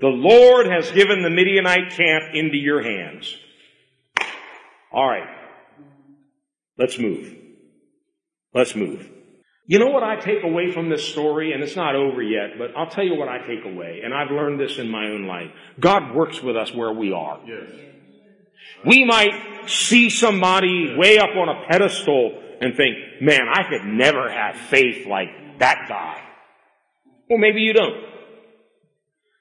The 0.00 0.06
Lord 0.06 0.66
has 0.66 0.92
given 0.92 1.24
the 1.24 1.30
Midianite 1.30 1.90
camp 1.90 2.34
into 2.34 2.56
your 2.56 2.80
hands. 2.82 3.36
Alright. 4.92 5.28
Let's 6.76 7.00
move. 7.00 7.34
Let's 8.54 8.76
move. 8.76 9.10
You 9.68 9.78
know 9.78 9.88
what 9.88 10.02
I 10.02 10.16
take 10.16 10.42
away 10.44 10.72
from 10.72 10.88
this 10.88 11.06
story? 11.06 11.52
And 11.52 11.62
it's 11.62 11.76
not 11.76 11.94
over 11.94 12.22
yet, 12.22 12.56
but 12.56 12.74
I'll 12.74 12.88
tell 12.88 13.04
you 13.04 13.16
what 13.16 13.28
I 13.28 13.46
take 13.46 13.66
away. 13.66 14.00
And 14.02 14.14
I've 14.14 14.30
learned 14.30 14.58
this 14.58 14.78
in 14.78 14.88
my 14.88 15.10
own 15.10 15.26
life. 15.26 15.50
God 15.78 16.14
works 16.14 16.42
with 16.42 16.56
us 16.56 16.72
where 16.74 16.90
we 16.90 17.12
are. 17.12 17.38
Yes. 17.46 17.70
We 18.86 19.04
might 19.04 19.68
see 19.68 20.08
somebody 20.08 20.96
way 20.96 21.18
up 21.18 21.36
on 21.36 21.50
a 21.50 21.66
pedestal 21.68 22.42
and 22.62 22.76
think, 22.76 22.96
man, 23.20 23.42
I 23.52 23.68
could 23.68 23.84
never 23.84 24.30
have 24.30 24.56
faith 24.56 25.06
like 25.06 25.58
that 25.58 25.84
guy. 25.86 26.22
Well, 27.28 27.38
maybe 27.38 27.60
you 27.60 27.74
don't. 27.74 28.04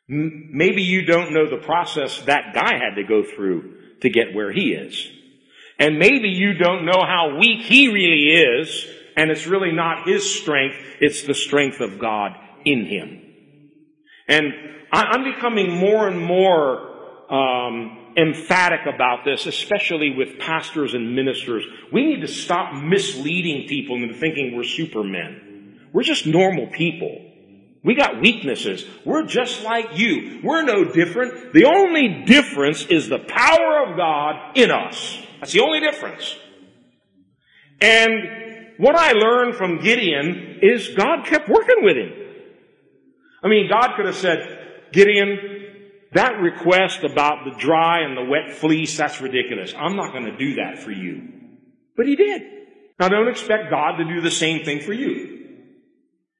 Maybe 0.09 0.81
you 0.83 1.05
don't 1.05 1.33
know 1.33 1.49
the 1.49 1.65
process 1.65 2.21
that 2.23 2.53
guy 2.53 2.73
had 2.73 2.95
to 2.95 3.03
go 3.03 3.23
through 3.23 3.75
to 4.01 4.09
get 4.09 4.33
where 4.33 4.51
he 4.51 4.73
is. 4.73 5.09
And 5.79 5.99
maybe 5.99 6.29
you 6.29 6.55
don't 6.55 6.85
know 6.85 7.01
how 7.05 7.37
weak 7.39 7.61
he 7.61 7.87
really 7.87 8.59
is, 8.59 8.85
and 9.17 9.31
it's 9.31 9.47
really 9.47 9.71
not 9.71 10.07
his 10.07 10.39
strength, 10.39 10.77
it's 11.01 11.23
the 11.23 11.33
strength 11.33 11.81
of 11.81 11.99
God 11.99 12.33
in 12.63 12.85
him. 12.85 13.23
And 14.27 14.53
I'm 14.91 15.23
becoming 15.23 15.71
more 15.71 16.07
and 16.07 16.21
more 16.21 17.31
um, 17.31 18.13
emphatic 18.15 18.81
about 18.93 19.25
this, 19.25 19.45
especially 19.45 20.15
with 20.15 20.39
pastors 20.39 20.93
and 20.93 21.15
ministers. 21.15 21.65
We 21.91 22.05
need 22.05 22.21
to 22.21 22.27
stop 22.27 22.73
misleading 22.73 23.67
people 23.67 23.95
into 23.95 24.13
thinking 24.13 24.55
we're 24.55 24.63
supermen. 24.63 25.79
We're 25.91 26.03
just 26.03 26.25
normal 26.27 26.67
people. 26.67 27.23
We 27.83 27.95
got 27.95 28.21
weaknesses. 28.21 28.85
We're 29.05 29.25
just 29.25 29.63
like 29.63 29.97
you. 29.97 30.41
We're 30.43 30.63
no 30.63 30.85
different. 30.85 31.53
The 31.53 31.65
only 31.65 32.25
difference 32.25 32.85
is 32.85 33.07
the 33.07 33.19
power 33.19 33.89
of 33.89 33.97
God 33.97 34.57
in 34.57 34.71
us. 34.71 35.19
That's 35.39 35.53
the 35.53 35.61
only 35.61 35.79
difference. 35.79 36.35
And 37.79 38.46
what 38.77 38.95
I 38.95 39.11
learned 39.11 39.55
from 39.55 39.79
Gideon 39.79 40.59
is 40.61 40.89
God 40.89 41.25
kept 41.25 41.49
working 41.49 41.83
with 41.83 41.97
him. 41.97 42.13
I 43.43 43.47
mean, 43.47 43.69
God 43.69 43.95
could 43.95 44.05
have 44.05 44.15
said, 44.15 44.89
Gideon, 44.91 45.37
that 46.13 46.39
request 46.41 47.03
about 47.03 47.45
the 47.45 47.57
dry 47.57 48.01
and 48.01 48.17
the 48.17 48.23
wet 48.23 48.55
fleece, 48.55 48.97
that's 48.97 49.21
ridiculous. 49.21 49.73
I'm 49.77 49.95
not 49.95 50.11
going 50.11 50.25
to 50.25 50.37
do 50.37 50.55
that 50.55 50.79
for 50.79 50.91
you. 50.91 51.27
But 51.95 52.07
he 52.07 52.15
did. 52.15 52.41
Now 52.99 53.09
don't 53.09 53.27
expect 53.27 53.69
God 53.69 53.97
to 53.97 54.05
do 54.05 54.21
the 54.21 54.31
same 54.31 54.63
thing 54.63 54.81
for 54.81 54.93
you. 54.93 55.45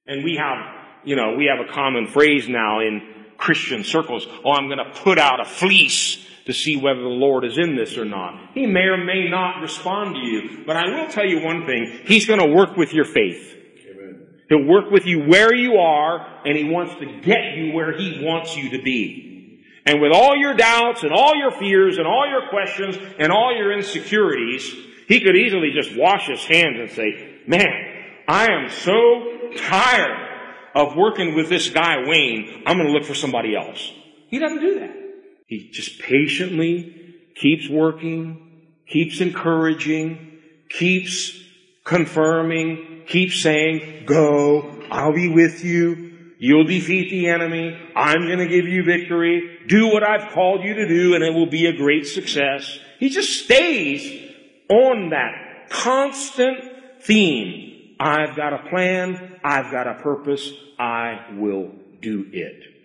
And 0.05 0.23
we 0.23 0.37
have, 0.37 0.57
you 1.03 1.15
know, 1.15 1.35
we 1.37 1.45
have 1.45 1.65
a 1.65 1.71
common 1.71 2.07
phrase 2.07 2.47
now 2.47 2.79
in 2.79 3.01
Christian 3.37 3.83
circles. 3.83 4.25
Oh, 4.43 4.51
I'm 4.51 4.67
going 4.67 4.79
to 4.79 4.99
put 5.01 5.19
out 5.19 5.39
a 5.39 5.45
fleece 5.45 6.25
to 6.47 6.53
see 6.53 6.77
whether 6.77 7.01
the 7.01 7.07
Lord 7.07 7.45
is 7.45 7.57
in 7.57 7.75
this 7.75 7.97
or 7.97 8.05
not. 8.05 8.51
He 8.53 8.65
may 8.65 8.85
or 8.85 8.97
may 8.97 9.29
not 9.29 9.61
respond 9.61 10.15
to 10.15 10.21
you, 10.21 10.63
but 10.65 10.77
I 10.77 10.87
will 10.87 11.09
tell 11.09 11.25
you 11.25 11.41
one 11.41 11.65
thing. 11.65 12.01
He's 12.05 12.25
going 12.25 12.39
to 12.39 12.47
work 12.47 12.77
with 12.77 12.93
your 12.93 13.03
faith. 13.03 13.53
Amen. 13.91 14.27
He'll 14.49 14.65
work 14.65 14.89
with 14.89 15.05
you 15.05 15.25
where 15.25 15.53
you 15.53 15.75
are, 15.75 16.41
and 16.45 16.57
He 16.57 16.63
wants 16.63 16.95
to 16.95 17.05
get 17.21 17.57
you 17.57 17.73
where 17.73 17.97
He 17.97 18.23
wants 18.23 18.55
you 18.55 18.71
to 18.71 18.81
be. 18.81 19.61
And 19.85 20.01
with 20.01 20.13
all 20.13 20.37
your 20.37 20.53
doubts 20.53 21.03
and 21.03 21.11
all 21.11 21.35
your 21.35 21.51
fears 21.51 21.97
and 21.97 22.07
all 22.07 22.27
your 22.29 22.49
questions 22.49 22.97
and 23.19 23.31
all 23.31 23.53
your 23.53 23.73
insecurities, 23.73 24.73
He 25.07 25.19
could 25.19 25.35
easily 25.35 25.71
just 25.73 25.97
wash 25.97 26.27
His 26.27 26.43
hands 26.45 26.77
and 26.79 26.91
say, 26.91 27.41
man, 27.45 28.23
I 28.25 28.51
am 28.51 28.69
so 28.69 29.51
tired 29.57 30.29
of 30.73 30.95
working 30.95 31.35
with 31.35 31.49
this 31.49 31.69
guy 31.69 32.07
Wayne. 32.07 32.63
I'm 32.65 32.77
going 32.77 32.87
to 32.87 32.93
look 32.93 33.05
for 33.05 33.15
somebody 33.15 33.53
else. 33.53 33.91
He 34.29 34.39
doesn't 34.39 34.61
do 34.61 34.79
that. 34.79 35.06
He 35.47 35.69
just 35.71 35.99
patiently 35.99 37.15
keeps 37.35 37.69
working, 37.69 38.67
keeps 38.85 39.21
encouraging, 39.21 40.39
keeps 40.69 41.41
confirming, 41.85 43.05
keeps 43.07 43.41
saying, 43.41 44.05
go, 44.05 44.83
I'll 44.91 45.13
be 45.13 45.29
with 45.29 45.63
you. 45.63 46.33
You'll 46.37 46.65
defeat 46.65 47.09
the 47.09 47.29
enemy. 47.29 47.77
I'm 47.95 48.27
going 48.27 48.39
to 48.39 48.47
give 48.47 48.65
you 48.65 48.83
victory. 48.83 49.59
Do 49.67 49.87
what 49.87 50.03
I've 50.03 50.31
called 50.33 50.63
you 50.63 50.75
to 50.75 50.87
do 50.87 51.15
and 51.15 51.23
it 51.23 51.33
will 51.33 51.49
be 51.49 51.65
a 51.65 51.75
great 51.75 52.05
success. 52.05 52.77
He 52.99 53.09
just 53.09 53.45
stays 53.45 54.33
on 54.69 55.09
that 55.09 55.69
constant 55.69 56.59
theme. 57.01 57.95
I've 57.99 58.35
got 58.35 58.53
a 58.53 58.69
plan. 58.69 59.39
I've 59.43 59.71
got 59.71 59.87
a 59.87 59.95
purpose. 59.95 60.51
I 60.77 61.25
will 61.37 61.71
do 62.01 62.27
it. 62.31 62.76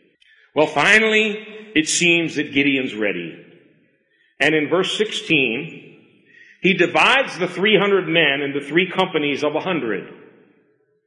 Well, 0.55 0.66
finally, 0.66 1.46
it 1.74 1.88
seems 1.88 2.36
that 2.36 2.53
Gideon's 2.53 2.94
ready. 2.94 3.38
And 4.38 4.55
in 4.55 4.68
verse 4.68 4.96
16, 4.98 5.92
he 6.61 6.74
divides 6.74 7.38
the 7.38 7.48
300 7.48 8.07
men 8.07 8.42
into 8.42 8.61
three 8.61 8.90
companies 8.90 9.42
of 9.42 9.55
100. 9.55 10.09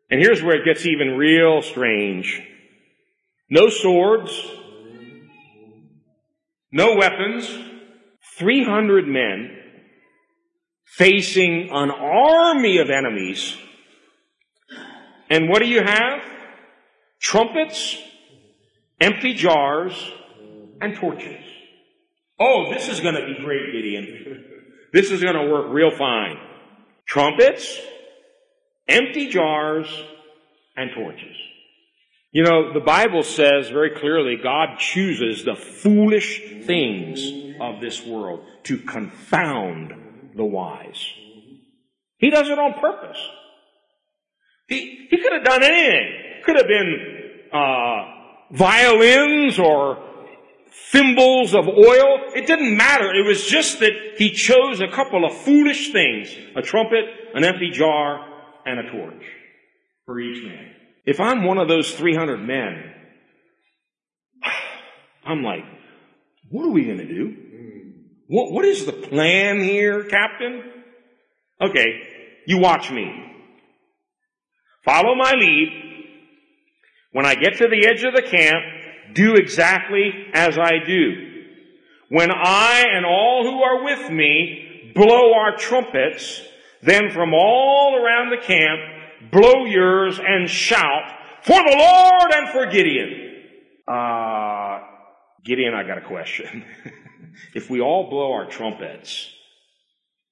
And 0.09 0.21
here's 0.21 0.41
where 0.41 0.55
it 0.55 0.65
gets 0.65 0.85
even 0.85 1.17
real 1.17 1.61
strange. 1.61 2.41
No 3.49 3.69
swords, 3.69 4.31
no 6.71 6.95
weapons, 6.95 7.47
300 8.37 9.07
men 9.07 9.57
facing 10.85 11.69
an 11.71 11.91
army 11.91 12.79
of 12.79 12.89
enemies. 12.89 13.55
And 15.29 15.49
what 15.49 15.61
do 15.61 15.67
you 15.67 15.81
have? 15.81 16.21
Trumpets, 17.19 17.97
empty 18.99 19.33
jars, 19.33 19.93
and 20.81 20.95
torches. 20.95 21.43
Oh, 22.39 22.73
this 22.73 22.89
is 22.89 22.99
going 22.99 23.15
to 23.15 23.25
be 23.25 23.43
great, 23.43 23.71
Gideon. 23.71 24.45
this 24.93 25.11
is 25.11 25.21
going 25.21 25.35
to 25.35 25.51
work 25.51 25.67
real 25.69 25.91
fine. 25.91 26.37
Trumpets, 27.05 27.79
empty 28.87 29.29
jars, 29.29 29.87
and 30.75 30.91
torches. 30.93 31.35
You 32.31 32.43
know, 32.43 32.73
the 32.73 32.81
Bible 32.81 33.23
says 33.23 33.69
very 33.69 33.91
clearly 33.91 34.35
God 34.41 34.77
chooses 34.77 35.45
the 35.45 35.55
foolish 35.55 36.41
things 36.65 37.55
of 37.61 37.79
this 37.79 38.05
world 38.05 38.41
to 38.63 38.77
confound 38.77 39.93
the 40.35 40.43
wise. 40.43 41.07
He 42.17 42.29
does 42.29 42.49
it 42.49 42.59
on 42.59 42.73
purpose. 42.73 43.17
He, 44.67 45.07
he 45.09 45.17
could 45.17 45.31
have 45.31 45.45
done 45.45 45.63
anything. 45.63 46.41
Could 46.43 46.57
have 46.57 46.67
been 46.67 47.49
uh, 47.53 48.14
violins 48.51 49.59
or 49.59 50.03
thimbles 50.91 51.53
of 51.53 51.67
oil. 51.67 52.31
It 52.35 52.47
didn't 52.47 52.75
matter. 52.77 53.13
It 53.13 53.25
was 53.25 53.45
just 53.45 53.79
that 53.79 53.91
he 54.17 54.31
chose 54.31 54.81
a 54.81 54.87
couple 54.87 55.25
of 55.25 55.35
foolish 55.37 55.91
things. 55.91 56.35
A 56.55 56.61
trumpet, 56.61 57.05
an 57.33 57.43
empty 57.43 57.71
jar, 57.71 58.25
and 58.65 58.79
a 58.79 58.91
torch 58.91 59.23
for 60.05 60.19
each 60.19 60.43
man. 60.43 60.71
If 61.05 61.19
I'm 61.19 61.43
one 61.43 61.57
of 61.57 61.67
those 61.67 61.91
300 61.93 62.37
men, 62.37 62.93
I'm 65.25 65.43
like, 65.43 65.63
what 66.49 66.65
are 66.65 66.71
we 66.71 66.85
going 66.85 66.97
to 66.97 67.07
do? 67.07 67.35
What, 68.27 68.51
what 68.51 68.65
is 68.65 68.85
the 68.85 68.93
plan 68.93 69.59
here, 69.59 70.03
Captain? 70.03 70.63
Okay, 71.61 72.01
you 72.47 72.59
watch 72.59 72.91
me. 72.91 73.11
Follow 74.83 75.15
my 75.15 75.33
lead. 75.33 75.94
When 77.15 77.25
I 77.25 77.35
get 77.35 77.59
to 77.59 77.69
the 77.69 77.87
edge 77.87 78.03
of 78.03 78.13
the 78.13 78.21
camp, 78.21 78.61
do 79.13 79.35
exactly 79.35 80.11
as 80.33 80.57
I 80.57 80.85
do. 80.85 81.45
When 82.09 82.29
I 82.29 82.83
and 82.91 83.05
all 83.05 83.49
who 83.49 83.63
are 83.63 83.85
with 83.85 84.11
me 84.11 84.91
blow 84.93 85.33
our 85.33 85.55
trumpets, 85.55 86.41
then 86.81 87.11
from 87.11 87.33
all 87.33 87.95
around 87.95 88.31
the 88.31 88.45
camp, 88.45 89.31
blow 89.31 89.63
yours 89.63 90.19
and 90.19 90.49
shout, 90.49 91.09
for 91.43 91.55
the 91.55 91.77
Lord 91.77 92.33
and 92.33 92.49
for 92.49 92.65
Gideon. 92.65 93.43
Uh, 93.87 94.81
Gideon, 95.45 95.73
I 95.73 95.87
got 95.87 95.99
a 95.99 96.05
question. 96.05 96.65
if 97.55 97.69
we 97.69 97.79
all 97.79 98.09
blow 98.09 98.33
our 98.33 98.45
trumpets, 98.45 99.31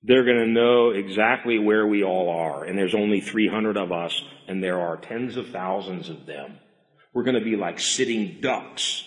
they're 0.03 0.25
going 0.25 0.39
to 0.39 0.47
know 0.47 0.89
exactly 0.89 1.59
where 1.59 1.87
we 1.87 2.03
all 2.03 2.29
are. 2.29 2.65
And 2.65 2.77
there's 2.77 2.93
only 2.93 3.21
300 3.21 3.77
of 3.77 3.93
us, 3.93 4.21
and 4.49 4.61
there 4.61 4.81
are 4.81 4.97
tens 4.97 5.37
of 5.37 5.47
thousands 5.47 6.09
of 6.09 6.25
them. 6.25 6.59
We're 7.13 7.23
going 7.23 7.39
to 7.39 7.43
be 7.43 7.55
like 7.55 7.79
sitting 7.79 8.39
ducks. 8.41 9.03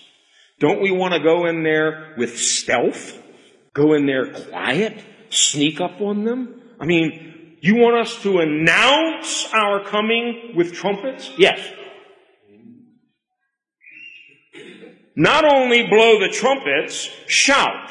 Don't 0.59 0.81
we 0.81 0.91
want 0.91 1.15
to 1.15 1.21
go 1.21 1.47
in 1.47 1.63
there 1.63 2.15
with 2.17 2.39
stealth? 2.39 3.21
Go 3.75 3.95
in 3.95 4.07
there 4.07 4.33
quiet? 4.33 5.03
Sneak 5.29 5.81
up 5.81 6.01
on 6.01 6.25
them? 6.25 6.63
I 6.81 6.87
mean, 6.87 7.59
you 7.61 7.77
want 7.77 7.97
us 7.97 8.23
to 8.23 8.39
announce 8.39 9.53
our 9.53 9.85
coming 9.85 10.53
with 10.55 10.73
trumpets? 10.73 11.31
Yes. 11.37 11.61
Not 15.17 15.45
only 15.45 15.87
blow 15.87 16.21
the 16.21 16.29
trumpets, 16.29 17.11
shout 17.27 17.91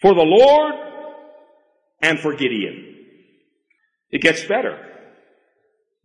for 0.00 0.14
the 0.14 0.22
Lord 0.22 0.74
and 2.00 2.18
for 2.18 2.34
Gideon. 2.34 2.94
It 4.10 4.22
gets 4.22 4.44
better. 4.44 4.78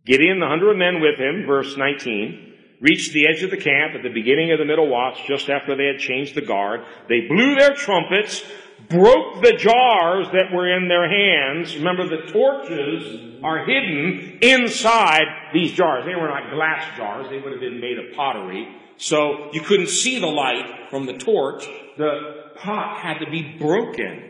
Gideon, 0.04 0.40
the 0.40 0.48
hundred 0.48 0.76
men 0.76 1.00
with 1.00 1.18
him, 1.18 1.46
verse 1.46 1.76
19, 1.76 2.51
reached 2.82 3.12
the 3.12 3.26
edge 3.26 3.42
of 3.42 3.50
the 3.50 3.56
camp 3.56 3.94
at 3.94 4.02
the 4.02 4.10
beginning 4.10 4.52
of 4.52 4.58
the 4.58 4.64
middle 4.64 4.88
watch, 4.88 5.24
just 5.26 5.48
after 5.48 5.76
they 5.76 5.86
had 5.86 5.98
changed 5.98 6.34
the 6.34 6.42
guard. 6.42 6.84
They 7.08 7.22
blew 7.22 7.54
their 7.54 7.74
trumpets, 7.74 8.44
broke 8.90 9.40
the 9.40 9.52
jars 9.52 10.26
that 10.32 10.52
were 10.52 10.68
in 10.76 10.88
their 10.88 11.08
hands. 11.08 11.76
Remember, 11.76 12.08
the 12.08 12.30
torches 12.30 13.38
are 13.42 13.64
hidden 13.64 14.38
inside 14.42 15.26
these 15.54 15.72
jars. 15.72 16.04
They 16.04 16.16
were 16.16 16.28
not 16.28 16.50
glass 16.50 16.96
jars. 16.96 17.28
They 17.30 17.38
would 17.38 17.52
have 17.52 17.60
been 17.60 17.80
made 17.80 17.98
of 17.98 18.14
pottery. 18.16 18.68
So 18.96 19.50
you 19.52 19.60
couldn't 19.60 19.88
see 19.88 20.18
the 20.18 20.26
light 20.26 20.90
from 20.90 21.06
the 21.06 21.14
torch. 21.14 21.64
The 21.96 22.50
pot 22.56 22.98
had 22.98 23.18
to 23.20 23.30
be 23.30 23.56
broken 23.58 24.28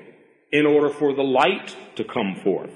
in 0.50 0.66
order 0.66 0.90
for 0.90 1.14
the 1.14 1.22
light 1.22 1.74
to 1.96 2.04
come 2.04 2.36
forth. 2.44 2.72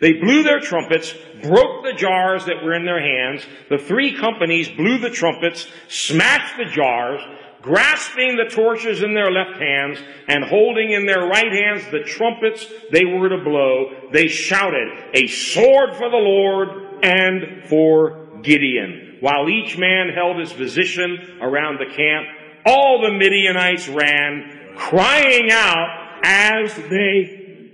They 0.00 0.14
blew 0.14 0.42
their 0.42 0.60
trumpets, 0.60 1.14
broke 1.42 1.84
the 1.84 1.94
jars 1.96 2.44
that 2.46 2.62
were 2.62 2.74
in 2.74 2.84
their 2.84 3.00
hands. 3.00 3.46
The 3.70 3.78
three 3.78 4.16
companies 4.16 4.68
blew 4.68 4.98
the 4.98 5.10
trumpets, 5.10 5.68
smashed 5.88 6.58
the 6.58 6.66
jars, 6.66 7.20
grasping 7.62 8.36
the 8.36 8.44
torches 8.44 9.02
in 9.02 9.14
their 9.14 9.30
left 9.30 9.58
hands 9.58 9.98
and 10.28 10.44
holding 10.44 10.92
in 10.92 11.06
their 11.06 11.26
right 11.26 11.50
hands 11.50 11.82
the 11.90 12.04
trumpets 12.04 12.66
they 12.92 13.04
were 13.04 13.28
to 13.28 13.42
blow. 13.42 14.10
They 14.12 14.28
shouted, 14.28 14.88
a 15.14 15.26
sword 15.26 15.96
for 15.96 16.10
the 16.10 16.16
Lord 16.16 16.68
and 17.02 17.64
for 17.64 18.26
Gideon. 18.42 19.16
While 19.20 19.48
each 19.48 19.78
man 19.78 20.10
held 20.14 20.38
his 20.38 20.52
position 20.52 21.38
around 21.40 21.80
the 21.80 21.92
camp, 21.92 22.26
all 22.66 23.00
the 23.02 23.12
Midianites 23.12 23.88
ran 23.88 24.74
crying 24.76 25.50
out 25.50 26.20
as 26.22 26.74
they 26.74 27.70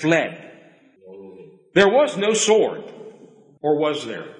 fled. 0.00 0.41
There 1.74 1.88
was 1.88 2.16
no 2.16 2.34
sword, 2.34 2.84
or 3.60 3.78
was 3.78 4.06
there? 4.06 4.34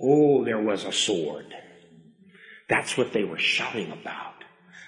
Oh, 0.00 0.44
there 0.44 0.60
was 0.60 0.84
a 0.84 0.92
sword. 0.92 1.46
That's 2.68 2.96
what 2.96 3.12
they 3.12 3.24
were 3.24 3.38
shouting 3.38 3.92
about. 3.92 4.34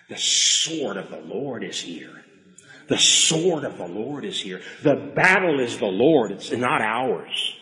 The 0.09 0.17
sword 0.17 0.97
of 0.97 1.11
the 1.11 1.21
Lord 1.21 1.65
is 1.65 1.81
here. 1.81 2.25
The 2.89 2.99
sword 2.99 3.65
of 3.65 3.79
the 3.79 3.89
Lord 3.89 4.25
is 4.25 4.41
here. 4.41 4.63
The 4.83 5.13
battle 5.15 5.61
is 5.61 5.79
the 5.79 5.87
Lord. 5.87 6.31
It's 6.31 6.53
not 6.53 6.81
ours. 6.81 7.55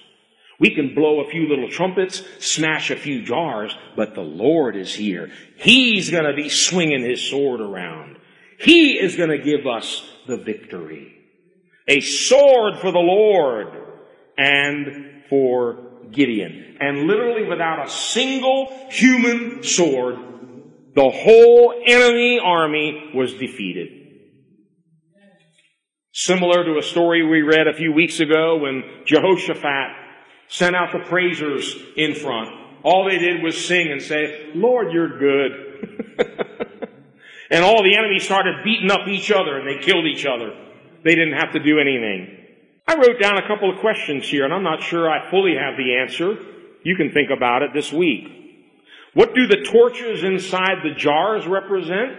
We 0.60 0.74
can 0.74 0.94
blow 0.94 1.20
a 1.20 1.30
few 1.30 1.48
little 1.48 1.68
trumpets, 1.68 2.22
smash 2.38 2.90
a 2.90 2.96
few 2.96 3.22
jars, 3.22 3.76
but 3.96 4.14
the 4.14 4.20
Lord 4.20 4.76
is 4.76 4.94
here. 4.94 5.30
He's 5.56 6.10
going 6.10 6.24
to 6.24 6.34
be 6.34 6.48
swinging 6.48 7.02
his 7.02 7.22
sword 7.22 7.60
around. 7.60 8.18
He 8.60 8.92
is 8.92 9.16
going 9.16 9.30
to 9.30 9.38
give 9.38 9.66
us 9.66 10.08
the 10.28 10.36
victory. 10.36 11.13
A 11.86 12.00
sword 12.00 12.78
for 12.80 12.90
the 12.92 12.98
Lord 12.98 13.68
and 14.38 15.22
for 15.28 15.84
Gideon. 16.10 16.76
And 16.80 17.06
literally 17.06 17.46
without 17.46 17.86
a 17.86 17.90
single 17.90 18.72
human 18.90 19.62
sword, 19.62 20.16
the 20.94 21.10
whole 21.10 21.74
enemy 21.86 22.40
army 22.42 23.10
was 23.14 23.34
defeated. 23.34 24.04
Similar 26.12 26.64
to 26.64 26.78
a 26.78 26.82
story 26.82 27.26
we 27.26 27.42
read 27.42 27.66
a 27.66 27.74
few 27.74 27.92
weeks 27.92 28.20
ago 28.20 28.58
when 28.58 28.84
Jehoshaphat 29.04 29.96
sent 30.46 30.76
out 30.76 30.92
the 30.92 31.00
praisers 31.00 31.76
in 31.96 32.14
front. 32.14 32.50
All 32.84 33.08
they 33.08 33.18
did 33.18 33.42
was 33.42 33.66
sing 33.66 33.90
and 33.90 34.00
say, 34.00 34.50
Lord, 34.54 34.92
you're 34.92 35.18
good. 35.18 35.52
and 37.50 37.64
all 37.64 37.82
the 37.82 37.96
enemies 37.96 38.24
started 38.24 38.62
beating 38.62 38.92
up 38.92 39.08
each 39.08 39.32
other 39.32 39.58
and 39.58 39.66
they 39.66 39.84
killed 39.84 40.04
each 40.06 40.24
other. 40.24 40.52
They 41.04 41.14
didn't 41.14 41.34
have 41.34 41.52
to 41.52 41.60
do 41.60 41.78
anything. 41.78 42.38
I 42.86 42.96
wrote 42.96 43.20
down 43.20 43.38
a 43.38 43.46
couple 43.46 43.70
of 43.70 43.80
questions 43.80 44.28
here 44.28 44.44
and 44.44 44.52
I'm 44.52 44.62
not 44.62 44.82
sure 44.82 45.10
I 45.10 45.30
fully 45.30 45.54
have 45.54 45.76
the 45.76 45.96
answer. 46.00 46.36
You 46.82 46.96
can 46.96 47.12
think 47.12 47.30
about 47.30 47.62
it 47.62 47.70
this 47.72 47.92
week. 47.92 48.28
What 49.14 49.34
do 49.34 49.46
the 49.46 49.62
torches 49.62 50.24
inside 50.24 50.82
the 50.82 50.94
jars 50.96 51.46
represent? 51.46 52.18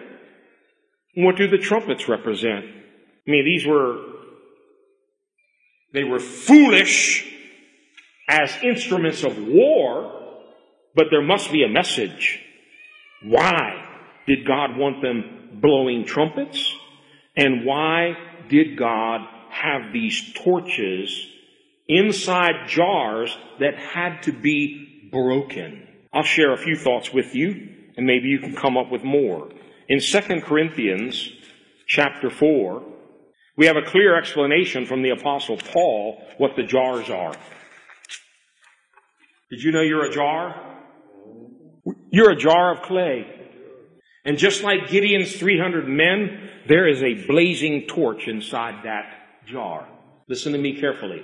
What 1.15 1.36
do 1.36 1.47
the 1.47 1.57
trumpets 1.57 2.07
represent? 2.07 2.65
I 2.65 3.31
mean, 3.31 3.45
these 3.45 3.65
were, 3.65 4.01
they 5.93 6.03
were 6.03 6.19
foolish 6.19 7.31
as 8.27 8.55
instruments 8.63 9.23
of 9.23 9.38
war, 9.38 10.11
but 10.95 11.07
there 11.11 11.21
must 11.21 11.51
be 11.51 11.63
a 11.63 11.69
message. 11.69 12.39
Why 13.23 13.86
did 14.25 14.47
God 14.47 14.77
want 14.77 15.01
them 15.01 15.59
blowing 15.61 16.05
trumpets? 16.05 16.73
And 17.36 17.65
why 17.65 18.15
did 18.49 18.77
God 18.77 19.21
have 19.49 19.93
these 19.93 20.33
torches 20.33 21.27
inside 21.87 22.67
jars 22.67 23.35
that 23.59 23.77
had 23.77 24.23
to 24.23 24.31
be 24.31 25.09
broken? 25.11 25.87
I'll 26.13 26.23
share 26.23 26.53
a 26.53 26.57
few 26.57 26.75
thoughts 26.75 27.13
with 27.13 27.35
you, 27.35 27.69
and 27.97 28.05
maybe 28.05 28.27
you 28.27 28.39
can 28.39 28.55
come 28.55 28.77
up 28.77 28.91
with 28.91 29.03
more. 29.03 29.49
In 29.87 29.99
2 29.99 30.41
Corinthians 30.41 31.29
chapter 31.87 32.29
4, 32.29 32.83
we 33.57 33.67
have 33.67 33.77
a 33.77 33.83
clear 33.83 34.17
explanation 34.17 34.85
from 34.85 35.01
the 35.01 35.11
apostle 35.11 35.57
Paul 35.57 36.21
what 36.37 36.55
the 36.55 36.63
jars 36.63 37.09
are. 37.09 37.33
Did 39.49 39.61
you 39.61 39.71
know 39.71 39.81
you're 39.81 40.05
a 40.05 40.11
jar? 40.11 40.81
You're 42.09 42.31
a 42.31 42.35
jar 42.35 42.73
of 42.73 42.81
clay. 42.81 43.34
And 44.26 44.38
just 44.38 44.63
like 44.63 44.89
Gideon's 44.89 45.36
300 45.36 45.88
men, 45.88 46.49
there 46.67 46.88
is 46.88 47.03
a 47.03 47.26
blazing 47.28 47.86
torch 47.88 48.28
inside 48.28 48.84
that 48.86 49.45
jar. 49.45 49.88
Listen 50.28 50.53
to 50.53 50.57
me 50.57 50.80
carefully. 50.80 51.23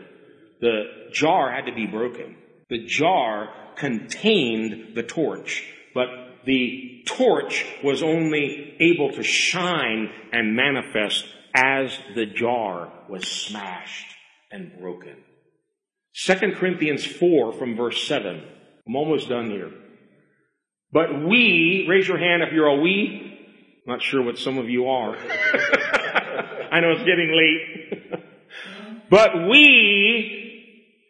The 0.62 0.84
jar 1.12 1.52
had 1.52 1.66
to 1.66 1.74
be 1.74 1.88
broken. 1.88 2.36
The 2.70 2.86
jar 2.86 3.49
contained 3.76 4.95
the 4.95 5.02
torch, 5.02 5.68
but 5.95 6.08
the 6.45 7.04
torch 7.08 7.66
was 7.84 8.04
only 8.04 8.76
able 8.80 9.12
to 9.14 9.24
shine 9.24 10.10
and 10.32 10.56
manifest 10.56 11.26
as 11.56 11.97
the 12.16 12.28
jar 12.28 12.91
was 13.10 13.28
smashed 13.28 14.16
and 14.52 14.80
broken. 14.80 15.16
2 16.14 16.34
Corinthians 16.54 17.06
4 17.06 17.54
from 17.54 17.76
verse 17.76 18.08
7. 18.08 18.43
I'm 18.88 18.95
almost 18.95 19.30
done 19.30 19.49
here. 19.49 19.72
But 20.92 21.24
we, 21.24 21.86
raise 21.88 22.08
your 22.08 22.18
hand 22.18 22.44
if 22.44 22.52
you're 22.52 22.68
a 22.68 22.76
we. 22.76 23.39
I'm 23.86 23.94
Not 23.94 24.02
sure 24.02 24.22
what 24.22 24.38
some 24.38 24.58
of 24.58 24.70
you 24.70 24.88
are. 24.89 25.16
I 26.72 26.80
know 26.80 26.92
it's 26.92 27.04
getting 27.04 27.34
late. 27.36 28.22
but 29.10 29.48
we 29.50 30.52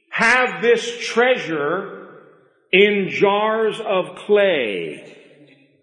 have 0.10 0.62
this 0.62 1.00
treasure 1.00 2.22
in 2.72 3.10
jars 3.10 3.80
of 3.80 4.16
clay. 4.16 5.18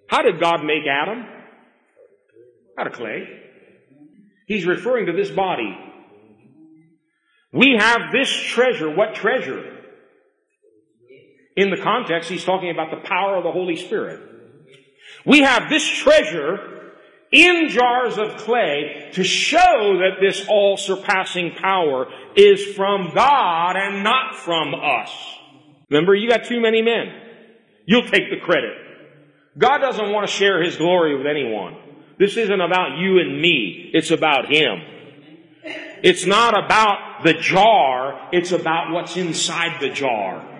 How 0.06 0.22
did 0.22 0.40
God 0.40 0.64
make 0.64 0.84
Adam? 0.86 1.26
Out 2.78 2.86
of 2.86 2.92
clay. 2.92 3.28
He's 4.46 4.64
referring 4.64 5.06
to 5.06 5.12
this 5.12 5.30
body. 5.30 5.76
We 7.52 7.76
have 7.78 8.12
this 8.12 8.30
treasure. 8.30 8.88
What 8.88 9.14
treasure? 9.14 9.77
In 11.58 11.70
the 11.70 11.76
context, 11.76 12.30
he's 12.30 12.44
talking 12.44 12.70
about 12.70 12.92
the 12.92 13.08
power 13.08 13.34
of 13.34 13.42
the 13.42 13.50
Holy 13.50 13.74
Spirit. 13.74 14.20
We 15.26 15.40
have 15.40 15.68
this 15.68 15.84
treasure 15.84 16.92
in 17.32 17.68
jars 17.68 18.16
of 18.16 18.36
clay 18.36 19.10
to 19.14 19.24
show 19.24 19.98
that 19.98 20.20
this 20.20 20.46
all 20.48 20.76
surpassing 20.76 21.56
power 21.60 22.06
is 22.36 22.64
from 22.76 23.10
God 23.12 23.74
and 23.74 24.04
not 24.04 24.36
from 24.36 24.72
us. 24.72 25.10
Remember, 25.90 26.14
you 26.14 26.28
got 26.28 26.44
too 26.44 26.60
many 26.60 26.80
men. 26.80 27.08
You'll 27.86 28.06
take 28.06 28.30
the 28.30 28.38
credit. 28.38 28.76
God 29.58 29.78
doesn't 29.78 30.12
want 30.12 30.28
to 30.28 30.32
share 30.32 30.62
His 30.62 30.76
glory 30.76 31.16
with 31.16 31.26
anyone. 31.26 31.76
This 32.20 32.36
isn't 32.36 32.60
about 32.60 32.98
you 32.98 33.18
and 33.18 33.42
me. 33.42 33.90
It's 33.92 34.12
about 34.12 34.46
Him. 34.46 34.80
It's 36.04 36.24
not 36.24 36.56
about 36.56 37.24
the 37.24 37.32
jar. 37.32 38.28
It's 38.32 38.52
about 38.52 38.92
what's 38.92 39.16
inside 39.16 39.80
the 39.80 39.88
jar. 39.88 40.54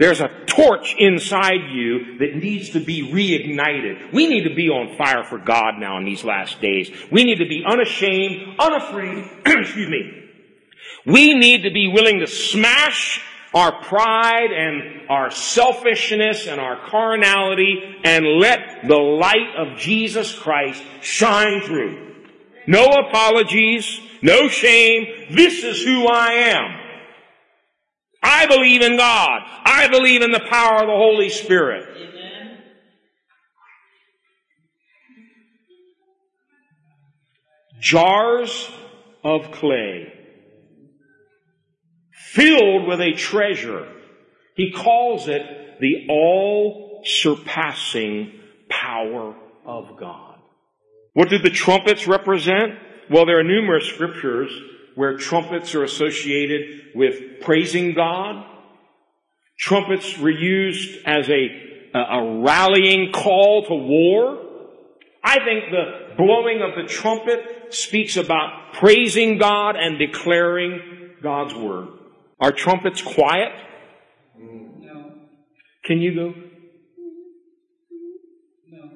There's 0.00 0.22
a 0.22 0.30
torch 0.46 0.96
inside 0.98 1.70
you 1.72 2.16
that 2.20 2.34
needs 2.34 2.70
to 2.70 2.80
be 2.80 3.12
reignited. 3.12 4.14
We 4.14 4.28
need 4.28 4.44
to 4.48 4.54
be 4.54 4.70
on 4.70 4.96
fire 4.96 5.24
for 5.24 5.36
God 5.36 5.74
now 5.78 5.98
in 5.98 6.06
these 6.06 6.24
last 6.24 6.58
days. 6.62 6.90
We 7.12 7.22
need 7.22 7.36
to 7.36 7.46
be 7.46 7.62
unashamed, 7.70 8.58
unafraid, 8.58 9.30
excuse 9.46 9.90
me. 9.90 10.24
We 11.04 11.34
need 11.34 11.64
to 11.64 11.70
be 11.70 11.92
willing 11.92 12.20
to 12.20 12.26
smash 12.26 13.20
our 13.52 13.82
pride 13.82 14.52
and 14.52 15.10
our 15.10 15.30
selfishness 15.30 16.46
and 16.46 16.58
our 16.58 16.88
carnality 16.88 17.76
and 18.02 18.24
let 18.24 18.88
the 18.88 18.96
light 18.96 19.54
of 19.58 19.76
Jesus 19.76 20.32
Christ 20.32 20.82
shine 21.02 21.60
through. 21.60 22.14
No 22.66 22.86
apologies, 22.86 24.00
no 24.22 24.48
shame. 24.48 25.26
This 25.30 25.62
is 25.62 25.82
who 25.82 26.08
I 26.08 26.32
am. 26.32 26.79
I 28.22 28.46
believe 28.46 28.82
in 28.82 28.96
God. 28.96 29.42
I 29.64 29.88
believe 29.88 30.22
in 30.22 30.30
the 30.30 30.40
power 30.40 30.80
of 30.80 30.86
the 30.86 30.92
Holy 30.92 31.30
Spirit. 31.30 31.88
Amen. 31.96 32.58
Jars 37.80 38.70
of 39.24 39.50
clay 39.52 40.12
filled 42.12 42.86
with 42.86 43.00
a 43.00 43.12
treasure. 43.14 43.88
He 44.54 44.70
calls 44.70 45.28
it 45.28 45.42
the 45.80 46.06
all 46.10 47.02
surpassing 47.04 48.38
power 48.68 49.34
of 49.64 49.96
God. 49.98 50.38
What 51.14 51.30
did 51.30 51.42
the 51.42 51.50
trumpets 51.50 52.06
represent? 52.06 52.74
Well, 53.10 53.26
there 53.26 53.40
are 53.40 53.44
numerous 53.44 53.86
scriptures 53.86 54.52
where 54.94 55.16
trumpets 55.16 55.74
are 55.74 55.84
associated 55.84 56.92
with 56.94 57.40
praising 57.40 57.94
God. 57.94 58.44
Trumpets 59.58 60.18
were 60.18 60.30
used 60.30 61.06
as 61.06 61.28
a, 61.28 61.98
a 61.98 62.40
rallying 62.42 63.12
call 63.12 63.66
to 63.66 63.74
war. 63.74 64.38
I 65.22 65.38
think 65.44 65.70
the 65.70 66.14
blowing 66.16 66.62
of 66.62 66.74
the 66.76 66.88
trumpet 66.88 67.74
speaks 67.74 68.16
about 68.16 68.72
praising 68.72 69.38
God 69.38 69.76
and 69.76 69.98
declaring 69.98 71.10
God's 71.22 71.54
word. 71.54 71.88
Are 72.40 72.52
trumpets 72.52 73.02
quiet? 73.02 73.52
No. 74.38 75.12
Can 75.84 75.98
you 75.98 76.14
go? 76.14 76.34
No. 78.70 78.90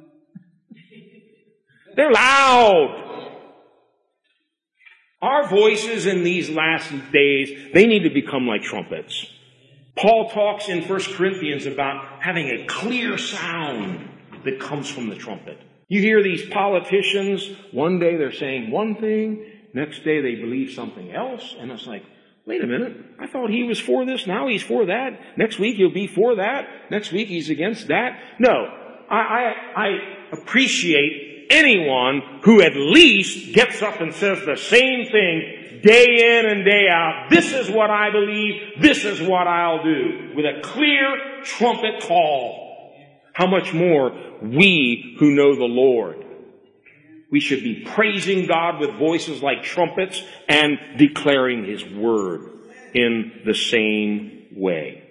They're 1.96 2.10
loud. 2.10 3.13
Our 5.24 5.48
voices 5.48 6.04
in 6.04 6.22
these 6.22 6.50
last 6.50 6.92
days, 7.10 7.72
they 7.72 7.86
need 7.86 8.02
to 8.02 8.10
become 8.10 8.46
like 8.46 8.62
trumpets. 8.62 9.24
Paul 9.96 10.28
talks 10.28 10.68
in 10.68 10.86
1 10.86 11.00
Corinthians 11.14 11.64
about 11.64 12.20
having 12.20 12.50
a 12.50 12.66
clear 12.66 13.16
sound 13.16 14.06
that 14.44 14.60
comes 14.60 14.90
from 14.90 15.08
the 15.08 15.16
trumpet. 15.16 15.58
You 15.88 16.02
hear 16.02 16.22
these 16.22 16.46
politicians, 16.50 17.50
one 17.72 17.98
day 17.98 18.18
they're 18.18 18.32
saying 18.32 18.70
one 18.70 18.96
thing, 18.96 19.50
next 19.72 20.04
day 20.04 20.20
they 20.20 20.34
believe 20.34 20.72
something 20.72 21.10
else, 21.10 21.56
and 21.58 21.72
it's 21.72 21.86
like, 21.86 22.04
wait 22.44 22.62
a 22.62 22.66
minute, 22.66 22.94
I 23.18 23.26
thought 23.26 23.48
he 23.48 23.62
was 23.62 23.80
for 23.80 24.04
this, 24.04 24.26
now 24.26 24.48
he's 24.48 24.62
for 24.62 24.84
that, 24.84 25.38
next 25.38 25.58
week 25.58 25.76
he'll 25.76 25.90
be 25.90 26.06
for 26.06 26.36
that, 26.36 26.90
next 26.90 27.12
week 27.12 27.28
he's 27.28 27.48
against 27.48 27.88
that. 27.88 28.20
No, 28.38 28.66
I, 29.08 29.16
I, 29.16 29.54
I 29.74 29.88
appreciate 30.32 31.33
anyone 31.54 32.40
who 32.42 32.60
at 32.60 32.76
least 32.76 33.54
gets 33.54 33.80
up 33.82 34.00
and 34.00 34.12
says 34.12 34.44
the 34.44 34.56
same 34.56 35.06
thing 35.10 35.80
day 35.82 36.38
in 36.38 36.46
and 36.46 36.64
day 36.64 36.88
out. 36.90 37.28
This 37.30 37.52
is 37.52 37.70
what 37.70 37.90
I 37.90 38.10
believe, 38.10 38.80
this 38.80 39.04
is 39.04 39.20
what 39.20 39.46
I'll 39.46 39.84
do, 39.84 40.32
with 40.34 40.44
a 40.46 40.60
clear 40.62 41.42
trumpet 41.44 42.02
call. 42.02 42.62
How 43.32 43.46
much 43.46 43.72
more 43.72 44.12
we 44.42 45.16
who 45.18 45.34
know 45.34 45.54
the 45.56 45.64
Lord. 45.64 46.24
We 47.30 47.40
should 47.40 47.64
be 47.64 47.84
praising 47.84 48.46
God 48.46 48.78
with 48.78 48.96
voices 48.96 49.42
like 49.42 49.64
trumpets 49.64 50.22
and 50.48 50.78
declaring 50.96 51.64
His 51.64 51.84
word 51.84 52.50
in 52.94 53.42
the 53.44 53.54
same 53.54 54.46
way. 54.54 55.02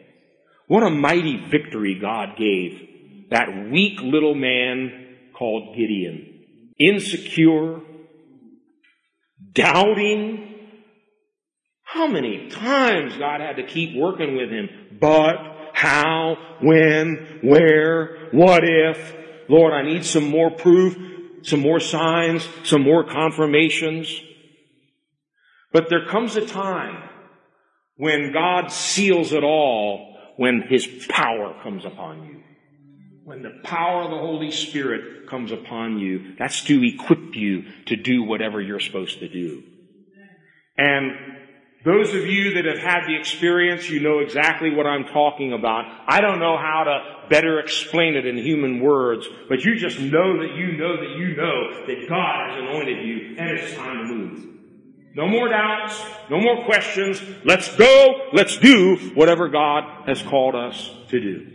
What 0.67 0.83
a 0.83 0.89
mighty 0.89 1.37
victory 1.49 1.99
God 1.99 2.37
gave 2.37 3.27
that 3.29 3.69
weak 3.69 3.99
little 3.99 4.35
man 4.35 5.17
called 5.33 5.75
Gideon. 5.75 6.32
Insecure, 6.88 7.79
doubting. 9.53 10.49
How 11.84 12.07
many 12.07 12.49
times 12.49 13.15
God 13.17 13.39
had 13.39 13.57
to 13.57 13.63
keep 13.63 13.95
working 13.95 14.36
with 14.36 14.49
him? 14.49 14.69
But 14.99 15.36
how, 15.73 16.38
when, 16.61 17.39
where, 17.41 18.29
what 18.31 18.63
if. 18.63 19.15
Lord, 19.49 19.73
I 19.73 19.84
need 19.84 20.05
some 20.05 20.29
more 20.29 20.49
proof, 20.49 20.97
some 21.43 21.59
more 21.59 21.79
signs, 21.79 22.47
some 22.63 22.81
more 22.81 23.03
confirmations. 23.03 24.21
But 25.71 25.89
there 25.89 26.05
comes 26.05 26.36
a 26.36 26.45
time 26.45 27.09
when 27.97 28.31
God 28.31 28.71
seals 28.71 29.34
it 29.34 29.43
all 29.43 30.17
when 30.38 30.63
His 30.69 30.88
power 31.09 31.59
comes 31.63 31.86
upon 31.86 32.25
you. 32.25 32.41
When 33.26 33.41
the 33.41 33.61
power 33.63 34.03
of 34.03 34.11
the 34.11 34.17
Holy 34.17 34.51
Spirit 34.51 35.30
comes 35.30 35.53
upon 35.53 35.97
you, 35.97 36.36
that's 36.38 36.63
to 36.65 36.84
equip 36.84 37.36
you 37.36 37.63
to 37.86 37.95
do 37.95 38.24
whatever 38.24 38.59
you're 38.59 38.82
supposed 38.82 39.19
to 39.19 39.30
do. 39.30 39.63
And 40.78 41.11
those 41.86 42.13
of 42.13 42.26
you 42.26 42.55
that 42.55 42.65
have 42.65 42.80
had 42.80 43.07
the 43.07 43.17
experience, 43.17 43.89
you 43.89 44.01
know 44.01 44.19
exactly 44.19 44.71
what 44.76 44.86
I'm 44.86 45.05
talking 45.05 45.53
about. 45.53 45.86
I 46.05 46.19
don't 46.19 46.39
know 46.39 46.57
how 46.57 46.84
to 46.84 47.30
better 47.30 47.59
explain 47.59 48.15
it 48.15 48.26
in 48.26 48.38
human 48.38 48.82
words, 48.82 49.26
but 49.47 49.63
you 49.63 49.78
just 49.78 49.99
know 49.99 50.39
that 50.41 50.55
you 50.55 50.78
know 50.78 50.97
that 50.97 51.17
you 51.17 51.36
know 51.36 51.86
that 51.88 52.09
God 52.09 52.49
has 52.49 52.59
anointed 52.59 53.05
you 53.05 53.36
and 53.38 53.49
it's 53.51 53.74
time 53.76 53.97
to 53.99 54.13
move. 54.13 54.49
No 55.15 55.28
more 55.28 55.47
doubts, 55.47 56.01
no 56.30 56.41
more 56.41 56.65
questions. 56.65 57.21
Let's 57.45 57.74
go, 57.78 58.30
let's 58.34 58.57
do 58.57 58.97
whatever 59.13 59.47
God 59.47 60.07
has 60.07 60.21
called 60.21 60.55
us 60.55 60.91
to 61.09 61.19
do. 61.21 61.52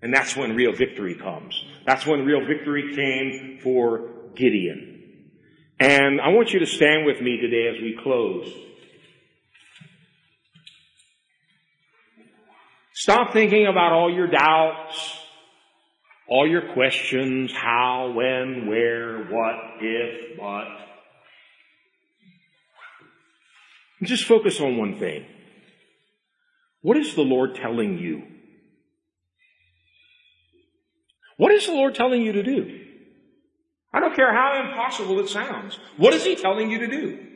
And 0.00 0.14
that's 0.14 0.36
when 0.36 0.54
real 0.54 0.72
victory 0.72 1.14
comes. 1.14 1.64
That's 1.84 2.06
when 2.06 2.24
real 2.24 2.46
victory 2.46 2.94
came 2.94 3.58
for 3.62 4.10
Gideon. 4.36 4.94
And 5.80 6.20
I 6.20 6.28
want 6.28 6.52
you 6.52 6.60
to 6.60 6.66
stand 6.66 7.06
with 7.06 7.20
me 7.20 7.38
today 7.38 7.68
as 7.68 7.80
we 7.82 7.98
close. 8.02 8.52
Stop 12.92 13.32
thinking 13.32 13.66
about 13.66 13.92
all 13.92 14.12
your 14.12 14.26
doubts, 14.26 15.18
all 16.28 16.48
your 16.48 16.72
questions, 16.72 17.52
how, 17.52 18.12
when, 18.14 18.66
where, 18.66 19.24
what, 19.26 19.54
if, 19.80 20.36
but. 20.38 20.66
Just 24.02 24.24
focus 24.24 24.60
on 24.60 24.76
one 24.76 24.98
thing. 24.98 25.24
What 26.82 26.96
is 26.96 27.14
the 27.14 27.22
Lord 27.22 27.54
telling 27.54 27.98
you? 27.98 28.22
What 31.38 31.52
is 31.52 31.66
the 31.66 31.72
Lord 31.72 31.94
telling 31.94 32.20
you 32.20 32.32
to 32.32 32.42
do? 32.42 32.80
I 33.92 34.00
don't 34.00 34.14
care 34.14 34.32
how 34.32 34.68
impossible 34.68 35.18
it 35.20 35.28
sounds. 35.28 35.78
What 35.96 36.12
is 36.12 36.24
He 36.24 36.36
telling 36.36 36.70
you 36.70 36.80
to 36.80 36.88
do? 36.88 37.26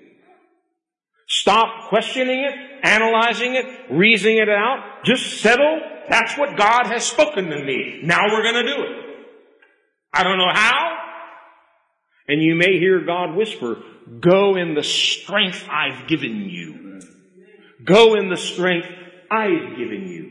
Stop 1.26 1.88
questioning 1.88 2.40
it, 2.40 2.54
analyzing 2.82 3.54
it, 3.54 3.64
reasoning 3.90 4.38
it 4.38 4.50
out. 4.50 5.04
Just 5.04 5.40
settle. 5.40 5.80
That's 6.08 6.36
what 6.36 6.58
God 6.58 6.88
has 6.88 7.04
spoken 7.04 7.46
to 7.46 7.64
me. 7.64 8.00
Now 8.02 8.24
we're 8.30 8.42
going 8.42 8.66
to 8.66 8.74
do 8.74 8.82
it. 8.82 9.26
I 10.12 10.24
don't 10.24 10.36
know 10.36 10.52
how. 10.52 10.98
And 12.28 12.42
you 12.42 12.54
may 12.54 12.78
hear 12.78 13.04
God 13.06 13.34
whisper, 13.34 13.82
go 14.20 14.56
in 14.56 14.74
the 14.74 14.82
strength 14.82 15.66
I've 15.70 16.06
given 16.06 16.48
you. 16.50 17.00
Go 17.84 18.14
in 18.14 18.28
the 18.28 18.36
strength 18.36 18.88
I've 19.30 19.76
given 19.76 20.06
you. 20.08 20.21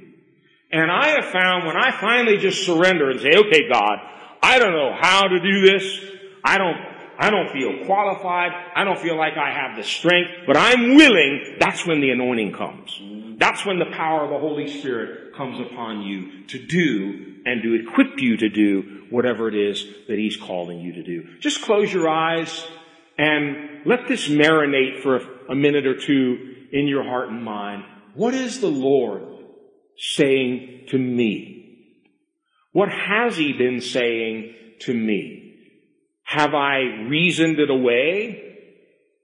And 0.71 0.89
I 0.89 1.09
have 1.09 1.25
found 1.25 1.67
when 1.67 1.75
I 1.75 1.91
finally 1.91 2.37
just 2.37 2.65
surrender 2.65 3.09
and 3.09 3.19
say, 3.19 3.31
okay, 3.35 3.67
God, 3.67 3.99
I 4.41 4.57
don't 4.59 4.71
know 4.71 4.95
how 4.99 5.27
to 5.27 5.39
do 5.39 5.61
this. 5.61 5.99
I 6.43 6.57
don't 6.57 6.77
I 7.21 7.29
don't 7.29 7.51
feel 7.51 7.85
qualified. 7.85 8.51
I 8.75 8.83
don't 8.83 8.97
feel 8.97 9.15
like 9.15 9.37
I 9.37 9.51
have 9.51 9.77
the 9.77 9.83
strength, 9.83 10.31
but 10.47 10.57
I'm 10.57 10.95
willing. 10.95 11.57
That's 11.59 11.85
when 11.85 12.01
the 12.01 12.09
anointing 12.09 12.53
comes. 12.53 12.99
That's 13.37 13.63
when 13.63 13.77
the 13.77 13.91
power 13.91 14.23
of 14.23 14.31
the 14.31 14.39
Holy 14.39 14.67
Spirit 14.67 15.35
comes 15.35 15.59
upon 15.59 16.01
you 16.01 16.47
to 16.47 16.57
do 16.57 17.35
and 17.45 17.61
to 17.61 17.75
equip 17.75 18.19
you 18.19 18.37
to 18.37 18.49
do 18.49 19.05
whatever 19.11 19.47
it 19.47 19.55
is 19.55 19.85
that 20.07 20.17
He's 20.17 20.35
calling 20.35 20.79
you 20.79 20.93
to 20.93 21.03
do. 21.03 21.27
Just 21.39 21.61
close 21.61 21.93
your 21.93 22.09
eyes 22.09 22.65
and 23.19 23.85
let 23.85 24.07
this 24.07 24.27
marinate 24.27 25.03
for 25.03 25.21
a 25.47 25.53
minute 25.53 25.85
or 25.85 25.99
two 25.99 26.55
in 26.71 26.87
your 26.87 27.03
heart 27.03 27.29
and 27.29 27.43
mind. 27.43 27.83
What 28.15 28.33
is 28.33 28.61
the 28.61 28.67
Lord 28.67 29.30
saying 30.01 30.87
to 30.89 30.97
me? 30.97 31.77
What 32.71 32.89
has 32.89 33.37
He 33.37 33.53
been 33.53 33.81
saying 33.81 34.55
to 34.79 34.93
me? 34.93 35.55
Have 36.23 36.55
I 36.55 36.79
reasoned 37.07 37.59
it 37.59 37.69
away? 37.69 38.57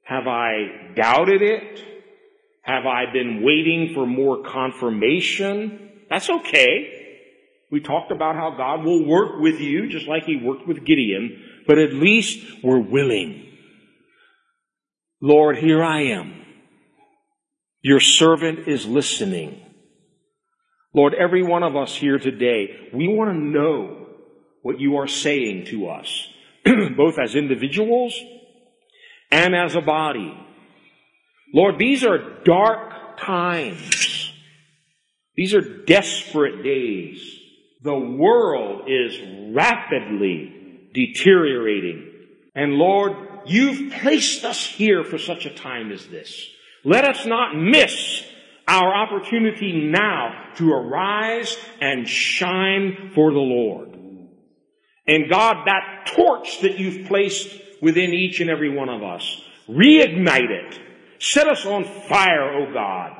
Have 0.03 0.27
I 0.27 0.93
doubted 0.95 1.41
it? 1.41 1.83
Have 2.61 2.85
I 2.85 3.11
been 3.11 3.41
waiting 3.43 3.93
for 3.95 4.05
more 4.05 4.43
confirmation? 4.43 5.89
That's 6.09 6.29
okay. 6.29 6.93
We 7.71 7.81
talked 7.81 8.11
about 8.11 8.35
how 8.35 8.55
God 8.55 8.85
will 8.85 9.05
work 9.05 9.41
with 9.41 9.59
you 9.59 9.89
just 9.89 10.07
like 10.07 10.25
He 10.25 10.37
worked 10.37 10.67
with 10.67 10.85
Gideon, 10.85 11.43
but 11.65 11.79
at 11.79 11.93
least 11.93 12.63
we're 12.63 12.79
willing. 12.79 13.45
Lord, 15.21 15.57
here 15.57 15.83
I 15.83 16.03
am. 16.03 16.45
Your 17.81 17.99
servant 17.99 18.67
is 18.67 18.85
listening. 18.85 19.61
Lord, 20.97 21.13
every 21.13 21.43
one 21.43 21.63
of 21.63 21.77
us 21.77 21.95
here 21.95 22.19
today, 22.19 22.89
we 22.93 23.07
want 23.07 23.31
to 23.31 23.37
know 23.37 24.07
what 24.63 24.81
you 24.81 24.97
are 24.97 25.07
saying 25.07 25.67
to 25.67 25.87
us. 25.87 26.27
both 26.95 27.17
as 27.19 27.35
individuals 27.35 28.19
and 29.31 29.55
as 29.55 29.75
a 29.75 29.81
body. 29.81 30.37
Lord, 31.53 31.77
these 31.77 32.03
are 32.03 32.43
dark 32.43 33.17
times. 33.19 34.33
These 35.35 35.53
are 35.53 35.83
desperate 35.85 36.63
days. 36.63 37.21
The 37.83 37.97
world 37.97 38.89
is 38.89 39.19
rapidly 39.53 40.89
deteriorating. 40.93 42.11
And 42.55 42.73
Lord, 42.73 43.13
you've 43.45 43.93
placed 43.93 44.43
us 44.43 44.65
here 44.65 45.03
for 45.03 45.17
such 45.17 45.45
a 45.45 45.53
time 45.53 45.91
as 45.91 46.07
this. 46.07 46.49
Let 46.83 47.05
us 47.05 47.25
not 47.25 47.55
miss 47.55 48.23
our 48.67 48.93
opportunity 48.93 49.89
now 49.89 50.51
to 50.55 50.71
arise 50.71 51.57
and 51.79 52.07
shine 52.07 53.11
for 53.15 53.31
the 53.31 53.39
Lord. 53.39 53.97
And 55.07 55.29
God, 55.29 55.65
that 55.65 56.11
torch 56.15 56.61
that 56.61 56.77
you've 56.77 57.07
placed 57.07 57.49
within 57.81 58.13
each 58.13 58.41
and 58.41 58.49
every 58.49 58.75
one 58.75 58.89
of 58.89 59.03
us, 59.03 59.41
reignite 59.69 60.49
it. 60.49 60.79
Set 61.19 61.47
us 61.47 61.65
on 61.65 61.85
fire, 61.85 62.61
O 62.61 62.73
God. 62.73 63.11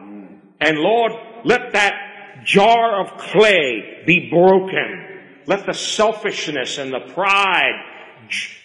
And 0.60 0.78
Lord, 0.78 1.14
let 1.46 1.74
that 1.74 2.44
jar 2.44 3.02
of 3.02 3.18
clay 3.18 4.04
be 4.06 4.30
broken. 4.30 5.06
Let 5.46 5.66
the 5.66 5.74
selfishness 5.74 6.78
and 6.78 6.92
the 6.92 7.12
pride 7.14 7.82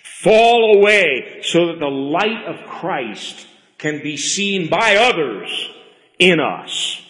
fall 0.03 0.79
away 0.79 1.41
so 1.43 1.69
that 1.69 1.79
the 1.79 1.87
light 1.87 2.45
of 2.47 2.67
Christ 2.69 3.47
can 3.79 4.03
be 4.03 4.17
seen 4.17 4.69
by 4.69 4.97
others 4.97 5.71
in 6.23 6.39
us. 6.39 7.03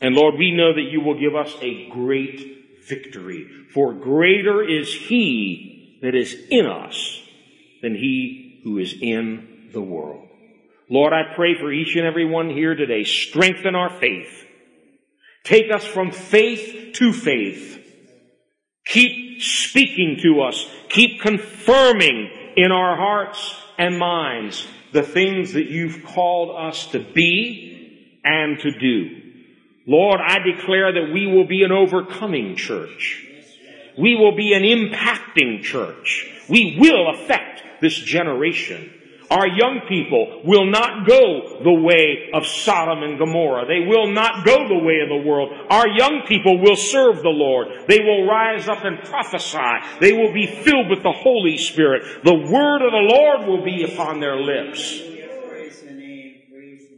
And 0.00 0.14
Lord, 0.14 0.36
we 0.36 0.52
know 0.52 0.72
that 0.72 0.90
you 0.90 1.00
will 1.00 1.18
give 1.18 1.34
us 1.34 1.52
a 1.60 1.88
great 1.88 2.84
victory. 2.86 3.48
For 3.74 3.92
greater 3.92 4.62
is 4.62 4.92
he 4.94 5.98
that 6.00 6.14
is 6.14 6.36
in 6.48 6.66
us 6.66 7.20
than 7.82 7.94
he 7.94 8.60
who 8.62 8.78
is 8.78 8.94
in 9.00 9.70
the 9.72 9.82
world. 9.82 10.28
Lord, 10.88 11.12
I 11.12 11.34
pray 11.34 11.58
for 11.58 11.72
each 11.72 11.96
and 11.96 12.06
every 12.06 12.24
one 12.24 12.50
here 12.50 12.74
today. 12.74 13.02
Strengthen 13.02 13.74
our 13.74 13.90
faith. 13.90 14.46
Take 15.42 15.72
us 15.72 15.84
from 15.84 16.12
faith 16.12 16.92
to 16.94 17.12
faith. 17.12 17.78
Keep 18.84 19.42
speaking 19.42 20.18
to 20.22 20.42
us. 20.42 20.68
Keep 20.88 21.20
confirming 21.20 22.30
in 22.56 22.70
our 22.70 22.96
hearts 22.96 23.56
and 23.78 23.98
minds 23.98 24.68
the 24.92 25.02
things 25.02 25.54
that 25.54 25.66
you've 25.66 26.04
called 26.04 26.54
us 26.56 26.86
to 26.88 27.00
be 27.00 27.71
and 28.24 28.58
to 28.60 28.70
do. 28.78 29.20
Lord, 29.86 30.20
I 30.24 30.38
declare 30.38 30.92
that 30.92 31.12
we 31.12 31.26
will 31.26 31.46
be 31.46 31.64
an 31.64 31.72
overcoming 31.72 32.56
church. 32.56 33.26
We 33.98 34.14
will 34.14 34.36
be 34.36 34.54
an 34.54 34.62
impacting 34.62 35.62
church. 35.62 36.30
We 36.48 36.76
will 36.78 37.10
affect 37.10 37.80
this 37.80 37.94
generation. 37.94 38.90
Our 39.30 39.46
young 39.46 39.80
people 39.88 40.42
will 40.44 40.66
not 40.66 41.06
go 41.06 41.62
the 41.64 41.72
way 41.72 42.28
of 42.34 42.46
Sodom 42.46 43.02
and 43.02 43.18
Gomorrah. 43.18 43.64
They 43.66 43.86
will 43.86 44.12
not 44.12 44.44
go 44.44 44.68
the 44.68 44.84
way 44.84 45.00
of 45.00 45.08
the 45.08 45.26
world. 45.26 45.50
Our 45.70 45.88
young 45.88 46.24
people 46.28 46.60
will 46.60 46.76
serve 46.76 47.22
the 47.22 47.30
Lord. 47.30 47.68
They 47.88 48.00
will 48.00 48.26
rise 48.26 48.68
up 48.68 48.84
and 48.84 49.02
prophesy. 49.02 49.98
They 50.00 50.12
will 50.12 50.34
be 50.34 50.46
filled 50.46 50.90
with 50.90 51.02
the 51.02 51.12
Holy 51.12 51.56
Spirit. 51.56 52.24
The 52.24 52.34
word 52.34 52.82
of 52.82 52.92
the 52.92 53.08
Lord 53.08 53.48
will 53.48 53.64
be 53.64 53.84
upon 53.84 54.20
their 54.20 54.36
lips. 54.36 55.00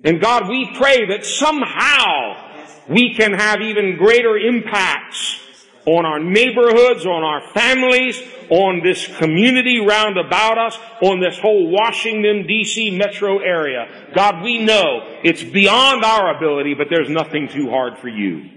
And 0.05 0.21
God, 0.21 0.49
we 0.49 0.71
pray 0.77 1.07
that 1.07 1.25
somehow 1.25 2.53
we 2.89 3.15
can 3.15 3.33
have 3.33 3.63
even 3.63 3.97
greater 3.97 4.37
impacts 4.37 5.41
on 5.87 6.05
our 6.07 6.19
neighborhoods, 6.19 7.05
on 7.07 7.23
our 7.23 7.41
families, 7.53 8.23
on 8.51 8.83
this 8.83 9.07
community 9.19 9.81
round 9.81 10.19
about 10.19 10.59
us, 10.59 10.79
on 11.03 11.21
this 11.21 11.39
whole 11.39 11.71
Washington 11.71 12.45
DC 12.45 12.97
metro 12.97 13.39
area. 13.39 14.11
God, 14.15 14.43
we 14.43 14.63
know 14.63 15.19
it's 15.23 15.43
beyond 15.43 16.05
our 16.05 16.37
ability, 16.37 16.75
but 16.75 16.89
there's 16.91 17.11
nothing 17.11 17.49
too 17.49 17.71
hard 17.71 17.99
for 17.99 18.09
you. 18.09 18.51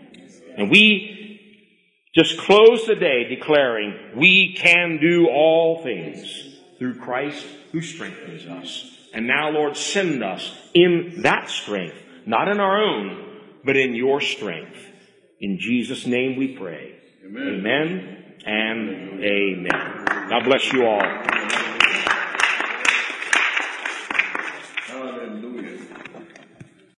And 0.58 0.70
we 0.70 1.40
just 2.16 2.38
close 2.40 2.86
the 2.86 2.96
day 2.96 3.28
declaring 3.30 3.94
we 4.16 4.54
can 4.54 4.98
do 5.00 5.28
all 5.28 5.84
things 5.84 6.58
through 6.80 6.96
Christ 6.96 7.46
who 7.72 7.82
strengthens 7.82 8.46
us. 8.46 8.97
And 9.18 9.26
now, 9.26 9.50
Lord, 9.50 9.76
send 9.76 10.24
us 10.24 10.56
in 10.76 11.24
that 11.24 11.50
strength, 11.50 11.96
not 12.28 12.48
in 12.50 12.60
our 12.60 12.84
own, 12.84 13.40
but 13.66 13.76
in 13.76 13.96
your 13.96 14.22
strength. 14.22 14.78
In 15.40 15.58
Jesus' 15.58 16.06
name 16.06 16.38
we 16.38 16.56
pray. 16.56 17.00
Amen, 17.26 17.56
amen 17.56 18.36
and 18.46 19.24
amen. 19.24 20.06
God 20.30 20.44
bless 20.44 20.72
you 20.72 20.86
all. 20.86 21.02